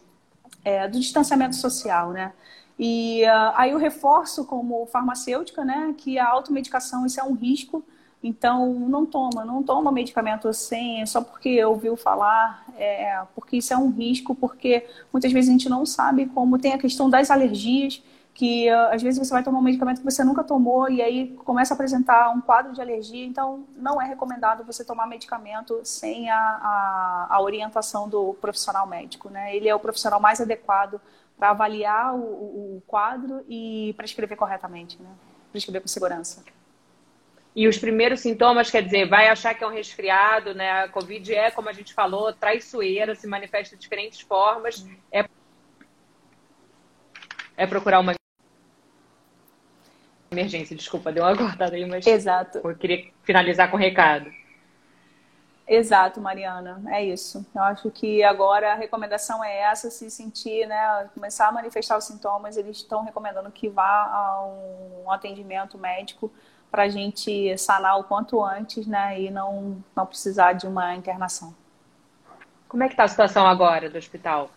é, 0.63 0.87
do 0.87 0.99
distanciamento 0.99 1.55
social, 1.55 2.11
né. 2.11 2.33
E 2.79 3.23
uh, 3.23 3.53
aí 3.55 3.71
eu 3.71 3.77
reforço 3.77 4.45
como 4.45 4.85
farmacêutica, 4.87 5.65
né, 5.65 5.95
que 5.97 6.19
a 6.19 6.27
automedicação 6.27 7.05
isso 7.05 7.19
é 7.19 7.23
um 7.23 7.33
risco. 7.33 7.83
Então 8.23 8.73
não 8.73 9.05
toma, 9.05 9.45
não 9.45 9.61
toma 9.61 9.91
medicamento 9.91 10.51
sem 10.51 11.05
só 11.05 11.21
porque 11.21 11.63
ouviu 11.63 11.95
falar, 11.95 12.65
é, 12.77 13.21
porque 13.35 13.57
isso 13.57 13.73
é 13.73 13.77
um 13.77 13.89
risco, 13.89 14.33
porque 14.33 14.87
muitas 15.13 15.31
vezes 15.31 15.49
a 15.49 15.53
gente 15.53 15.69
não 15.69 15.85
sabe 15.85 16.25
como 16.27 16.57
tem 16.57 16.73
a 16.73 16.77
questão 16.79 17.09
das 17.09 17.29
alergias, 17.29 18.01
que 18.33 18.71
uh, 18.71 18.93
às 18.93 19.01
vezes 19.01 19.17
você 19.17 19.31
vai 19.31 19.43
tomar 19.43 19.57
um 19.57 19.63
medicamento 19.63 19.97
que 19.97 20.05
você 20.05 20.23
nunca 20.23 20.43
tomou 20.43 20.89
e 20.89 21.01
aí 21.01 21.35
começa 21.43 21.73
a 21.73 21.75
apresentar 21.75 22.29
um 22.29 22.39
quadro 22.39 22.71
de 22.71 22.79
alergia, 22.79 23.25
então 23.25 23.65
não 23.75 23.99
é 23.99 24.05
recomendado 24.05 24.63
você 24.63 24.83
tomar 24.83 25.07
medicamento 25.07 25.79
sem 25.83 26.29
a, 26.29 26.37
a, 26.37 27.27
a 27.31 27.41
orientação 27.41 28.07
do 28.07 28.35
profissional 28.35 28.85
médico, 28.85 29.27
né? 29.29 29.55
Ele 29.55 29.67
é 29.67 29.73
o 29.73 29.79
profissional 29.79 30.19
mais 30.19 30.39
adequado 30.39 31.01
para 31.37 31.51
avaliar 31.51 32.15
o, 32.15 32.77
o, 32.77 32.83
quadro 32.87 33.45
e 33.47 33.93
prescrever 33.95 34.37
corretamente, 34.37 35.01
né? 35.01 35.09
Prescrever 35.51 35.81
com 35.81 35.87
segurança. 35.87 36.43
E 37.55 37.67
os 37.67 37.77
primeiros 37.77 38.19
sintomas, 38.19 38.69
quer 38.69 38.83
dizer, 38.83 39.07
vai 39.07 39.29
achar 39.29 39.53
que 39.53 39.63
é 39.63 39.67
um 39.67 39.71
resfriado, 39.71 40.53
né? 40.53 40.83
A 40.83 40.89
Covid 40.89 41.33
é, 41.33 41.51
como 41.51 41.69
a 41.69 41.73
gente 41.73 41.93
falou, 41.93 42.33
traiçoeira, 42.33 43.15
se 43.15 43.27
manifesta 43.27 43.75
de 43.75 43.81
diferentes 43.81 44.21
formas. 44.21 44.85
É, 45.11 45.25
é 47.55 47.67
procurar 47.67 47.99
uma 47.99 48.13
emergência. 50.31 50.75
Desculpa, 50.75 51.11
deu 51.11 51.23
uma 51.23 51.35
cortada 51.37 51.75
aí, 51.75 51.85
mas 51.85 52.05
Exato. 52.05 52.59
eu 52.63 52.75
queria 52.75 53.11
finalizar 53.23 53.69
com 53.69 53.77
o 53.77 53.79
recado. 53.79 54.31
Exato, 55.67 56.21
Mariana, 56.21 56.81
é 56.87 57.03
isso. 57.03 57.45
Eu 57.53 57.61
acho 57.61 57.91
que 57.91 58.23
agora 58.23 58.71
a 58.71 58.75
recomendação 58.75 59.43
é 59.43 59.63
essa, 59.63 59.91
se 59.91 60.09
sentir, 60.09 60.65
né, 60.65 61.09
começar 61.13 61.49
a 61.49 61.51
manifestar 61.51 61.97
os 61.97 62.05
sintomas, 62.05 62.55
eles 62.55 62.77
estão 62.77 63.03
recomendando 63.03 63.51
que 63.51 63.67
vá 63.67 63.83
a 63.83 64.45
um 65.05 65.11
atendimento 65.11 65.77
médico 65.77 66.31
para 66.71 66.83
a 66.83 66.87
gente 66.87 67.57
sanar 67.57 67.99
o 67.99 68.05
quanto 68.05 68.41
antes, 68.41 68.87
né, 68.87 69.19
e 69.19 69.29
não, 69.29 69.83
não 69.93 70.05
precisar 70.05 70.53
de 70.53 70.65
uma 70.65 70.95
internação. 70.95 71.53
Como 72.69 72.83
é 72.83 72.87
que 72.87 72.93
está 72.93 73.03
a 73.03 73.07
situação 73.09 73.45
agora 73.45 73.89
do 73.89 73.97
hospital? 73.97 74.49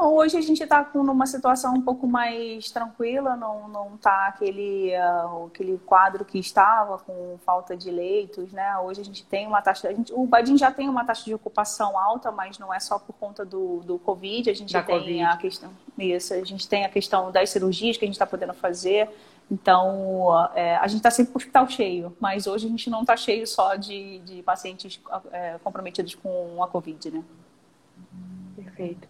Hoje 0.00 0.36
a 0.36 0.40
gente 0.40 0.62
está 0.62 0.84
com 0.84 1.00
uma 1.00 1.26
situação 1.26 1.74
um 1.74 1.82
pouco 1.82 2.06
mais 2.06 2.70
tranquila, 2.70 3.36
não 3.36 3.68
não 3.68 3.94
está 3.94 4.28
aquele 4.28 4.92
uh, 4.96 5.46
aquele 5.46 5.78
quadro 5.78 6.24
que 6.24 6.38
estava 6.38 6.98
com 6.98 7.38
falta 7.44 7.76
de 7.76 7.90
leitos, 7.90 8.52
né? 8.52 8.78
Hoje 8.78 9.00
a 9.00 9.04
gente 9.04 9.24
tem 9.24 9.46
uma 9.46 9.60
taxa, 9.60 9.88
a 9.88 9.92
gente, 9.92 10.12
o 10.12 10.26
Badim 10.26 10.56
já 10.56 10.70
tem 10.70 10.88
uma 10.88 11.04
taxa 11.04 11.24
de 11.24 11.34
ocupação 11.34 11.98
alta, 11.98 12.30
mas 12.30 12.58
não 12.58 12.72
é 12.72 12.80
só 12.80 12.98
por 12.98 13.12
conta 13.14 13.44
do, 13.44 13.80
do 13.80 13.98
Covid, 13.98 14.50
a 14.50 14.54
gente 14.54 14.72
da 14.72 14.82
tem 14.82 14.98
COVID. 14.98 15.20
a 15.22 15.36
questão 15.36 15.70
isso, 15.98 16.32
a 16.34 16.44
gente 16.44 16.68
tem 16.68 16.84
a 16.84 16.88
questão 16.88 17.30
das 17.30 17.50
cirurgias 17.50 17.96
que 17.96 18.04
a 18.04 18.06
gente 18.06 18.14
está 18.14 18.26
podendo 18.26 18.54
fazer. 18.54 19.08
Então, 19.50 20.50
é, 20.54 20.76
a 20.76 20.86
gente 20.86 20.98
está 20.98 21.10
sempre 21.10 21.32
com 21.32 21.38
o 21.38 21.40
hospital 21.40 21.68
cheio, 21.68 22.16
mas 22.18 22.46
hoje 22.46 22.66
a 22.66 22.70
gente 22.70 22.88
não 22.88 23.02
está 23.02 23.16
cheio 23.16 23.46
só 23.46 23.76
de, 23.76 24.20
de 24.20 24.42
pacientes 24.42 24.98
é, 25.30 25.58
comprometidos 25.62 26.14
com 26.14 26.62
a 26.62 26.68
Covid, 26.68 27.10
né? 27.10 27.22
Perfeito. 28.56 29.06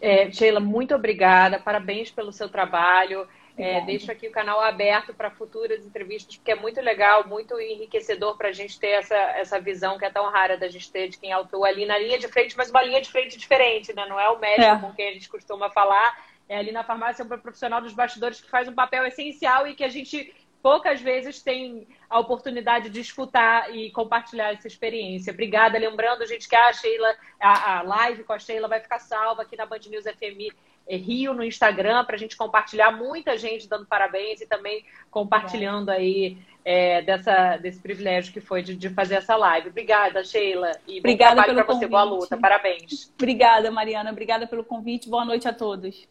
É, 0.00 0.30
Sheila, 0.30 0.60
muito 0.60 0.94
obrigada, 0.94 1.58
parabéns 1.58 2.10
pelo 2.10 2.32
seu 2.32 2.48
trabalho. 2.48 3.26
É, 3.56 3.80
deixo 3.82 4.10
aqui 4.10 4.26
o 4.26 4.32
canal 4.32 4.60
aberto 4.60 5.14
para 5.14 5.30
futuras 5.30 5.86
entrevistas, 5.86 6.36
porque 6.36 6.50
é 6.50 6.56
muito 6.56 6.80
legal, 6.80 7.26
muito 7.28 7.58
enriquecedor 7.60 8.36
para 8.36 8.48
a 8.48 8.52
gente 8.52 8.80
ter 8.80 8.88
essa, 8.88 9.14
essa 9.14 9.60
visão 9.60 9.96
que 9.96 10.04
é 10.04 10.10
tão 10.10 10.28
rara 10.28 10.58
da 10.58 10.66
gente 10.66 10.90
ter 10.90 11.08
de 11.08 11.18
quem 11.18 11.32
atua 11.32 11.68
ali 11.68 11.86
na 11.86 11.96
linha 11.96 12.18
de 12.18 12.26
frente, 12.26 12.56
mas 12.56 12.70
uma 12.70 12.82
linha 12.82 13.00
de 13.00 13.08
frente 13.12 13.38
diferente, 13.38 13.94
né? 13.94 14.06
Não 14.08 14.18
é 14.18 14.28
o 14.28 14.40
médico 14.40 14.74
é. 14.74 14.78
com 14.80 14.92
quem 14.92 15.08
a 15.08 15.12
gente 15.12 15.28
costuma 15.28 15.70
falar, 15.70 16.18
é 16.48 16.58
ali 16.58 16.72
na 16.72 16.82
farmácia 16.82 17.24
um 17.24 17.28
profissional 17.28 17.80
dos 17.80 17.92
bastidores 17.92 18.40
que 18.40 18.50
faz 18.50 18.66
um 18.66 18.74
papel 18.74 19.06
essencial 19.06 19.68
e 19.68 19.74
que 19.74 19.84
a 19.84 19.88
gente 19.88 20.34
poucas 20.64 20.98
vezes 20.98 21.42
tem 21.42 21.86
a 22.08 22.18
oportunidade 22.18 22.88
de 22.88 22.98
escutar 22.98 23.76
e 23.76 23.90
compartilhar 23.90 24.54
essa 24.54 24.66
experiência. 24.66 25.30
Obrigada. 25.30 25.78
Lembrando, 25.78 26.26
gente, 26.26 26.48
que 26.48 26.56
a 26.56 26.72
Sheila, 26.72 27.14
a, 27.38 27.80
a 27.80 27.82
live 27.82 28.24
com 28.24 28.32
a 28.32 28.38
Sheila 28.38 28.66
vai 28.66 28.80
ficar 28.80 28.98
salva 28.98 29.42
aqui 29.42 29.58
na 29.58 29.66
Band 29.66 29.80
News 29.90 30.04
FM 30.04 30.56
é, 30.88 30.96
Rio 30.96 31.34
no 31.34 31.44
Instagram 31.44 32.02
para 32.06 32.16
a 32.16 32.18
gente 32.18 32.34
compartilhar 32.34 32.92
muita 32.92 33.36
gente 33.36 33.68
dando 33.68 33.84
parabéns 33.84 34.40
e 34.40 34.46
também 34.46 34.82
compartilhando 35.10 35.90
aí 35.90 36.38
é, 36.64 37.02
dessa, 37.02 37.58
desse 37.58 37.80
privilégio 37.80 38.32
que 38.32 38.40
foi 38.40 38.62
de, 38.62 38.74
de, 38.74 38.88
fazer 38.88 39.16
essa 39.16 39.36
live. 39.36 39.68
Obrigada, 39.68 40.24
Sheila. 40.24 40.72
E 40.88 40.98
obrigada 40.98 41.34
bom 41.34 41.42
trabalho 41.42 41.66
para 41.66 41.74
você. 41.74 41.86
Boa 41.86 42.04
luta. 42.04 42.38
Parabéns. 42.38 43.12
Obrigada, 43.18 43.70
Mariana. 43.70 44.10
Obrigada 44.10 44.46
pelo 44.46 44.64
convite. 44.64 45.10
Boa 45.10 45.26
noite 45.26 45.46
a 45.46 45.52
todos. 45.52 46.08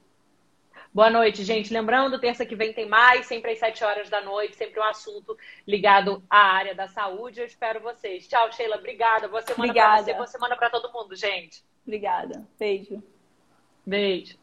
Boa 0.94 1.10
noite, 1.10 1.44
gente. 1.44 1.74
Lembrando, 1.74 2.20
terça 2.20 2.46
que 2.46 2.56
vem 2.56 2.72
tem 2.72 2.88
mais, 2.88 3.26
sempre 3.26 3.52
às 3.52 3.58
7 3.58 3.84
horas 3.84 4.10
da 4.12 4.22
noite, 4.22 4.56
sempre 4.56 4.80
um 4.80 4.84
assunto 4.84 5.36
ligado 5.66 6.24
à 6.30 6.38
área 6.38 6.76
da 6.76 6.88
saúde. 6.88 7.40
Eu 7.40 7.48
espero 7.48 7.82
vocês. 7.82 8.28
Tchau, 8.28 8.52
Sheila. 8.52 8.78
Obrigada. 8.78 9.28
Boa 9.28 9.42
semana 9.42 9.74
para 9.74 9.98
você, 9.98 10.14
boa 10.14 10.28
semana 10.28 10.56
para 10.56 10.70
todo 10.70 10.94
mundo, 10.94 11.16
gente. 11.16 11.64
Obrigada. 11.84 12.48
Beijo. 12.60 13.02
Beijo. 13.84 14.43